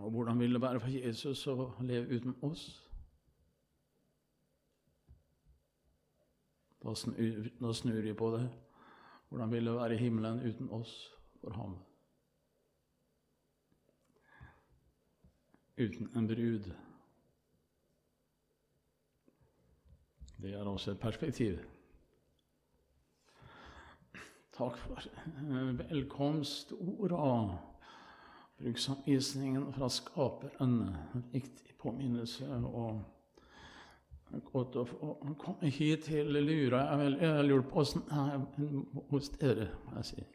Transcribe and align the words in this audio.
Og 0.00 0.10
hvordan 0.10 0.38
vil 0.38 0.54
det 0.54 0.62
være 0.62 0.80
for 0.80 0.88
Jesus 0.88 1.46
å 1.46 1.72
leve 1.80 2.16
uten 2.16 2.34
oss? 2.42 2.64
Da 6.80 6.94
snur, 6.94 7.48
da 7.60 8.14
på 8.16 8.30
det. 8.36 8.46
Hvordan 9.28 9.50
vil 9.52 9.66
det 9.66 9.74
være 9.74 9.94
i 9.94 9.98
himmelen 9.98 10.40
uten 10.40 10.70
oss 10.70 11.12
for 11.40 11.52
ham? 11.52 11.76
Uten 15.76 16.08
en 16.16 16.26
brud. 16.26 16.72
Det 20.42 20.54
er 20.54 20.64
også 20.64 20.90
et 20.90 21.00
perspektiv. 21.00 21.58
Takk 24.56 24.76
for 24.76 24.96
velkomstorda. 25.78 27.69
Bruksanvisningen 28.60 29.72
fra 29.72 29.88
Skaperen. 29.88 30.96
En 31.14 31.24
viktig 31.32 31.74
påminnelse. 31.80 32.48
og 32.48 33.00
Godt 34.52 34.76
å 34.78 34.84
komme 35.38 35.70
hit 35.74 36.04
til 36.06 36.36
Lura. 36.38 36.84
Jeg 37.02 37.46
lurer 37.48 37.64
på 37.66 37.80
åssen 37.82 38.04
det 38.06 38.18
er 38.20 38.44
hos 39.10 39.30
dere, 39.40 39.66
må 39.86 39.96
jeg 39.98 40.06
si. 40.06 40.26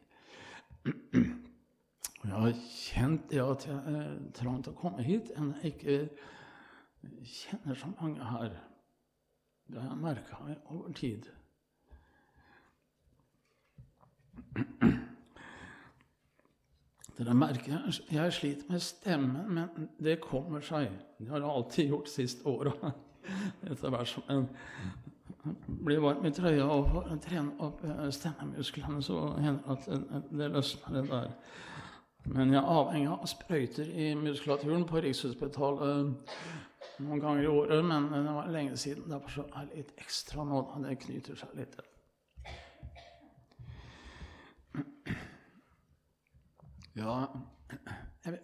Jeg 2.26 2.32
har 2.34 2.52
kjent 2.58 3.30
det 3.30 3.40
at 3.40 3.64
jeg 3.70 4.18
trang 4.36 4.60
til 4.64 4.74
å 4.74 4.80
komme 4.82 5.06
hit, 5.06 5.30
enn 5.38 5.54
jeg 5.62 5.72
ikke 5.72 5.96
kjenner 7.24 7.78
så 7.78 7.88
mange 7.94 8.28
her. 8.34 8.60
Det 9.70 9.80
har 9.80 9.94
jeg 9.94 10.02
merka 10.02 10.42
over 10.74 10.92
tid. 10.92 11.30
Dere 17.16 17.34
merker 17.34 17.78
jeg 18.12 18.32
sliter 18.36 18.68
med 18.68 18.82
stemmen, 18.84 19.46
men 19.56 19.88
det 20.02 20.18
kommer 20.20 20.64
seg. 20.64 20.90
Det 21.16 21.30
har 21.30 21.40
jeg 21.40 21.50
alltid 21.50 21.92
gjort 21.94 22.10
siste 22.12 22.48
åra. 22.48 22.74
Etter 23.70 23.92
hvert 23.92 24.10
som 24.10 24.26
en 24.32 24.48
blir 25.86 26.02
varm 26.02 26.26
i 26.26 26.32
trøya 26.34 26.66
og 26.66 26.90
får 26.92 27.08
trene 27.24 27.54
opp 27.62 27.80
stemmemusklene, 28.12 29.00
så 29.04 29.22
hender 29.40 29.80
det 29.86 30.02
at 30.18 30.30
det 30.30 30.50
løsner, 30.52 31.00
det 31.00 31.08
der. 31.10 31.32
Men 32.26 32.50
jeg 32.50 32.58
er 32.58 32.70
avhengig 32.74 33.10
av 33.14 33.26
sprøyter 33.30 33.90
i 33.94 34.08
muskulaturen 34.18 34.84
på 34.88 35.00
Rikshospitalet 35.04 36.14
noen 37.04 37.20
ganger 37.22 37.44
i 37.44 37.50
året. 37.50 37.84
Men 37.86 38.08
det 38.12 38.34
var 38.34 38.50
lenge 38.52 38.78
siden, 38.80 39.06
derfor 39.10 39.46
er 39.52 39.68
det 39.68 39.84
litt 39.84 39.92
ekstra 40.02 40.44
nå. 40.44 40.64
Det 40.82 40.98
knyter 41.06 41.38
seg 41.38 41.54
litt. 41.58 41.78
Ja, 46.96 47.26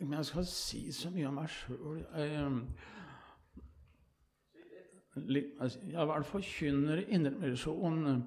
om 0.00 0.12
jeg 0.12 0.24
skal 0.24 0.46
si 0.46 0.92
så 0.92 1.08
mye 1.10 1.28
om 1.30 1.38
meg 1.40 1.48
sjøl. 1.48 2.02
Jeg 5.16 5.96
har 5.96 6.08
vært 6.10 6.28
forkynner 6.28 7.00
i 7.00 7.06
Indremisjonen 7.16 8.18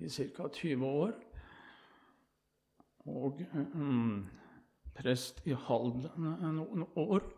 i 0.00 0.08
ca. 0.08 0.46
20 0.48 0.86
år. 0.88 1.12
Og 3.12 3.42
um, 3.74 4.24
prest 4.96 5.42
i 5.44 5.52
Halden 5.66 6.06
noen 6.56 6.86
år. 6.96 7.28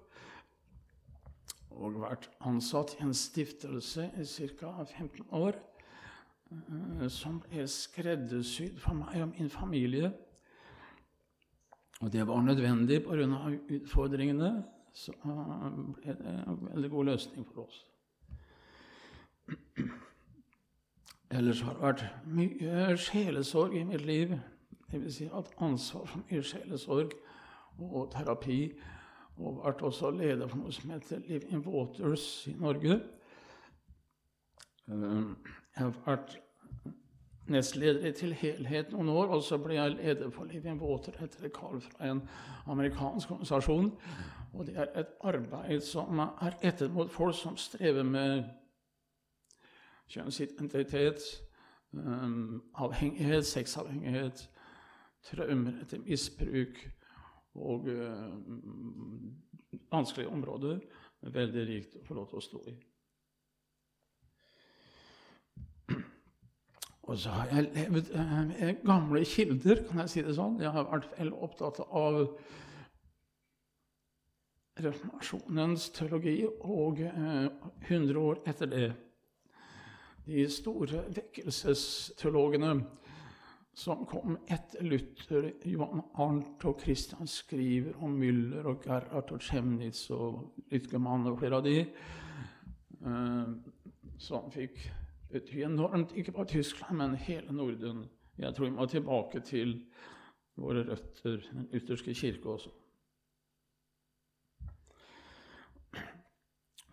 Og 1.75 1.99
vært 2.05 2.31
ansatt 2.47 2.95
i 2.95 3.03
en 3.09 3.15
stiftelse 3.15 4.07
i 4.23 4.29
ca. 4.55 4.71
15 4.85 5.27
år. 5.35 5.59
Uh, 6.47 7.09
som 7.11 7.43
er 7.51 7.67
skreddersydd 7.67 8.79
for 8.79 8.95
meg 9.03 9.19
og 9.27 9.35
min 9.35 9.51
familie. 9.51 10.13
Og 12.01 12.13
det 12.13 12.27
var 12.27 12.43
nødvendig 12.43 13.03
pga. 13.03 13.51
utfordringene. 13.71 14.65
Så 14.93 15.13
ble 15.23 16.13
det 16.17 16.45
en 16.49 16.69
veldig 16.73 16.91
god 16.91 17.05
løsning 17.05 17.47
for 17.47 17.67
oss. 17.67 17.87
Ellers 21.31 21.61
har 21.61 21.73
det 21.73 21.83
vært 21.83 22.05
mye 22.27 22.97
sjelesorg 22.97 23.75
i 23.77 23.85
mitt 23.85 24.07
liv. 24.07 24.33
Vil 24.93 25.13
si 25.13 25.25
at 25.25 25.53
ansvar 25.59 26.07
for 26.07 26.23
mye 26.31 26.43
sjelesorg 26.43 27.13
og 27.79 28.11
terapi. 28.13 28.73
Og 29.37 29.61
vært 29.65 29.83
også 29.83 30.11
leder 30.11 30.49
for 30.49 30.63
noe 30.63 30.73
som 30.73 30.91
heter 30.91 31.21
Living 31.29 31.67
Waters 31.67 32.47
i 32.49 32.55
Norge. 32.57 33.01
Jeg 34.89 35.37
har 35.77 35.93
vært 36.07 36.39
nestleder 37.53 38.13
til 38.17 38.35
Helhet 38.35 38.93
noen 38.93 39.09
år, 39.09 39.33
og 39.37 39.43
så 39.43 39.59
ble 39.63 39.77
jeg 39.77 39.97
leder 39.97 40.31
for 40.35 40.49
Living 40.51 40.81
Water 40.83 41.17
etter 41.25 41.47
et 41.47 41.55
kall 41.55 41.81
fra 41.81 42.11
en 42.11 42.23
amerikansk 42.67 43.31
organisasjon. 43.31 43.93
Og 44.57 44.67
det 44.67 44.77
er 44.77 44.93
et 45.01 45.15
arbeid 45.21 45.81
som 45.85 46.19
er 46.19 46.57
rettet 46.65 46.93
mot 46.93 47.13
folk 47.13 47.37
som 47.37 47.57
strever 47.61 48.03
med 48.03 48.45
kjønnsidentitet, 50.09 51.23
um, 51.93 52.63
avhengighet, 52.75 53.47
sexavhengighet, 53.47 54.47
traumer 55.27 55.81
etter 55.83 56.03
misbruk 56.07 56.79
og 57.55 57.89
um, 57.91 59.37
vanskelige 59.93 60.31
områder. 60.31 60.81
Veldig 61.27 61.67
rikt 61.69 61.97
å 61.99 62.05
få 62.07 62.15
lov 62.15 62.31
til 62.31 62.39
å 62.39 62.45
stå 62.45 62.67
i. 62.71 62.77
Og 67.07 67.19
så 67.23 67.31
har 67.31 67.51
jeg 67.55 67.69
levd 67.71 68.09
eh, 68.19 68.71
gamle 68.83 69.23
kilder, 69.25 69.83
kan 69.87 70.03
jeg 70.03 70.11
si 70.11 70.23
det 70.27 70.35
sånn. 70.35 70.59
Jeg 70.59 70.75
har 70.75 70.89
vært 70.91 71.13
veldig 71.15 71.43
opptatt 71.47 71.79
av 71.87 72.19
reformasjonens 74.83 75.87
teologi 75.95 76.41
og 76.47 77.01
eh, 77.07 77.47
100 77.87 78.19
år 78.21 78.43
etter 78.51 78.73
det. 78.73 78.89
De 80.27 80.49
store 80.51 81.05
vekkelsesteologene 81.15 82.75
som 83.77 84.03
kom 84.09 84.39
etter 84.51 84.83
Luther, 84.83 85.51
Johan 85.69 86.03
Arnt 86.19 86.67
og 86.67 86.83
Christian 86.83 87.29
Skriver 87.31 87.95
og 88.01 88.19
Müller 88.19 88.67
og 88.67 88.83
Gerhard 88.83 89.31
og 89.31 89.47
Chemnitz 89.47 90.09
og 90.17 90.57
Lytkemann 90.73 91.29
og 91.31 91.39
flere 91.39 91.61
av 91.61 91.67
de, 91.71 91.81
eh, 93.07 93.51
som 94.19 94.51
fikk 94.51 94.89
bety 95.33 95.63
enormt, 95.67 96.15
ikke 96.17 96.33
bare 96.33 96.51
Tyskland, 96.53 96.97
men 96.97 97.15
hele 97.15 97.53
Norden. 97.53 98.07
Jeg 98.39 98.55
tror 98.55 98.65
vi 98.65 98.75
må 98.77 98.87
tilbake 98.87 99.41
til 99.41 99.79
våre 100.57 100.85
røtter, 100.91 101.41
den 101.53 101.69
ytterste 101.73 102.15
kirke 102.15 102.49
også. 102.49 102.73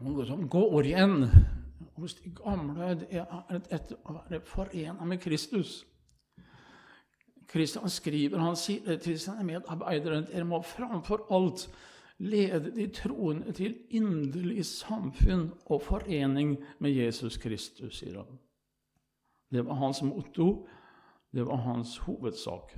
Noe 0.04 0.26
som 0.28 0.48
går 0.52 0.84
igjen 0.84 1.28
hos 1.96 2.16
de 2.20 2.32
gamle, 2.36 2.96
det 3.00 3.22
er 3.22 3.60
dette 3.70 3.96
å 4.04 4.18
være 4.18 4.42
forena 4.48 5.06
med 5.08 5.22
Kristus. 5.24 5.84
Kristian 7.48 7.90
skriver, 7.90 8.42
han 8.42 8.58
sier 8.58 8.98
til 9.04 9.20
sine 9.22 9.46
medarbeidere 9.46 10.24
dere 10.26 10.48
må 10.48 10.60
framfor 10.66 11.28
alt 11.32 11.68
lede 12.18 12.76
de 12.76 12.88
troende 12.88 13.52
til 13.52 13.78
inderlig 13.90 14.66
samfunn 14.66 15.52
og 15.66 15.82
forening 15.82 16.58
med 16.80 16.92
Jesus 16.92 17.38
Kristus, 17.38 17.98
sier 18.00 18.24
han. 18.24 18.40
Det 19.52 19.66
var 19.66 19.74
hans 19.74 20.02
motto, 20.02 20.68
det 21.34 21.46
var 21.46 21.56
hans 21.56 21.98
hovedsak. 21.98 22.74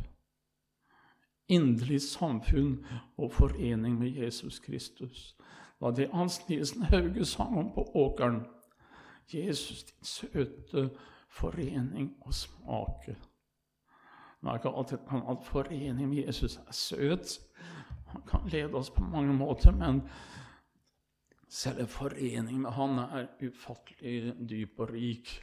Inderlig 1.48 2.02
samfunn 2.02 2.86
og 3.18 3.32
forening 3.32 4.00
med 4.00 4.10
Jesus 4.10 4.60
Kristus. 4.60 5.36
Det 5.38 5.82
var 5.82 5.92
det 5.92 6.10
Hans 6.14 6.50
Nielsen 6.50 6.82
Hauge 6.82 7.26
sang 7.26 7.58
om 7.58 7.72
på 7.74 7.92
åkeren. 7.96 8.46
Jesus, 9.34 9.84
din 9.84 10.04
søte 10.04 10.90
forening 11.30 12.16
og 12.22 12.34
smake. 12.34 13.18
Er 14.44 14.54
ikke 14.54 14.70
alltid 14.70 14.98
at 15.12 15.38
forening 15.44 16.10
med 16.10 16.26
Jesus 16.26 16.58
er 16.58 16.72
søt, 16.72 17.40
han 18.06 18.22
kan 18.28 18.48
lede 18.50 18.76
oss 18.76 18.90
på 18.90 19.04
mange 19.04 19.34
måter, 19.34 19.72
men 19.72 20.02
selve 21.50 21.88
forening 21.88 22.62
med 22.62 22.72
Han 22.72 23.00
er 23.00 23.28
ufattelig 23.42 24.34
dyp 24.50 24.80
og 24.80 24.90
rik. 24.90 25.42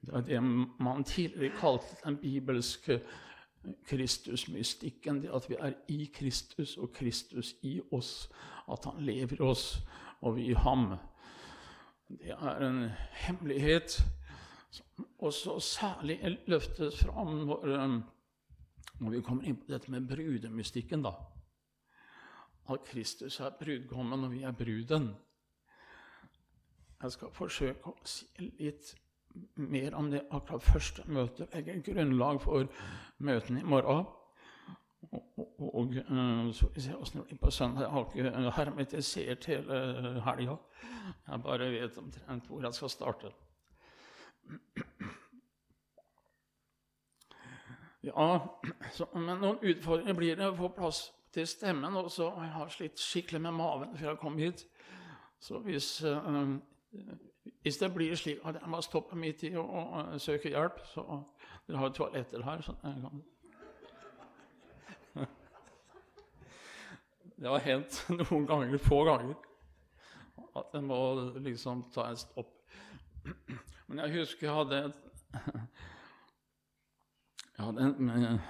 Det 0.00 0.14
er 0.14 0.20
det 0.20 0.42
man 0.80 1.04
tidligere 1.04 1.56
kalte 1.60 1.96
den 2.04 2.16
bibelske 2.16 3.00
Kristusmystikken. 3.86 5.22
Det 5.22 5.30
at 5.34 5.48
vi 5.50 5.56
er 5.60 5.72
i 5.88 6.04
Kristus 6.14 6.76
og 6.76 6.92
Kristus 6.92 7.54
i 7.62 7.80
oss. 7.92 8.30
At 8.68 8.84
han 8.84 9.04
lever 9.04 9.36
i 9.36 9.44
oss 9.44 9.82
og 10.20 10.36
vi 10.36 10.50
i 10.50 10.56
ham. 10.56 10.94
Det 12.08 12.32
er 12.34 12.64
en 12.66 12.90
hemmelighet 13.26 14.00
som 14.70 15.06
også 15.18 15.58
særlig 15.60 16.38
løftes 16.46 17.04
fram 17.04 17.44
når 17.46 17.66
når 19.00 19.16
vi 19.16 19.22
kommer 19.24 19.48
inn 19.48 19.56
på 19.56 19.72
dette 19.72 19.90
med 19.90 20.08
brudemystikken, 20.08 21.02
da 21.02 21.14
At 22.70 22.84
Kristus 22.86 23.40
er 23.40 23.50
brudgommen, 23.58 24.24
og 24.24 24.30
vi 24.30 24.42
er 24.42 24.52
bruden. 24.52 25.08
Jeg 27.02 27.12
skal 27.12 27.32
forsøke 27.32 27.90
å 27.90 27.96
si 28.04 28.28
litt 28.60 28.92
mer 29.56 29.94
om 29.98 30.10
det 30.10 30.20
akkurat 30.30 30.62
første 30.62 31.02
møtet. 31.06 31.48
Legge 31.54 31.80
grunnlag 31.82 32.40
for 32.44 32.68
møtene 33.18 33.60
i 33.60 33.66
morgen. 33.66 34.04
Og, 35.10 35.22
og, 35.36 35.74
og 35.74 35.96
uh, 36.10 36.52
så 36.54 36.68
vi 36.74 36.84
se 36.84 36.94
åssen 36.94 37.20
det 37.20 37.26
blir 37.30 37.40
på 37.40 37.50
søndag. 37.50 37.86
Jeg 37.86 37.90
har 37.90 38.06
ikke 38.14 38.56
hermetisert 38.58 39.48
hele 39.50 39.80
helga. 40.26 40.56
Jeg 41.26 41.42
bare 41.42 41.70
vet 41.72 41.98
omtrent 41.98 42.46
hvor 42.46 42.62
jeg 42.62 42.76
skal 42.76 42.92
starte. 42.92 43.32
Ja, 48.02 48.48
så, 48.92 49.06
men 49.14 49.42
noen 49.42 49.58
utfordringer 49.60 50.16
blir 50.16 50.36
det 50.38 50.46
å 50.48 50.56
få 50.56 50.70
plass 50.72 51.02
til 51.34 51.46
stemmen. 51.48 51.96
Og 52.00 52.10
så 52.12 52.30
jeg 52.32 52.52
har 52.54 52.72
slitt 52.72 53.00
skikkelig 53.00 53.42
med 53.44 53.58
maven 53.58 53.96
før 53.98 54.12
jeg 54.12 54.20
kom 54.22 54.38
hit. 54.40 54.64
Så 55.40 55.58
hvis, 55.64 56.02
øh, 56.04 56.56
hvis 57.62 57.78
det 57.80 57.94
blir 57.94 58.16
slik 58.16 58.40
at 58.44 58.54
jeg 58.60 58.72
må 58.72 58.80
stoppe 58.84 59.16
midt 59.16 59.42
i 59.48 59.54
og 59.56 60.20
søke 60.20 60.48
hjelp 60.52 60.80
så 60.94 61.22
Dere 61.66 61.78
har 61.78 61.88
toaletter 61.94 62.42
her. 62.42 62.62
så 62.62 62.74
jeg 62.82 62.94
kan... 63.02 63.22
Det 67.40 67.48
har 67.48 67.58
hendt 67.58 68.04
noen 68.10 68.46
ganger, 68.46 68.78
få 68.78 69.04
ganger, 69.04 69.34
at 70.56 70.74
en 70.74 70.84
må 70.84 70.98
liksom 71.38 71.84
ta 71.94 72.08
en 72.10 72.16
stopp. 72.16 72.50
Men 73.86 73.98
jeg 74.02 74.18
husker 74.18 74.46
jeg 74.46 74.56
hadde 74.56 74.82
et 74.88 74.94
Jeg 77.60 77.74
den, 77.74 78.10
en 78.10 78.40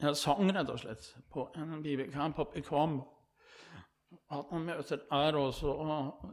Jeg 0.00 0.16
sang 0.16 0.48
rett 0.56 0.70
og 0.70 0.78
slett 0.78 1.16
på 1.32 1.48
en 1.56 1.82
bibelcamp 1.82 2.38
oppe 2.38 2.58
i 2.58 2.64
Kvam. 2.64 3.02
At 4.32 4.44
man 4.52 4.64
møter 4.64 4.96
der 5.10 5.36
også. 5.36 5.66
Og 5.66 6.32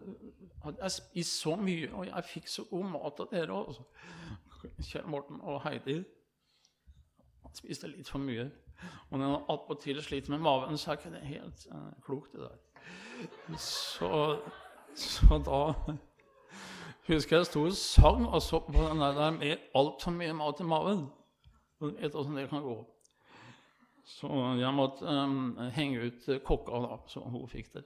at 0.66 0.76
jeg 0.82 0.92
spiste 0.92 1.38
så 1.38 1.56
mye, 1.56 1.90
og 1.94 2.06
jeg 2.08 2.24
fikk 2.24 2.48
så 2.48 2.64
god 2.70 2.84
mat 2.84 3.20
av 3.20 3.28
dere 3.32 3.54
også. 3.54 3.84
Kjell 4.82 5.08
Morten 5.08 5.42
og 5.42 5.62
Heidi. 5.64 6.04
Spiste 7.54 7.88
litt 7.88 8.10
for 8.10 8.24
mye. 8.24 8.50
Og 9.10 9.20
når 9.20 9.28
man 9.28 9.50
attpåtil 9.50 10.04
sliter 10.04 10.32
med 10.32 10.40
maven, 10.40 10.78
så 10.78 10.92
er 10.92 10.98
ikke 10.98 11.12
det 11.12 11.22
helt 11.28 11.68
uh, 11.72 11.92
klokt, 12.06 12.32
det 12.32 12.40
der. 12.40 13.58
Så, 13.58 14.40
så, 14.96 15.38
da 15.46 15.98
husker 17.08 17.38
jeg 17.38 17.46
sto 17.46 17.64
og 17.64 17.76
sang 17.78 18.26
og 18.28 18.42
så 18.42 18.60
på 18.60 18.88
den 18.90 19.00
der 19.00 19.32
med 19.32 19.58
altfor 19.76 20.12
mye 20.12 20.34
mat 20.34 20.60
i 20.60 20.64
maven. 20.68 21.06
Vet 21.84 22.16
åssen 22.16 22.36
det 22.36 22.48
kan 22.50 22.64
gå. 22.64 22.78
Så 24.08 24.30
jeg 24.60 24.76
måtte 24.76 25.08
um, 25.08 25.58
henge 25.76 26.08
ut 26.08 26.26
kokka, 26.44 26.80
da, 26.84 26.98
så 27.08 27.24
hun 27.24 27.48
fikk 27.52 27.74
det. 27.76 27.84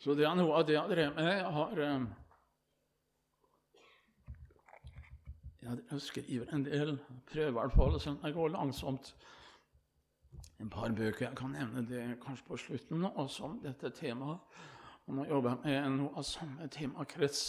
Så 0.00 0.14
det 0.16 0.24
er 0.24 0.36
noe 0.38 0.56
av 0.56 0.64
det 0.64 0.78
jeg 0.78 0.92
drev 0.94 1.12
med. 1.16 1.28
Jeg 1.28 1.52
har 1.56 1.82
um, 1.84 2.08
Jeg 5.60 6.00
skriver 6.00 6.54
en 6.54 6.64
del, 6.64 6.94
prøver 7.28 7.48
i 7.48 7.52
hvert 7.58 7.74
fall. 7.76 8.00
Så 8.00 8.16
det 8.22 8.32
går 8.34 8.48
langsomt. 8.48 9.12
En 10.60 10.70
par 10.70 10.88
bøker 10.88 11.26
jeg 11.26 11.36
kan 11.36 11.52
nevne 11.52 11.84
det 11.88 12.04
kanskje 12.24 12.46
på 12.48 12.56
slutten, 12.56 13.04
også 13.04 13.44
om 13.44 13.60
dette 13.64 13.90
temaet. 13.96 14.40
Og 15.10 15.24
å 15.24 15.26
jobbe 15.26 15.56
med 15.64 15.88
noe 15.96 16.12
av 16.20 16.26
samme 16.26 16.68
temakrets 16.70 17.42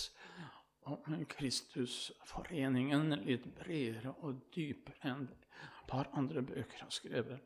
om 0.89 1.19
Kristusforeningen, 1.29 3.13
litt 3.21 3.45
bredere 3.53 4.15
og 4.25 4.39
dypere 4.55 5.11
enn 5.11 5.27
et 5.29 5.45
par 5.87 6.09
andre 6.17 6.41
bøker 6.41 6.81
har 6.81 6.93
skrevet. 6.93 7.43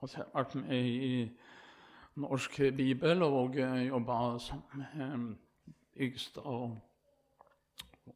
Og 0.00 0.10
så 0.10 0.20
har 0.20 0.26
jeg 0.26 0.34
vært 0.36 0.56
med 0.60 0.90
i 0.92 1.14
Norsk 2.20 2.60
Bibel 2.76 3.24
og 3.24 3.56
jobba 3.56 4.18
som 4.44 4.60
med 4.76 5.30
Ygstad 5.96 6.44
og 6.44 6.76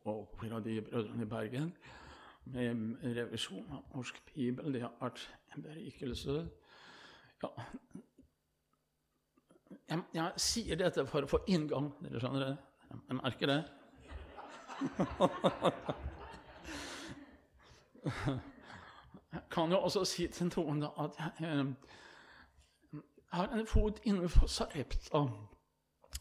og 0.04 0.28
flere 0.36 0.58
av 0.58 0.64
de 0.64 0.80
brødrene 0.84 1.25
i 1.25 1.28
Bergen 1.28 1.72
med 2.44 2.98
revisjon 3.16 3.64
av 3.72 3.84
Norsk 3.94 4.20
Bibel. 4.34 4.72
Det 4.72 4.82
har 4.84 4.92
vært 5.00 5.22
en 5.54 5.64
berikelse. 5.64 6.36
Ja. 7.42 7.48
Jeg, 9.88 10.03
jeg, 10.15 10.32
sier 10.37 10.76
dette 10.81 11.06
for 11.09 11.25
å 11.25 11.31
få 11.31 11.38
inngang. 11.49 11.91
Dere 12.05 12.20
skjønner 12.23 12.44
det? 12.44 12.56
Jeg 13.09 13.17
merker 13.19 13.47
det. 13.53 13.62
Jeg 19.32 19.43
kan 19.50 19.70
jo 19.70 19.79
også 19.85 20.05
si 20.09 20.26
til 20.32 20.49
noen 20.56 20.82
at 20.88 21.19
jeg, 21.19 21.32
jeg 21.41 21.67
har 23.32 23.53
en 23.53 23.67
fot 23.67 24.00
innenfor 24.05 24.47
Sarepta. 24.49 25.26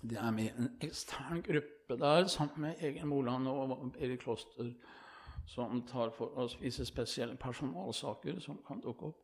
Det 0.01 0.17
er 0.19 0.31
med 0.31 0.49
en 0.59 0.73
ekstern 0.83 1.41
gruppe 1.41 1.97
der 1.99 2.27
sammen 2.27 2.61
med 2.61 2.83
Egen 2.83 3.07
Moland 3.07 3.47
og 3.47 3.95
Erik 3.99 4.19
Kloster, 4.19 4.73
som 5.45 5.87
tar 5.87 6.09
for 6.09 6.35
oss 6.37 6.57
visse 6.61 6.85
spesielle 6.85 7.35
personalsaker 7.35 8.39
som 8.39 8.59
kan 8.67 8.81
dukke 8.83 9.05
opp. 9.05 9.23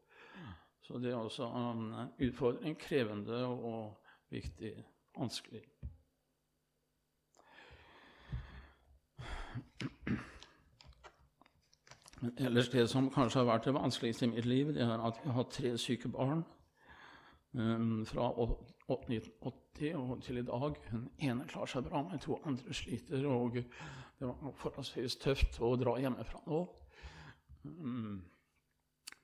Så 0.84 0.98
det 1.00 1.12
er 1.12 1.16
også 1.16 1.44
en 1.48 1.94
utfordring. 2.20 2.80
Krevende 2.80 3.46
og 3.46 4.03
viktig. 4.34 4.74
Vanskelig. 5.18 5.62
Men 12.24 12.32
ellers 12.38 12.70
det 12.70 12.90
som 12.90 13.10
kanskje 13.12 13.42
har 13.42 13.50
vært 13.50 13.66
det 13.68 13.76
vanskeligste 13.76 14.26
i 14.26 14.32
mitt 14.32 14.46
liv, 14.48 14.74
det 14.74 14.82
er 14.86 14.94
at 14.96 15.18
jeg 15.20 15.32
har 15.32 15.42
hatt 15.42 15.52
tre 15.52 15.78
syke 15.78 16.10
barn. 16.10 16.44
Um, 17.54 18.06
fra 18.10 18.32
1980 18.32 19.96
og 19.96 20.22
til 20.24 20.38
i 20.38 20.46
dag. 20.48 20.78
Den 20.92 21.10
ene 21.20 21.48
klarer 21.48 21.70
seg 21.70 21.86
bra, 21.86 22.02
men 22.08 22.20
to 22.20 22.40
andre 22.46 22.74
sliter. 22.74 23.28
Og 23.28 23.60
det 23.60 24.30
var 24.30 24.56
forholdsvis 24.58 25.20
tøft 25.22 25.60
å 25.62 25.76
dra 25.78 25.98
hjemmefra 26.02 26.42
nå. 26.48 26.64
Mm. 27.64 28.22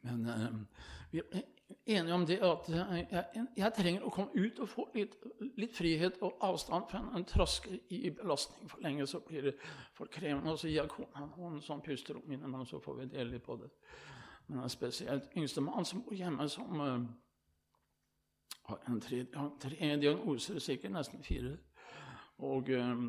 Men 0.09 0.25
uh, 0.25 0.89
vi 1.11 1.19
er 1.19 1.43
enige 1.85 2.13
om 2.13 2.25
det 2.25 2.37
at 2.45 2.69
jeg, 2.69 3.45
jeg, 3.57 3.71
trenger 3.75 4.05
å 4.05 4.11
komme 4.13 4.45
ut 4.45 4.59
og 4.59 4.69
få 4.69 4.85
litt, 4.95 5.15
litt 5.57 5.77
frihet 5.77 6.19
og 6.25 6.41
avstand. 6.45 6.89
For 6.89 6.99
en, 6.99 7.09
en 7.17 7.25
trasker 7.29 7.79
i 7.93 8.09
belastning 8.15 8.69
for 8.69 8.85
lenge, 8.85 9.07
så 9.07 9.21
blir 9.25 9.49
det 9.49 9.55
for 9.97 10.11
krevende. 10.11 10.53
Og 10.53 10.59
så 10.59 10.69
gir 10.69 10.81
jeg 10.81 10.93
kona 10.93 11.25
noen 11.27 11.61
sånn 11.65 11.83
pusterom 11.85 12.29
innimellom, 12.29 12.67
så 12.69 12.81
får 12.83 13.01
vi 13.01 13.09
dele 13.15 13.35
litt 13.35 13.45
på 13.45 13.57
det. 13.61 13.71
Men 14.47 14.61
det 14.61 14.65
er 14.65 14.73
spesielt 14.73 15.35
yngstemann 15.37 15.85
som 15.85 16.03
bor 16.05 16.17
hjemme, 16.17 16.49
som 16.49 16.81
uh, 16.81 16.95
har 18.69 18.85
en 18.89 19.01
tre, 19.01 19.23
tre 19.61 19.95
diagnoser, 20.01 20.59
sikkert 20.63 20.95
nesten 20.95 21.25
fire, 21.25 21.55
og 22.45 22.69
uh, 22.73 23.05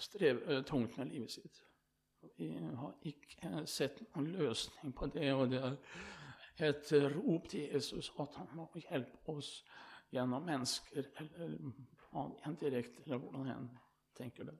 strever 0.00 0.64
tungt 0.68 0.96
med 0.98 1.12
livet 1.12 1.36
sitt. 1.36 1.60
Vi 2.36 2.50
har 2.76 2.94
ikke 3.02 3.64
sett 3.66 4.02
noen 4.14 4.30
løsning 4.36 4.94
på 4.96 5.06
det, 5.14 5.32
og 5.32 5.50
det 5.50 5.62
er 5.62 6.68
et 6.70 6.92
rop 7.16 7.48
til 7.50 7.68
Jesus 7.72 8.12
at 8.20 8.36
han 8.38 8.52
må 8.56 8.68
hjelpe 8.78 9.36
oss 9.36 9.56
gjennom 10.14 10.46
mennesker, 10.46 11.10
eller 11.18 12.54
direkte, 12.60 13.02
eller 13.04 13.18
hvordan 13.18 13.50
en 13.56 13.68
tenker 14.16 14.44
det. 14.44 14.58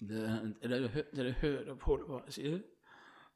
Det, 0.00 0.54
dere, 0.62 1.04
dere, 1.16 1.32
hører 1.32 1.74
på 1.76 1.96
hva 2.08 2.22
jeg 2.24 2.32
sier. 2.32 2.60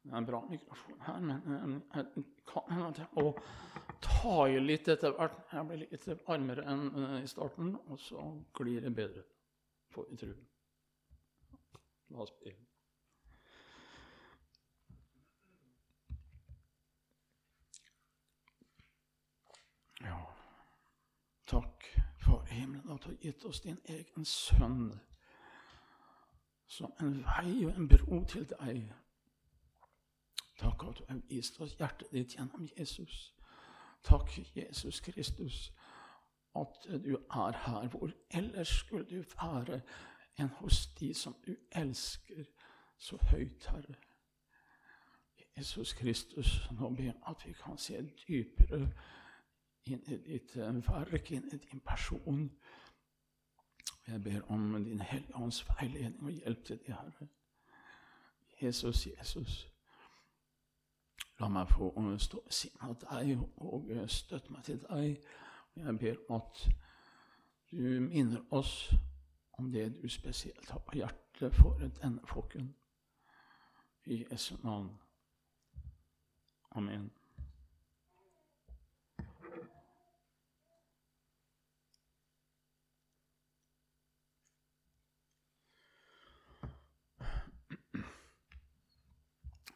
Det 0.05 0.13
er 0.13 0.17
en 0.17 0.27
bra 0.27 0.41
mikrofon 0.51 1.01
her, 1.01 1.21
men 1.21 1.83
jeg 1.95 2.25
kan 2.47 2.73
hende 2.73 3.07
ta 4.05 4.35
i 4.53 4.59
litt 4.61 4.89
etter 4.93 5.15
hvert. 5.17 5.39
Jeg 5.53 5.65
blir 5.69 5.81
litt 5.81 6.09
varmere 6.27 6.65
enn 6.69 6.83
eh, 6.93 7.15
i 7.25 7.31
starten, 7.31 7.71
og 7.89 8.01
så 8.01 8.25
glir 8.59 8.85
det 8.85 8.93
bedre, 8.97 9.23
får 9.95 10.11
vi 10.11 10.19
tro. 10.21 10.35
Ja, 20.05 20.19
takk 21.49 21.89
for 22.21 22.45
himmelen 22.51 22.93
at 22.93 23.07
du 23.07 23.09
har 23.09 23.17
gitt 23.25 23.45
oss 23.49 23.65
din 23.65 23.81
egen 23.89 24.29
sønn 24.29 24.93
som 26.69 26.93
en 27.01 27.17
vei 27.25 27.65
og 27.65 27.73
en 27.73 27.89
bro 27.89 28.21
til 28.29 28.45
deg. 28.53 28.93
Takk 30.59 30.85
at 30.89 30.99
du 30.99 31.05
har 31.09 31.21
vist 31.29 31.61
oss 31.61 31.75
hjertet 31.79 32.13
ditt 32.13 32.37
gjennom 32.37 32.69
Jesus. 32.79 33.35
Takk, 34.05 34.31
Jesus 34.57 35.01
Kristus, 35.01 35.73
at 36.57 36.87
du 37.05 37.17
er 37.17 37.57
her. 37.67 37.89
Hvor 37.89 38.11
ellers 38.31 38.69
skulle 38.69 39.05
du 39.05 39.25
være 39.41 39.81
enn 40.39 40.51
hos 40.61 40.87
de 41.01 41.15
som 41.15 41.35
du 41.47 41.55
elsker 41.73 42.45
så 42.99 43.19
høyt, 43.31 43.67
Herre? 43.71 43.95
Jesus 45.57 45.93
Kristus, 45.93 46.71
nå 46.71 46.91
ber 46.91 47.05
jeg 47.05 47.21
at 47.29 47.47
vi 47.47 47.53
kan 47.53 47.79
se 47.79 48.01
dypere 48.29 48.89
inn 49.87 50.03
i 50.11 50.17
ditt 50.17 50.57
verk, 50.57 51.31
inn 51.31 51.47
i 51.53 51.59
din 51.63 51.81
person. 51.81 52.49
Jeg 54.07 54.23
ber 54.23 54.51
om 54.51 54.85
Din 54.85 55.01
Hellige 55.01 55.37
Ånds 55.37 55.65
veiledning 55.69 56.25
og 56.25 56.33
hjelp 56.33 56.65
til 56.65 56.79
det, 56.87 56.95
Herre. 56.95 57.29
Jesus, 58.63 59.07
Jesus. 59.07 59.74
La 61.41 61.49
meg 61.49 61.69
få 61.69 61.91
stå 62.19 62.43
ved 62.45 62.53
siden 62.53 62.81
av 62.81 62.95
deg 63.01 63.39
og 63.57 63.91
støtte 64.07 64.53
meg 64.53 64.65
til 64.65 64.79
deg. 64.89 65.25
Jeg 65.77 65.99
ber 65.99 66.21
om 66.29 66.37
at 66.37 66.69
du 67.71 68.01
minner 68.01 68.41
oss 68.51 68.95
om 69.59 69.73
det 69.73 70.03
du 70.03 70.09
spesielt 70.09 70.71
har 70.71 70.79
på 70.79 70.99
hjertet 71.01 71.55
for 71.55 71.79
denne 72.03 72.23
flokken. 72.27 72.75
I 74.07 74.25
Jesu 74.31 74.57
navn. 74.63 74.91
Amen. 76.71 77.11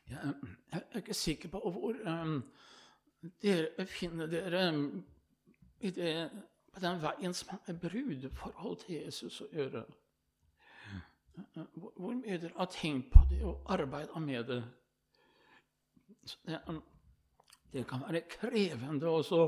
Jeg 0.09 0.35
er 0.73 1.01
ikke 1.01 1.15
sikker 1.15 1.49
på 1.49 1.61
hvor 1.71 1.97
um, 2.07 2.43
dere 3.43 3.71
befinner 3.77 4.27
dere 4.27 4.63
i 5.81 5.91
det, 5.91 6.31
på 6.75 6.81
den 6.81 7.01
veien 7.03 7.35
som 7.35 7.49
har 7.55 7.81
brudeforhold 7.81 8.77
til 8.85 8.95
Jesus 9.01 9.41
å 9.41 9.49
gjøre. 9.53 9.85
Hvor, 11.55 11.93
hvor 11.97 12.15
mye 12.19 12.39
dere 12.39 12.57
har 12.59 12.71
tenkt 12.75 13.13
på 13.13 13.25
det 13.31 13.43
og 13.47 13.67
arbeida 13.73 14.21
med 14.21 14.45
det. 14.45 14.63
det. 16.47 16.61
Det 17.73 17.85
kan 17.89 18.03
være 18.07 18.27
krevende 18.31 19.11
å 19.11 19.45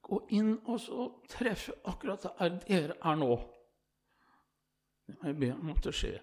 gå 0.00 0.18
inn 0.34 0.56
og 0.66 1.22
treffe 1.30 1.76
akkurat 1.84 2.24
der 2.26 2.58
dere 2.64 2.98
er 2.98 3.20
nå. 3.20 3.36
Det 5.06 5.18
må 5.18 5.30
jeg 5.30 5.40
be 5.40 5.52
om 5.54 5.70
at 5.74 5.84
det 5.84 5.94
skjer. 5.94 6.20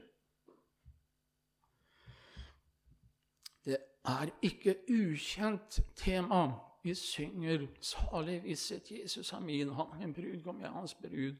Er 4.08 4.30
ikke 4.42 4.76
ukjent 4.90 5.80
tema. 5.96 6.52
Vi 6.84 6.94
synger 6.96 7.68
'Salig 7.82 8.44
visshet, 8.44 8.92
Jesus 8.92 9.34
er 9.34 9.40
min, 9.40 9.74
han 9.74 9.86
er 9.94 9.98
min 9.98 10.14
brudgom, 10.14 10.62
jeg 10.62 10.70
hans 10.70 10.94
brud'. 10.94 11.36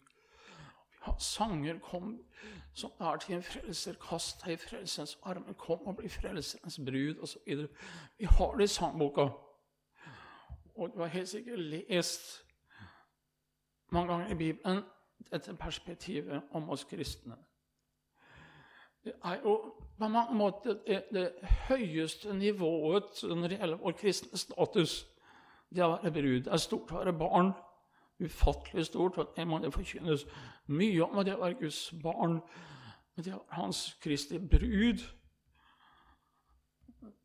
Vi 0.90 0.98
har 1.02 1.18
sanger 1.18 1.80
kom, 1.80 2.20
som 2.74 2.92
er 3.00 3.18
til 3.18 3.36
en 3.36 3.44
frelser, 3.44 3.94
kast 4.10 4.46
deg 4.46 4.54
i 4.54 4.58
frelsens 4.58 5.18
armer, 5.24 5.54
kom 5.54 5.80
og 5.80 5.96
bli 5.98 6.10
frelserens 6.10 6.80
brud, 6.86 7.18
osv. 7.22 7.68
Vi 8.18 8.26
har 8.26 8.56
det 8.56 8.64
i 8.64 8.68
sangboka. 8.68 9.28
Og 10.76 10.94
du 10.94 11.00
har 11.00 11.08
helt 11.08 11.30
sikkert 11.30 11.60
lest 11.60 12.46
mange 13.92 14.14
ganger 14.14 14.32
i 14.32 14.36
Bibelen 14.36 14.84
dette 15.32 15.56
perspektivet 15.56 16.42
om 16.52 16.70
oss 16.70 16.84
kristne. 16.84 17.36
Er 19.26 19.40
jo 19.44 19.74
på 20.00 20.08
mange 20.08 20.36
måter 20.36 20.78
det, 20.88 21.04
det 21.14 21.32
høyeste 21.70 22.34
nivået 22.34 23.24
når 23.24 23.48
det 23.48 23.60
gjelder 23.60 23.78
vår 23.78 23.92
kristne 23.92 24.38
status. 24.38 25.08
Det 25.70 25.84
å 25.84 25.96
være 25.96 26.12
brud. 26.12 26.42
Det 26.46 26.54
er 26.54 26.62
stort 26.62 26.92
å 26.92 27.02
være 27.02 27.14
barn. 27.18 27.52
Ufattelig 28.24 28.86
stort. 28.86 29.18
og 29.18 29.34
Det 29.36 29.48
må 29.48 29.60
det 29.60 29.74
forkynnes 29.74 30.26
mye 30.68 31.04
om 31.04 31.24
det 31.26 31.36
å 31.36 31.42
være 31.42 31.60
Guds 31.62 31.82
barn. 32.04 32.40
Men 33.16 33.26
det 33.26 33.34
å 33.34 33.42
være 33.42 33.62
Hans 33.62 33.98
Kristi 34.02 34.40
brud 34.40 35.04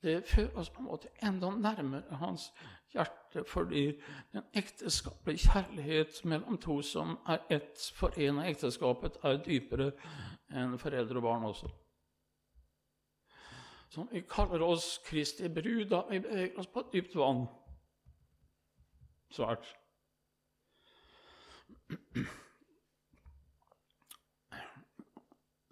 det 0.02 0.22
fører 0.26 0.58
oss 0.58 0.70
på 0.70 0.82
en 0.82 0.88
måte 0.90 1.12
enda 1.22 1.50
nærmere 1.50 2.18
hans 2.20 2.50
hjerte, 2.92 3.44
fordi 3.48 3.84
den 4.32 4.42
ekteskapelige 4.54 5.48
kjærlighet 5.48 6.24
mellom 6.24 6.58
to 6.58 6.80
som 6.82 7.16
er 7.28 7.44
ett, 7.50 7.92
forena 7.94 8.48
ekteskapet, 8.50 9.20
er 9.24 9.40
dypere 9.46 9.92
enn 10.52 10.78
foreldre 10.78 11.22
og 11.22 11.28
barn 11.28 11.48
også 11.48 11.70
som 13.92 14.08
vi 14.12 14.22
kaller 14.28 14.62
oss 14.64 15.00
Kristi 15.04 15.48
brud 15.52 15.90
da 15.90 15.98
vi 16.08 16.20
beveger 16.24 16.58
oss 16.58 16.68
på 16.72 16.80
dypt 16.92 17.12
vann. 17.16 17.42
Svært. 19.32 19.66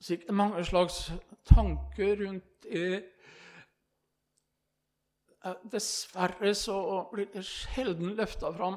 Sikkert 0.01 0.35
mange 0.37 0.65
slags 0.65 1.13
tanker 1.49 2.27
rundt 2.27 2.63
det. 2.63 3.05
Dessverre 5.73 6.55
så 6.55 6.77
blir 7.13 7.31
det 7.33 7.47
sjelden 7.49 8.13
løfta 8.19 8.51
fram, 8.53 8.77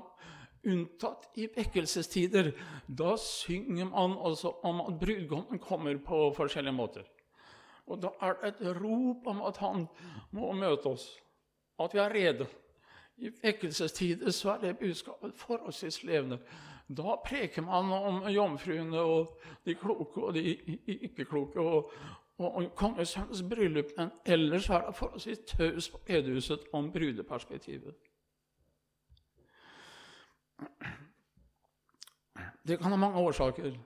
unntatt 0.63 1.27
i 1.35 1.49
vekkelsestider. 1.51 2.53
Da 2.87 3.17
synger 3.19 3.89
man 3.91 4.15
altså 4.15 4.53
om 4.63 4.79
at 4.85 4.99
brudgommen 5.01 5.59
kommer 5.59 5.97
på 5.99 6.29
forskjellige 6.37 6.75
måter. 6.77 7.07
Og 7.91 7.99
da 7.99 8.13
er 8.23 8.37
det 8.39 8.53
et 8.53 8.77
rop 8.79 9.27
om 9.27 9.41
at 9.43 9.59
han 9.59 9.87
må 10.31 10.53
møte 10.55 10.93
oss, 10.93 11.09
at 11.83 11.93
vi 11.93 11.99
er 11.99 12.15
rede. 12.15 12.47
I 13.17 13.29
vekkelsestider 13.43 14.31
så 14.31 14.55
er 14.55 14.61
det 14.61 14.77
budskapet 14.79 15.35
forholdsvis 15.37 15.99
levende. 16.07 16.39
Da 16.87 17.17
preker 17.25 17.63
man 17.63 17.91
om 17.91 18.23
jomfruene 18.31 18.99
og 18.99 19.37
de 19.65 19.75
kloke 19.75 20.21
og 20.21 20.33
de 20.35 20.55
ikke-kloke 20.87 21.59
og, 21.59 21.91
og, 22.37 22.55
og 22.55 22.75
kongesønnens 22.75 23.43
bryllup. 23.49 23.85
Men 23.97 24.09
ellers 24.25 24.69
er 24.69 24.85
det 24.85 24.95
forholdsvis 24.95 25.39
taus 25.47 25.89
på 25.89 26.01
bedehuset 26.07 26.59
om 26.73 26.91
brudeperspektivet. 26.91 27.93
Det 32.67 32.79
kan 32.79 32.91
ha 32.91 32.95
mange 32.95 33.17
årsaker. 33.17 33.77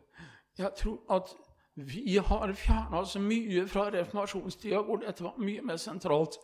Jeg 0.58 0.72
tror 0.77 1.16
at 1.16 1.36
vi 1.75 2.16
har 2.16 2.54
fjerna 2.54 2.98
oss 2.98 3.18
mye 3.20 3.68
fra 3.68 3.89
reformasjonstida, 3.89 4.82
hvor 4.82 4.96
dette 4.96 5.24
var 5.24 5.36
mye 5.38 5.62
mer 5.62 5.77
sentralt 5.77 6.39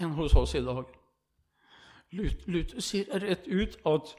enn 0.00 0.12
hos 0.12 0.34
oss 0.36 0.54
i 0.54 0.60
dag. 0.64 0.84
Luther 2.12 2.80
sier 2.80 3.08
rett 3.20 3.48
ut 3.48 3.78
at 3.88 4.12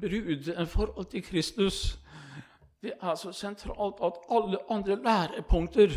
brudeforhold 0.00 1.06
til 1.10 1.22
Kristus 1.22 1.98
det 2.82 2.92
er 3.02 3.14
så 3.14 3.32
sentralt 3.32 4.00
at 4.02 4.18
alle 4.30 4.58
andre 4.70 4.96
lærepunkter 5.02 5.88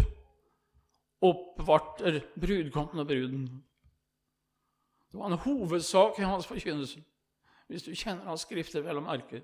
oppvarter 1.21 2.19
brudgommen 2.41 2.99
og 2.99 3.07
bruden. 3.07 3.65
Det 5.11 5.19
var 5.19 5.27
en 5.27 5.37
hovedsak 5.37 6.19
i 6.19 6.21
hans 6.21 6.47
forkynnelse, 6.47 7.03
hvis 7.67 7.83
du 7.83 7.91
kjenner 7.95 8.23
hans 8.23 8.41
skrifter 8.41 8.81
vel 8.81 8.97
og 8.97 9.03
merker. 9.03 9.41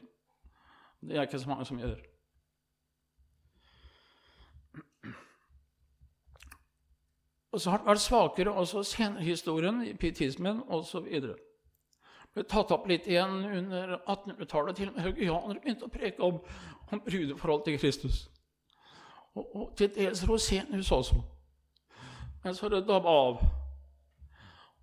Det 1.01 1.17
er 1.17 1.21
ikke 1.21 1.39
så 1.39 1.49
mange 1.49 1.65
som 1.65 1.79
gjør. 1.79 1.95
Og 7.51 7.61
så 7.61 7.69
har 7.69 7.77
det 7.77 7.87
vært 7.87 7.99
svakere 7.99 8.51
også 8.51 8.83
senhistorien, 8.83 9.81
i 9.83 9.93
pietismen 9.93 10.61
osv. 10.67 11.07
Ble 12.31 12.43
tatt 12.47 12.71
opp 12.71 12.85
litt 12.87 13.09
igjen 13.11 13.41
under 13.43 13.97
1800-tallet. 13.97 14.77
Til 14.77 14.91
og 14.91 14.95
med 14.95 15.03
haugianere 15.03 15.59
begynte 15.59 15.87
å 15.87 15.91
preke 15.91 16.23
om, 16.23 16.37
om 16.91 16.99
brudeforhold 16.99 17.63
til 17.65 17.79
Kristus. 17.79 18.29
Og, 19.35 19.55
og 19.55 19.73
til 19.77 19.95
dels 19.95 20.29
Rosenius 20.29 20.91
også. 20.91 21.21
Men 22.43 22.55
så 22.55 22.69
det 22.69 22.87
dabba 22.87 23.09
av. 23.09 23.41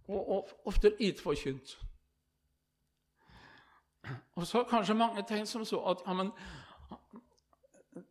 Og, 0.08 0.28
og 0.28 0.48
ofte 0.64 0.92
lite 1.00 1.22
forkynt. 1.22 1.78
Og 4.34 4.46
så 4.46 4.64
kanskje 4.64 4.94
mange 4.94 5.24
tenkt 5.28 5.48
som 5.48 5.64
så 5.64 5.80
at 5.90 6.02
ja, 6.06 6.12
men 6.12 6.30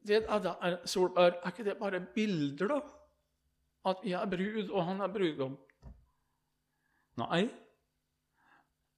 det 0.07 0.25
der, 0.27 0.77
Solberg, 0.85 1.33
er 1.43 1.49
ikke 1.49 1.63
det 1.63 1.77
bare 1.77 2.01
bilder, 2.15 2.67
da? 2.67 2.79
at 3.89 3.97
vi 4.03 4.11
er 4.11 4.25
brud, 4.25 4.69
og 4.69 4.85
han 4.85 5.01
er 5.01 5.07
brudgom. 5.07 5.57
Nei, 7.17 7.41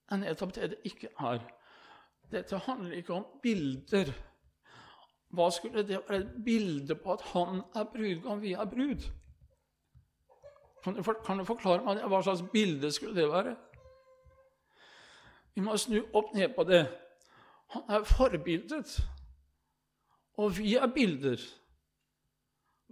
det 0.09 0.15
er 0.15 0.21
nettopp 0.23 0.55
det 0.55 0.71
det 0.71 0.79
ikke 0.89 1.11
er. 1.19 1.43
Dette 2.31 2.57
handler 2.65 2.97
ikke 2.97 3.13
om 3.13 3.25
bilder. 3.43 4.11
Hva 5.29 5.49
skulle 5.53 5.83
det 5.85 6.01
være 6.07 6.23
et 6.23 6.35
bilde 6.45 6.95
på 6.97 7.13
at 7.13 7.21
han 7.33 7.61
er 7.77 7.89
brudgom, 7.93 8.41
vi 8.41 8.53
er 8.53 8.65
brud? 8.65 9.05
Kan 10.83 10.95
du, 10.95 11.03
kan 11.03 11.37
du 11.37 11.45
forklare 11.45 11.83
meg 11.85 11.99
det? 11.99 12.07
Hva 12.09 12.21
slags 12.23 12.41
bilde 12.53 12.91
skulle 12.91 13.15
det 13.15 13.27
være? 13.29 13.55
Vi 15.53 15.61
må 15.61 15.77
snu 15.77 15.99
opp 16.15 16.33
ned 16.33 16.53
på 16.55 16.63
det. 16.63 16.85
Han 17.75 17.83
er 17.93 18.05
forbildet, 18.07 18.95
og 20.39 20.57
vi 20.57 20.73
er 20.75 20.87
bilder. 20.93 21.41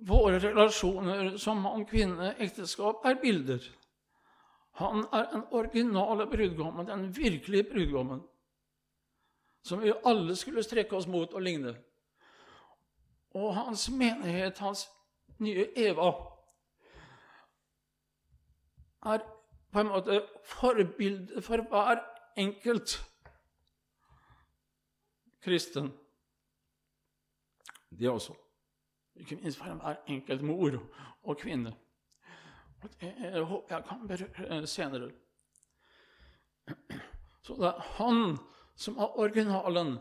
Våre 0.07 0.37
relasjoner 0.37 1.37
som 1.41 1.63
mann-kvinne, 1.63 2.35
ekteskap, 2.43 3.05
er 3.05 3.17
bilder. 3.21 3.63
Han 4.77 5.07
er 5.09 5.31
den 5.31 5.47
originale 5.57 6.27
brudgommen, 6.29 6.85
den 6.85 7.07
virkelige 7.15 7.65
brudgommen, 7.71 8.21
som 9.65 9.81
vi 9.81 9.95
alle 10.05 10.35
skulle 10.35 10.63
strekke 10.63 10.95
oss 10.95 11.07
mot 11.09 11.33
og 11.33 11.41
ligne. 11.41 11.73
Og 13.33 13.55
hans 13.55 13.89
menighet, 13.89 14.57
hans 14.57 14.87
nye 15.39 15.67
Eva, 15.75 16.11
er 19.05 19.23
på 19.71 19.79
en 19.79 19.91
måte 19.91 20.21
forbilde 20.45 21.41
for 21.41 21.61
hver 21.69 22.01
enkelt 22.37 22.97
kristen. 25.43 25.91
Det 27.99 28.09
også. 28.09 28.33
Ikke 29.15 29.35
minst 29.35 29.57
for 29.57 29.73
hver 29.73 29.95
enkelt 30.07 30.43
mor 30.43 30.79
og 31.23 31.37
kvinne. 31.37 31.75
Og 32.81 32.89
Det 33.01 33.45
håper 33.45 33.75
jeg 33.75 33.85
kan 33.89 34.07
berøre 34.07 34.67
senere. 34.67 35.11
Så 37.41 37.53
det 37.53 37.65
er 37.65 37.79
han 37.79 38.37
som 38.75 38.97
er 38.97 39.19
originalen. 39.19 39.97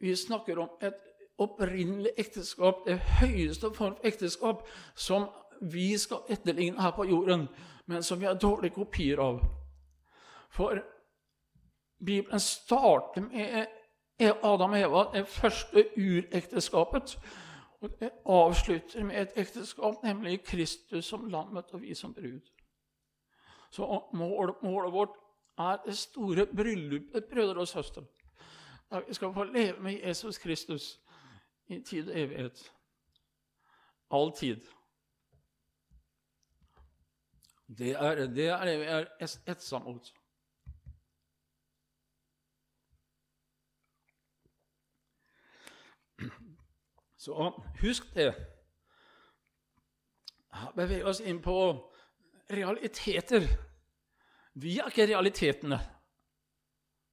Vi 0.00 0.16
snakker 0.16 0.58
om 0.58 0.70
et 0.82 0.94
opprinnelig 1.38 2.10
ekteskap, 2.16 2.84
det 2.86 2.98
høyeste 2.98 3.70
form 3.74 3.96
for 3.96 4.06
ekteskap 4.06 4.66
som 4.94 5.28
vi 5.60 5.98
skal 5.98 6.26
etterligne 6.28 6.82
her 6.82 6.90
på 6.90 7.04
jorden, 7.04 7.48
men 7.86 8.02
som 8.02 8.20
vi 8.20 8.26
har 8.26 8.34
dårlige 8.34 8.74
kopier 8.74 9.18
av. 9.18 9.40
For 10.50 10.78
Bibelen 12.04 12.40
starter 12.40 13.20
med 13.20 13.66
Adam 14.42 14.70
og 14.70 14.78
Eva, 14.78 15.04
det 15.14 15.26
første 15.28 15.86
urekteskapet. 15.96 17.18
Og 17.80 17.90
det 18.00 18.10
avslutter 18.26 19.04
med 19.04 19.22
et 19.22 19.32
ekteskap, 19.36 19.94
nemlig 20.02 20.44
Kristus 20.44 21.04
som 21.04 21.26
lammet 21.28 21.72
og 21.72 21.82
vi 21.82 21.94
som 21.94 22.14
brud. 22.14 22.40
Så 23.70 24.02
målet, 24.12 24.62
målet 24.62 24.92
vårt 24.92 25.16
er 25.58 25.76
det 25.86 25.96
store 25.96 26.46
bryllupet, 26.46 27.24
brødre 27.24 27.60
og 27.60 27.68
søstre. 27.68 28.02
Der 28.90 29.02
vi 29.08 29.14
skal 29.14 29.34
få 29.34 29.44
leve 29.44 29.80
med 29.80 30.00
Jesus 30.06 30.38
Kristus 30.38 31.00
i 31.66 31.80
tid 31.80 32.08
og 32.10 32.18
evighet. 32.18 32.72
All 34.10 34.32
tid. 34.36 34.66
Det 37.78 37.94
er 37.96 38.26
det, 38.26 38.48
er 38.48 38.76
vi 38.78 38.84
er 38.84 39.06
etsa 39.48 39.78
mot. 39.78 40.12
Så 47.16 47.50
husk 47.80 48.10
det. 48.14 48.34
Beveg 50.76 51.06
oss 51.08 51.22
inn 51.24 51.40
på 51.42 51.56
realiteter. 52.52 53.46
Vi 54.60 54.76
er 54.78 54.92
ikke 54.92 55.08
realitetene. 55.08 55.78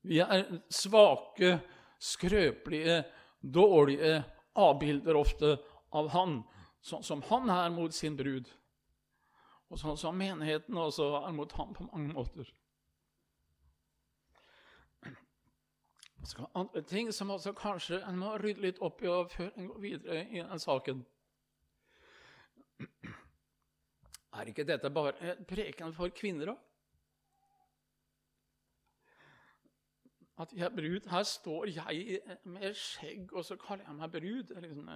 Vi 0.03 0.20
er 0.20 0.43
svake, 0.74 1.55
skrøpelige, 2.01 3.03
dårlige 3.41 4.20
avbilder 4.53 5.15
ofte 5.15 5.58
av 5.91 6.10
Han, 6.15 6.41
sånn 6.81 7.03
som 7.03 7.22
Han 7.29 7.50
er 7.50 7.70
mot 7.74 7.93
sin 7.96 8.17
brud. 8.17 8.50
Og 9.72 9.79
sånn 9.79 9.98
som 9.98 10.17
menigheten 10.17 10.75
også 10.77 11.13
er 11.22 11.31
mot 11.36 11.51
ham 11.55 11.72
på 11.75 11.86
mange 11.88 12.12
måter. 12.12 12.50
Så 16.27 16.46
andre 16.53 16.81
ting 16.86 17.10
som 17.15 17.31
også 17.34 17.53
kanskje 17.58 18.01
en 18.05 18.20
må 18.20 18.36
rydde 18.38 18.62
litt 18.62 18.81
opp 18.84 19.00
i 19.01 19.10
før 19.31 19.48
en 19.55 19.70
går 19.72 19.79
videre 19.81 20.25
i 20.27 20.43
den 20.43 20.62
saken. 20.62 21.05
Er 24.31 24.51
ikke 24.51 24.67
dette 24.67 24.91
bare 24.93 25.36
preken 25.48 25.96
for 25.96 26.13
kvinner, 26.15 26.53
da? 26.53 26.71
At 30.41 30.53
jeg 30.53 30.65
er 30.65 30.69
brud 30.69 31.10
Her 31.10 31.24
står 31.24 31.65
jeg 31.65 32.19
med 32.43 32.74
skjegg, 32.74 33.33
og 33.33 33.45
så 33.45 33.55
kaller 33.55 33.86
jeg 33.88 33.95
meg 33.95 34.12
brud. 34.12 34.62
Liksom, 34.62 34.89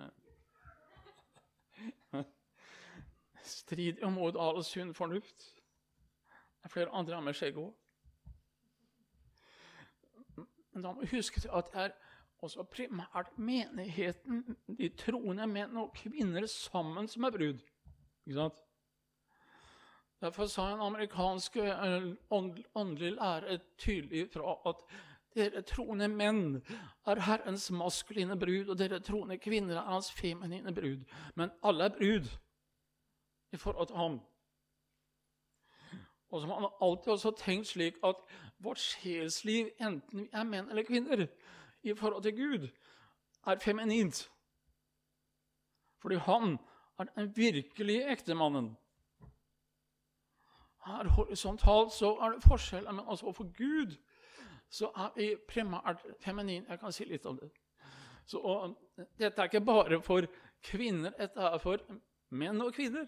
eh, 2.14 2.24
strider 3.44 4.10
mot 4.10 4.36
all 4.40 4.64
sunn 4.64 4.94
fornuft. 4.94 5.46
Det 6.58 6.64
er 6.64 6.74
flere 6.74 6.90
andre 6.90 7.22
med 7.22 7.34
skjegg 7.38 7.58
òg. 7.62 7.74
Men 10.74 10.84
da 10.84 10.92
må 10.92 11.06
vi 11.06 11.14
huske 11.14 11.46
at 11.54 11.70
det 11.74 11.82
er 11.82 11.92
også 12.44 12.64
primært 12.64 13.38
menigheten, 13.38 14.58
de 14.68 14.90
troende 14.98 15.48
menn 15.48 15.78
og 15.78 15.94
kvinner 15.96 16.46
sammen, 16.52 17.08
som 17.08 17.24
er 17.24 17.32
brud. 17.38 17.62
Ikke 18.26 18.40
sant? 18.40 18.64
Derfor 20.22 20.46
sa 20.50 20.72
en 20.74 20.82
amerikansk 20.82 21.56
eh, 21.62 22.14
åndelig 22.76 23.12
lærer 23.12 23.58
tydelig 23.78 24.32
fra 24.34 24.56
at 24.66 24.76
dere 25.36 25.62
troende 25.68 26.08
menn 26.08 26.62
er 27.08 27.22
Herrens 27.28 27.68
maskuline 27.72 28.38
brud, 28.40 28.70
og 28.72 28.80
dere 28.80 29.02
troende 29.04 29.38
kvinner 29.38 29.80
er 29.82 29.90
hans 29.90 30.12
feminine 30.12 30.74
brud. 30.76 31.04
Men 31.36 31.52
alle 31.64 31.90
er 31.90 31.98
brud 31.98 32.30
i 33.52 33.58
forhold 33.58 33.88
til 33.88 33.96
ham. 33.96 34.20
Og 36.30 36.42
har 36.42 36.60
man 36.60 36.72
alltid 36.82 37.12
også 37.12 37.32
tenkt 37.38 37.68
slik 37.68 38.00
at 38.04 38.16
vårt 38.60 38.80
sjelsliv, 38.80 39.70
enten 39.80 40.20
vi 40.20 40.30
er 40.34 40.44
menn 40.44 40.70
eller 40.70 40.84
kvinner, 40.84 41.28
i 41.84 41.94
forhold 41.94 42.24
til 42.24 42.36
Gud, 42.36 42.68
er 43.46 43.60
feminint. 43.60 44.32
Fordi 46.02 46.16
han 46.16 46.58
er 47.00 47.04
den 47.04 47.38
virkelige 47.38 48.12
ektemannen. 48.12 48.78
Her 50.86 51.08
horisontalt 51.08 51.94
så 51.94 52.16
er 52.22 52.30
det 52.30 52.44
forskjell, 52.44 52.94
men 52.94 53.06
altså 53.10 53.32
for 53.32 53.44
Gud 53.58 53.96
så 54.70 54.90
er 54.96 55.14
vi 55.16 55.30
primært 55.48 56.04
feminin. 56.20 56.66
Jeg 56.70 56.80
kan 56.80 56.94
si 56.94 57.06
litt 57.06 57.26
om 57.26 57.38
det. 57.40 57.52
Så, 58.26 58.40
og, 58.40 58.76
dette 59.20 59.42
er 59.42 59.50
ikke 59.50 59.66
bare 59.66 60.02
for 60.04 60.26
kvinner, 60.66 61.14
dette 61.20 61.42
er 61.42 61.58
for 61.62 61.82
menn 62.34 62.62
og 62.62 62.74
kvinner 62.74 63.06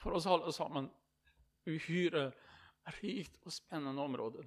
for 0.00 0.16
oss 0.16 0.26
alle 0.26 0.52
sammen 0.52 0.88
uhyre 1.68 2.30
rikt 3.00 3.36
og 3.44 3.52
spennende 3.52 4.02
område. 4.02 4.46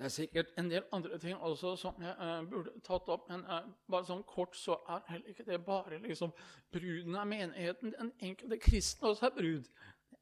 Det 0.00 0.06
er 0.06 0.08
sikkert 0.08 0.46
en 0.58 0.70
del 0.70 0.82
andre 0.92 1.18
ting 1.18 1.36
også 1.36 1.76
som 1.76 1.94
jeg 2.00 2.14
uh, 2.18 2.50
burde 2.50 2.70
tatt 2.80 3.08
opp, 3.12 3.26
men 3.28 3.42
uh, 3.44 3.66
bare 3.92 4.06
sånn 4.08 4.22
kort 4.24 4.56
så 4.56 4.78
er 4.88 5.02
heller 5.10 5.28
ikke 5.28 5.44
det 5.44 5.58
bare 5.66 5.98
liksom 6.00 6.32
bruden 6.72 7.18
av 7.20 7.28
menigheten. 7.28 7.92
Den 7.98 8.12
enkelte 8.24 8.56
kristne 8.64 9.10
også 9.10 9.28
er 9.28 9.34
brud. 9.36 9.68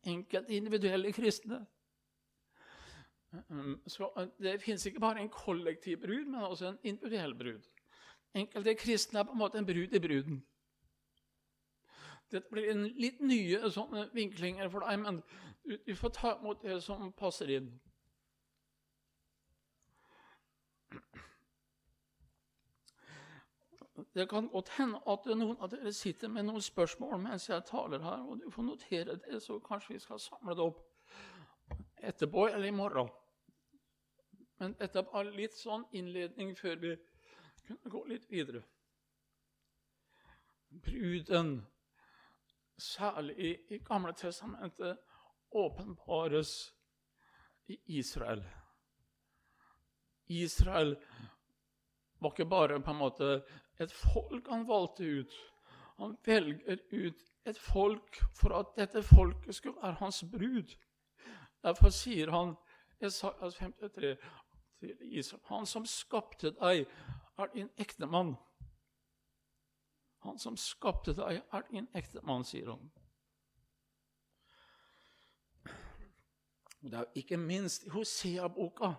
Enkelte 0.02 0.56
individuelle 0.56 1.12
kristne. 1.14 1.60
Um, 3.48 3.78
så 3.86 4.10
uh, 4.18 4.26
Det 4.42 4.58
fins 4.66 4.86
ikke 4.86 5.06
bare 5.06 5.22
en 5.22 5.30
kollektiv 5.30 6.02
brud, 6.02 6.26
men 6.26 6.42
også 6.42 6.72
en 6.72 6.82
individuell 6.82 7.38
brud. 7.38 7.70
Enkelte 8.34 8.74
kristne 8.74 9.22
er 9.22 9.30
på 9.30 9.38
en 9.38 9.44
måte 9.46 9.62
en 9.62 9.66
brud 9.66 9.94
i 9.94 10.06
bruden. 10.08 10.44
Dette 12.32 12.50
blir 12.50 12.72
en 12.74 12.88
litt 12.98 13.22
nye 13.22 13.70
sånne 13.70 14.08
vinklinger 14.10 14.74
for 14.74 14.82
deg, 14.82 14.98
men 15.06 15.22
du 15.86 15.94
får 15.94 16.18
ta 16.18 16.40
imot 16.40 16.66
det 16.66 16.82
som 16.82 17.12
passer 17.12 17.60
inn. 17.60 17.76
Det 24.14 24.28
kan 24.30 24.48
godt 24.48 24.68
hende 24.78 25.00
at 25.10 25.26
noen 25.26 25.56
av 25.58 25.70
dere 25.72 25.92
sitter 25.92 26.30
med 26.30 26.46
noen 26.46 26.62
spørsmål 26.62 27.18
mens 27.22 27.48
jeg 27.50 27.66
taler 27.66 28.02
her, 28.02 28.22
og 28.22 28.40
du 28.40 28.50
får 28.50 28.66
notere 28.66 29.16
det, 29.24 29.40
så 29.42 29.58
kanskje 29.58 29.96
vi 29.96 30.02
skal 30.02 30.20
samle 30.22 30.54
det 30.54 30.64
opp 30.64 30.84
etterpå 32.02 32.46
eller 32.48 32.68
i 32.68 32.74
morgen. 32.74 33.10
Men 34.58 34.74
dette 34.78 34.98
er 34.98 35.10
bare 35.10 35.34
litt 35.34 35.54
sånn 35.54 35.84
innledning 35.94 36.54
før 36.58 36.78
vi 36.82 36.94
kunne 37.66 37.92
gå 37.92 38.04
litt 38.10 38.26
videre. 38.30 38.62
Bruden, 40.68 41.66
særlig 42.78 43.36
i, 43.38 43.52
i 43.74 43.78
Gamle 43.86 44.12
testamentet, 44.18 44.98
åpenbares 45.50 46.54
i 47.72 47.78
Israel. 47.98 48.42
Israel 50.28 50.96
var 52.18 52.32
ikke 52.32 52.48
bare 52.50 52.80
på 52.80 52.90
en 52.90 53.00
måte 53.00 53.30
et 53.78 53.92
folk 53.92 54.48
han 54.50 54.66
valgte 54.68 55.04
ut. 55.04 55.38
Han 55.98 56.16
velger 56.24 56.78
ut 56.92 57.24
et 57.48 57.58
folk 57.58 58.20
for 58.36 58.54
at 58.58 58.74
dette 58.76 59.02
folket 59.02 59.54
skulle 59.54 59.82
være 59.82 60.00
hans 60.02 60.24
brud. 60.32 60.74
Derfor 61.64 61.90
sier 61.90 62.30
han 62.30 62.54
i 63.00 63.08
53 63.10 64.16
til 64.78 64.96
Israel 65.00 65.42
Han 65.44 65.66
som 65.66 65.86
skapte 65.86 66.50
deg, 66.50 66.86
er 67.38 67.50
din 67.54 67.70
ektemann. 67.78 68.36
Han 70.26 70.38
som 70.38 70.56
skapte 70.56 71.14
deg, 71.14 71.42
er 71.52 71.66
din 71.70 71.88
ektemann, 71.94 72.44
sier 72.44 72.74
han. 72.74 72.90
Det 76.78 76.94
er 76.94 77.18
ikke 77.18 77.36
minst 77.36 77.86
i 77.86 77.90
Hosea-boka, 77.90 78.92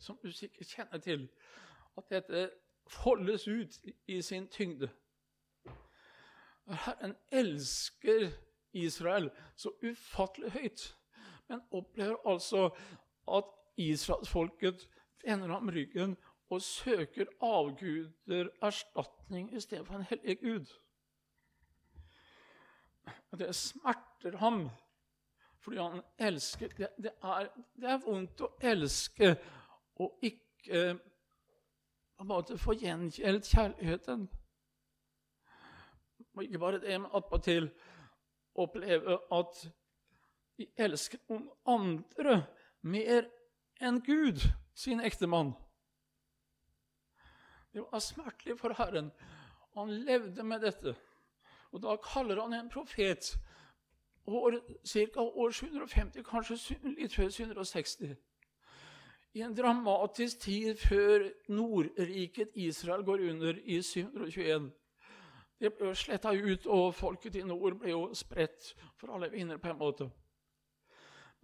som 0.00 0.18
du 0.22 0.32
sikkert 0.32 0.66
kjenner 0.66 0.98
til, 1.02 1.28
at 1.96 2.10
dette 2.10 2.50
foldes 2.86 3.48
ut 3.48 3.78
i 4.06 4.20
sin 4.22 4.48
tyngde. 4.48 4.90
Herren 6.66 7.14
elsker 7.32 8.30
Israel 8.72 9.30
så 9.56 9.70
ufattelig 9.82 10.50
høyt, 10.50 10.96
men 11.48 11.62
opplever 11.70 12.16
altså 12.26 12.70
at 13.32 13.52
israelsfolket 13.76 14.88
vender 15.24 15.52
ham 15.52 15.68
ryggen 15.68 16.16
og 16.50 16.62
søker 16.62 17.26
avguder 17.40 18.48
erstatning 18.62 19.54
i 19.56 19.60
stedet 19.60 19.86
for 19.86 19.94
en 19.94 20.02
hellig 20.10 20.38
gud. 20.40 20.66
Det 23.38 23.54
smerter 23.54 24.36
ham 24.36 24.68
fordi 25.60 25.76
han 25.76 26.02
elsker 26.18 26.68
Det, 26.68 26.88
det, 27.02 27.10
er, 27.22 27.48
det 27.76 27.88
er, 27.90 27.98
vondt 27.98 28.40
å 28.40 28.52
elske 28.62 29.32
og 29.96 30.18
ikke 30.22 30.98
på 32.16 32.24
en 32.24 32.28
måte 32.28 32.58
få 32.58 32.74
gjengjeldt 32.80 33.48
kjærligheten. 33.48 34.28
Og 36.34 36.44
ikke 36.44 36.58
bare 36.58 36.80
det, 36.80 37.00
men 37.00 37.10
attpåtil 37.14 37.70
oppleve 38.54 39.18
at 39.32 39.66
vi 40.56 40.68
elsker 40.76 41.20
noen 41.28 41.48
andre 41.68 42.38
mer 42.82 43.28
enn 43.80 44.00
Gud, 44.04 44.40
sin 44.76 45.00
ektemann. 45.04 45.52
Det 47.72 47.84
var 47.84 48.00
smertelig 48.00 48.58
for 48.60 48.72
Herren. 48.76 49.10
Han 49.76 49.92
levde 50.08 50.42
med 50.42 50.60
dette. 50.64 50.94
Og 51.72 51.82
da 51.82 51.96
kaller 52.00 52.40
han 52.40 52.54
en 52.56 52.70
profet 52.72 53.34
år, 54.26 54.60
ca. 54.88 55.20
år 55.20 55.50
750, 55.50 56.22
kanskje 56.24 56.78
litt 56.96 57.14
før 57.14 57.28
760. 57.28 58.16
I 59.36 59.42
en 59.44 59.54
dramatisk 59.54 60.38
tid 60.40 60.78
før 60.80 61.26
Nordriket 61.52 62.54
Israel 62.54 63.02
går 63.04 63.20
under 63.30 63.58
i 63.64 63.82
721. 63.82 64.70
Det 65.60 65.72
ble 65.76 65.90
sletta 65.92 66.32
ut, 66.32 66.64
og 66.66 66.94
folket 66.94 67.36
i 67.36 67.42
nord 67.44 67.76
ble 67.82 67.92
jo 67.92 68.06
spredt 68.16 68.70
for 68.96 69.12
alle 69.12 69.28
vinder 69.34 69.60
på 69.60 69.68
en 69.68 69.78
måte. 69.78 70.08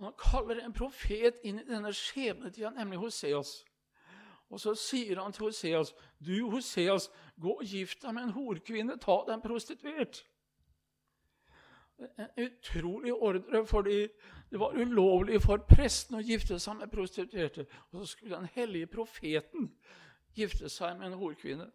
Han 0.00 0.16
kaller 0.16 0.62
en 0.62 0.72
profet 0.72 1.44
inn 1.44 1.60
i 1.60 1.68
denne 1.68 1.92
skjebnetida, 1.92 2.72
nemlig 2.72 3.02
Hoseas. 3.02 3.58
Og 4.48 4.60
så 4.60 4.72
sier 4.74 5.20
han 5.20 5.32
til 5.32 5.50
Hoseas, 5.50 5.92
'Du, 6.18 6.50
Hoseas, 6.50 7.10
gå 7.36 7.52
og 7.60 7.64
gift 7.64 8.02
deg 8.02 8.14
med 8.14 8.22
en 8.22 8.36
horkvinne. 8.38 8.96
Ta 8.96 9.20
deg 9.26 9.34
en 9.34 9.44
prostituert.' 9.44 10.24
En 12.18 12.44
utrolig 12.44 13.12
ordre, 13.14 13.66
fordi 13.66 14.08
det 14.50 14.60
var 14.60 14.76
ulovlig 14.76 15.42
for 15.42 15.62
presten 15.68 16.18
å 16.18 16.24
gifte 16.24 16.58
seg 16.60 16.76
med 16.80 16.90
prostituerte. 16.92 17.66
Og 17.90 18.00
så 18.00 18.06
skulle 18.12 18.36
den 18.36 18.50
hellige 18.54 18.90
profeten 18.92 19.70
gifte 20.36 20.68
seg 20.68 20.98
med 20.98 21.12
en 21.12 21.18
horkvinne. 21.20 21.68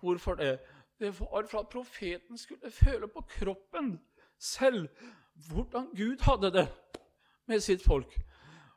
Hvorfor 0.00 0.34
det? 0.34 0.58
Det 0.98 1.20
var 1.20 1.46
for 1.46 1.58
at 1.58 1.68
profeten 1.68 2.38
skulle 2.38 2.70
føle 2.70 3.08
på 3.08 3.20
kroppen 3.20 3.98
selv 4.38 4.88
hvordan 5.48 5.88
Gud 5.96 6.20
hadde 6.20 6.50
det 6.52 6.68
med 7.46 7.60
sitt 7.60 7.82
folk. 7.82 8.20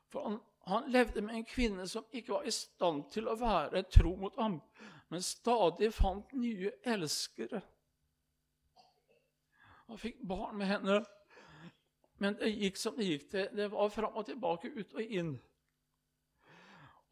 For 0.10 0.24
han, 0.24 0.40
han, 0.68 0.92
levde 0.92 1.22
med 1.22 1.36
en 1.36 1.46
kvinne 1.46 1.88
som 1.88 2.06
ikke 2.12 2.34
var 2.34 2.48
i 2.48 2.52
stand 2.52 3.04
til 3.12 3.28
å 3.28 3.36
være 3.40 3.84
tro 3.92 4.16
mot 4.16 4.36
ham, 4.40 4.62
men 5.10 5.22
stadig 5.22 5.94
fant 5.94 6.34
nye 6.34 6.72
elskere. 6.84 7.62
Han 9.88 10.00
fikk 10.02 10.20
barn 10.28 10.58
med 10.60 10.68
henne, 10.68 11.02
men 12.20 12.36
det 12.40 12.52
gikk 12.52 12.80
som 12.80 12.96
det 12.98 13.08
gikk. 13.08 13.28
Det, 13.32 13.50
det 13.56 13.70
var 13.72 13.92
fram 13.94 14.18
og 14.20 14.26
tilbake, 14.28 14.72
ut 14.76 14.94
og 14.98 15.02
inn. 15.20 15.36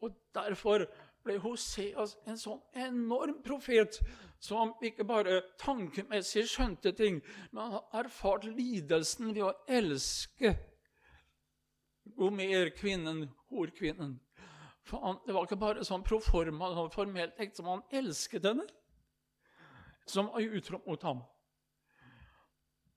Og 0.04 0.16
Derfor 0.36 0.84
ble 1.24 1.38
Hoseas 1.42 2.14
en 2.28 2.38
sånn 2.38 2.60
enorm 2.76 3.40
profet 3.42 3.98
som 4.42 4.74
ikke 4.84 5.06
bare 5.08 5.40
tankemessig 5.58 6.44
skjønte 6.50 6.92
ting, 6.94 7.22
men 7.50 7.72
har 7.74 8.02
erfart 8.04 8.44
lidelsen 8.46 9.32
ved 9.32 9.46
å 9.48 9.54
elske 9.66 10.54
Gomer, 12.16 12.68
kvinnen, 12.70 13.24
horkvinnen. 13.50 14.12
For 14.86 15.02
han, 15.02 15.16
Det 15.26 15.34
var 15.34 15.48
ikke 15.48 15.58
bare 15.58 15.84
sånn 15.84 16.04
proforma, 16.06 16.68
sånn 16.76 16.92
formelt 16.94 17.40
ekte, 17.42 17.64
men 17.64 17.80
han 17.80 17.98
elsket 17.98 18.46
henne, 18.46 18.66
som 20.06 20.28
var 20.30 20.44
utro 20.44 20.78
mot 20.86 21.02
ham. 21.02 21.24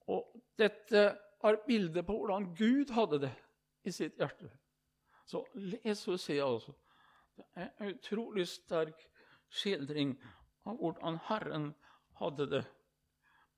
Og 0.09 0.33
dette 0.57 1.03
er 1.43 1.59
bildet 1.67 2.05
på 2.05 2.15
hvordan 2.17 2.49
Gud 2.57 2.91
hadde 2.95 3.21
det 3.27 3.31
i 3.85 3.93
sitt 3.93 4.17
hjerte. 4.19 4.49
Så 5.29 5.43
les 5.55 6.07
og 6.07 6.19
se, 6.19 6.39
altså. 6.41 6.73
Det 7.37 7.45
er 7.55 7.69
en 7.79 7.93
utrolig 7.93 8.47
sterk 8.49 9.05
skildring 9.49 10.15
av 10.67 10.79
hvordan 10.81 11.19
Herren 11.29 11.69
hadde 12.19 12.49
det 12.51 12.63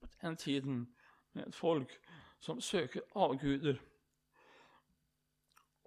på 0.02 0.10
den 0.22 0.38
tiden 0.38 0.84
med 1.34 1.48
et 1.48 1.56
folk 1.56 1.96
som 2.40 2.62
søker 2.62 3.02
avguder. 3.16 3.80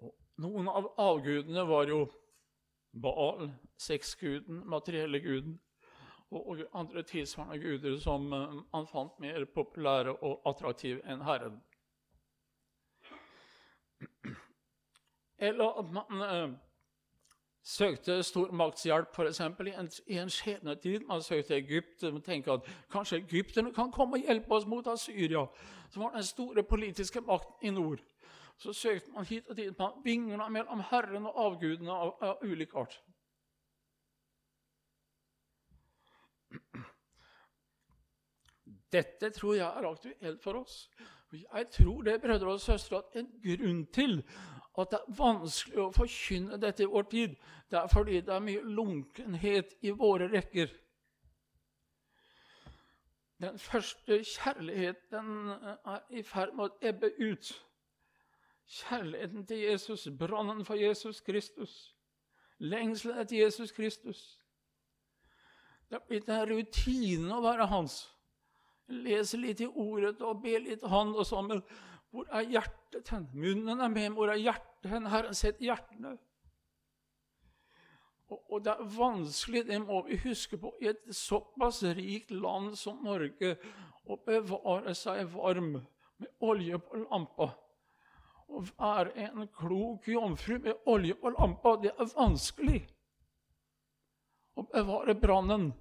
Og 0.01 0.15
noen 0.41 0.67
av 0.71 0.91
avgudene 0.97 1.67
var 1.67 1.89
jo 1.91 2.05
Baal, 2.95 3.49
sexguden, 3.77 4.61
materielle 4.71 5.19
guden, 5.19 5.57
og 6.31 6.57
andre 6.73 7.03
tilsvarende 7.03 7.59
guder 7.59 7.97
som 7.99 8.21
man 8.21 8.63
eh, 8.73 8.87
fant 8.91 9.19
mer 9.19 9.45
populære 9.45 10.15
og 10.15 10.41
attraktive 10.45 11.01
enn 11.05 11.23
Herren. 11.23 11.61
Eller 15.37 15.79
at 15.79 15.91
man 15.91 16.21
eh, 16.21 16.57
søkte 17.63 18.23
stormaktshjelp 18.23 19.15
f.eks. 19.15 19.39
I 19.39 19.73
en, 19.79 19.89
i 20.07 20.17
en 20.17 20.29
skjebnetid. 20.29 21.05
Man 21.07 21.21
søkte 21.21 21.55
Egypt. 21.55 22.03
Man 22.03 22.21
tenkte 22.21 22.51
at 22.51 22.67
kanskje 22.91 23.17
egypterne 23.17 23.73
kan 23.73 23.91
komme 23.91 24.19
og 24.19 24.27
hjelpe 24.27 24.53
oss 24.53 24.67
mot 24.67 24.87
Assyria, 24.87 25.45
som 25.89 26.03
var 26.03 26.13
den 26.13 26.23
store 26.23 26.63
politiske 26.63 27.21
makten 27.21 27.67
i 27.67 27.69
nord. 27.69 28.03
Så 28.57 28.73
søkte 28.73 29.11
man 29.11 29.25
hit 29.25 29.47
og 29.49 29.57
dit. 29.57 29.79
Man 29.79 29.91
vingla 30.03 30.49
mellom 30.49 30.83
Herren 30.89 31.25
og 31.25 31.45
avgudene 31.45 31.91
av, 31.91 32.15
av 32.21 32.37
ulik 32.43 32.75
art. 32.75 33.01
Dette 38.91 39.29
tror 39.35 39.55
jeg 39.55 39.65
er 39.67 39.89
aktuelt 39.89 40.43
for 40.43 40.61
oss. 40.61 40.89
Jeg 41.31 41.67
tror 41.71 42.01
det 42.01 42.21
brødre 42.21 42.53
og 42.53 42.61
søstre, 42.61 42.97
at 42.97 43.19
en 43.19 43.31
grunn 43.43 43.85
til 43.93 44.21
at 44.77 44.91
det 44.91 44.99
er 44.99 45.17
vanskelig 45.17 45.79
å 45.81 45.91
forkynne 45.95 46.59
dette 46.59 46.83
i 46.83 46.89
vår 46.91 47.07
tid, 47.11 47.35
det 47.71 47.79
er 47.79 47.91
fordi 47.91 48.21
det 48.21 48.33
er 48.35 48.43
mye 48.43 48.63
lunkenhet 48.63 49.75
i 49.81 49.93
våre 49.95 50.27
rekker. 50.31 50.71
Den 53.41 53.59
første 53.59 54.21
kjærligheten 54.23 55.49
er 55.85 56.03
i 56.09 56.23
ferd 56.23 56.55
med 56.55 56.69
å 56.69 56.87
ebbe 56.87 57.11
ut. 57.19 57.51
Kjærligheten 58.65 59.45
til 59.45 59.63
Jesus, 59.63 60.07
brannen 60.19 60.63
for 60.65 60.79
Jesus 60.79 61.21
Kristus, 61.21 61.95
lengselen 62.59 63.19
etter 63.19 63.43
Jesus 63.43 63.71
Kristus. 63.71 64.23
Det 65.89 65.97
er 65.99 66.05
blitt 66.09 66.29
en 66.29 66.45
rutine 66.49 67.33
å 67.35 67.43
være 67.43 67.67
hans. 67.69 67.99
Lese 68.89 69.37
litt 69.37 69.61
i 69.61 69.67
ordet 69.69 70.19
og 70.21 70.41
be 70.43 70.57
litt 70.61 70.83
han 70.89 71.13
og 71.13 71.25
sånn, 71.25 71.49
men 71.49 71.63
hvor 72.13 72.29
er 72.31 72.45
hjertet 72.47 73.09
hen? 73.11 73.25
Munnen 73.33 73.81
er 73.81 73.91
med, 73.91 74.13
hvor 74.15 74.31
er 74.31 74.39
hjertet 74.39 74.91
hen? 74.91 75.09
Herren 75.11 75.35
setter 75.35 75.65
hjertene. 75.67 76.15
Og, 78.31 78.39
og, 78.49 78.61
det 78.65 78.71
er 78.73 78.87
vanskelig, 78.95 79.65
det 79.67 79.81
må 79.83 79.99
vi 80.07 80.17
huske 80.23 80.57
på, 80.57 80.71
i 80.81 80.89
et 80.89 81.03
såpass 81.13 81.83
rikt 81.97 82.31
land 82.33 82.73
som 82.79 83.03
Norge 83.05 83.53
å 84.09 84.17
bevare 84.25 84.95
seg 84.97 85.27
varm 85.33 85.75
med 85.75 86.31
olje 86.45 86.79
på 86.81 87.03
lampa. 87.03 87.51
Å 88.45 88.61
være 88.71 89.13
en 89.27 89.47
klok 89.59 90.07
jomfru 90.09 90.57
med 90.63 90.89
olje 90.89 91.17
på 91.19 91.33
lampa, 91.35 91.75
det 91.83 91.93
er 91.93 92.11
vanskelig. 92.15 92.81
Å 94.55 94.63
bevare 94.71 95.15
brannen. 95.19 95.71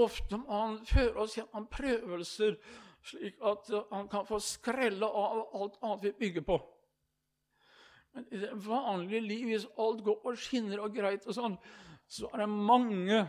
Ofte 0.00 0.38
må 0.40 0.48
han 0.54 0.78
føre 0.88 1.26
oss 1.26 1.36
gjennom 1.36 1.66
prøvelser 1.72 2.56
slik 3.04 3.40
at 3.44 3.68
han 3.90 4.08
kan 4.12 4.26
få 4.28 4.40
skrelle 4.44 5.06
av 5.06 5.42
alt 5.56 5.78
annet 5.82 6.04
vi 6.04 6.12
bygger 6.24 6.46
på. 6.46 6.58
Men 8.12 8.26
i 8.34 8.40
det 8.42 8.50
vanlige 8.66 9.20
liv, 9.22 9.44
hvis 9.46 9.68
alt 9.78 10.02
går 10.04 10.24
og 10.26 10.40
skinner 10.40 10.82
og 10.82 10.96
greit, 10.96 11.26
og 11.26 11.36
sånn, 11.36 11.56
så 12.10 12.30
er 12.32 12.42
det 12.42 12.48
mange 12.50 13.20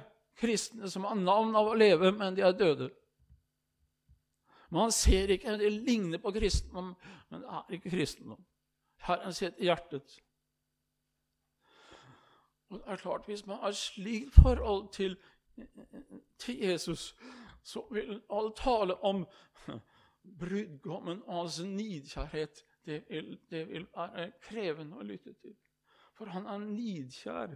kristne 0.42 0.90
som 0.90 1.06
har 1.06 1.20
navn 1.20 1.54
av 1.58 1.70
å 1.70 1.78
leve, 1.78 2.12
men 2.16 2.36
de 2.36 2.44
er 2.46 2.58
døde. 2.58 2.90
Man 4.72 4.92
ser 4.96 5.30
ikke, 5.36 5.58
Det 5.58 5.70
ligner 5.70 6.18
på 6.24 6.32
kristendom, 6.32 6.96
men 7.30 7.42
det 7.42 7.48
er 7.48 7.78
ikke 7.78 7.92
kristendom. 7.92 8.40
Herren 9.06 9.34
sitter 9.34 9.62
i 9.62 9.68
hjertet. 9.68 10.18
Og 12.72 12.80
det 12.80 12.88
er 12.88 12.96
klart, 12.96 13.26
Hvis 13.26 13.48
man 13.48 13.58
har 13.58 13.72
slikt 13.72 14.34
forhold 14.34 14.94
til, 14.94 15.18
til 16.38 16.60
Jesus, 16.60 17.16
så 17.64 17.88
vil 17.92 18.22
all 18.30 18.54
tale 18.56 18.96
om 19.04 19.26
brudgommen 20.40 21.24
og 21.26 21.38
hans 21.38 21.60
nidkjærhet 21.64 22.64
det 22.86 23.06
vil, 23.10 23.40
det 23.50 23.68
vil, 23.70 23.88
være 23.96 24.32
krevende 24.42 24.98
å 24.98 25.04
lytte 25.04 25.34
til. 25.34 25.54
For 26.18 26.26
han 26.26 26.46
er 26.46 26.58
nidkjær 26.58 27.56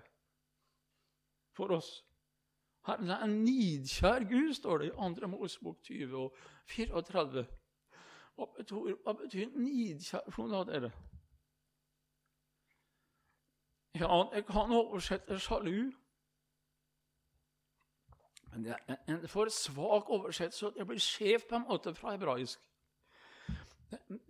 for 1.55 1.73
oss. 1.77 2.03
Han 2.85 3.09
er 3.09 3.23
en 3.23 3.39
nidkjær 3.43 4.27
Gud, 4.29 4.53
står 4.53 4.77
det 4.77 4.91
i 4.91 4.95
2. 5.21 5.27
Mosebok 5.27 5.81
20 5.81 6.17
og 6.17 6.37
34. 6.67 7.45
Hva 8.35 8.45
betyr, 8.57 8.95
hva 9.03 9.13
betyr 9.13 9.57
nidkjær 9.57 10.29
for 10.29 10.45
noen 10.45 10.59
av 10.59 10.67
dere? 10.69 10.91
Ja, 13.99 14.23
jeg 14.33 14.45
kan 14.45 14.71
oversette 14.71 15.39
sjalu. 15.39 15.91
Men 18.51 18.63
det 18.63 18.75
er 18.87 18.95
en 19.07 19.27
for 19.27 19.49
svak 19.49 20.09
oversettelse, 20.09 20.71
det 20.77 20.87
blir 20.87 20.99
skjevt 20.99 21.47
på 21.49 21.55
en 21.55 21.67
måte 21.69 21.93
fra 21.95 22.11
hebraisk. 22.11 22.59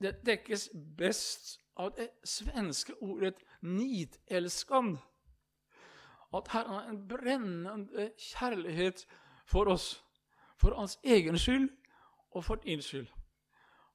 Det 0.01 0.15
dekkes 0.25 0.69
best 0.97 1.59
av 1.77 1.95
det 1.97 2.09
svenske 2.23 2.93
ordet 3.01 3.35
nidelskan. 3.61 4.97
At 6.33 6.47
Herren 6.47 6.73
har 6.73 6.89
en 6.89 7.07
brennende 7.07 8.11
kjærlighet 8.17 9.07
for 9.45 9.65
oss. 9.65 10.03
For 10.57 10.75
hans 10.75 10.99
egen 11.03 11.37
skyld 11.37 11.69
og 12.31 12.45
for 12.45 12.55
din 12.55 12.81
skyld. 12.81 13.07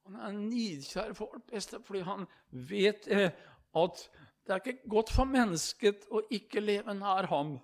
Han 0.06 0.16
er 0.16 0.32
nidkjær 0.32 1.12
for 1.12 1.30
vårt 1.32 1.46
beste 1.52 1.78
fordi 1.84 2.00
han 2.00 2.26
vet 2.50 3.06
eh, 3.08 3.30
at 3.76 4.10
det 4.46 4.54
er 4.54 4.62
ikke 4.62 4.90
godt 4.90 5.12
for 5.14 5.28
mennesket 5.28 6.06
å 6.10 6.22
ikke 6.32 6.62
leve 6.62 6.94
nær 6.96 7.28
ham. 7.30 7.58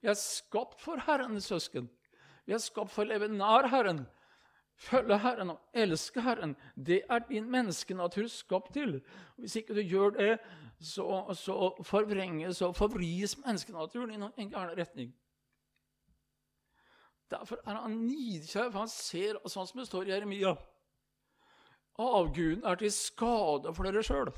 Vi 0.00 0.08
er 0.08 0.18
skapt 0.18 0.80
for 0.80 1.00
Herren, 1.06 1.40
søsken. 1.40 1.88
Vi 2.46 2.54
er 2.56 2.62
skapt 2.62 2.92
for 2.92 3.04
å 3.04 3.10
leve 3.10 3.28
nær 3.32 3.68
Herren 3.72 4.04
følge 4.80 5.18
Herren 5.18 5.50
og 5.54 5.60
elske 5.74 6.22
Herren. 6.24 6.56
Det 6.76 7.02
er 7.10 7.24
din 7.28 7.50
menneskenatur 7.50 8.28
skapt 8.28 8.72
til. 8.74 9.00
Hvis 9.36 9.56
ikke 9.56 9.74
du 9.74 9.80
gjør 9.80 10.10
det, 10.16 10.38
så, 10.80 11.34
så 11.36 11.74
forvrenges 11.84 12.62
og 12.62 12.76
forvris 12.76 13.36
menneskenaturen 13.44 14.10
i 14.10 14.42
en 14.42 14.50
gæren 14.50 14.78
retning. 14.78 15.12
Derfor 17.30 17.60
er 17.66 17.76
han 17.82 18.00
nidkjær, 18.06 18.70
for 18.70 18.78
han 18.80 18.90
ser, 18.90 19.38
sånn 19.46 19.68
som 19.68 19.80
det 19.80 19.86
står 19.86 20.08
i 20.08 20.14
Jeremia 20.14 20.56
Avguden 22.00 22.64
er 22.64 22.78
til 22.80 22.90
skade 22.94 23.74
for 23.76 23.84
dere 23.84 24.00
sjøl, 24.02 24.30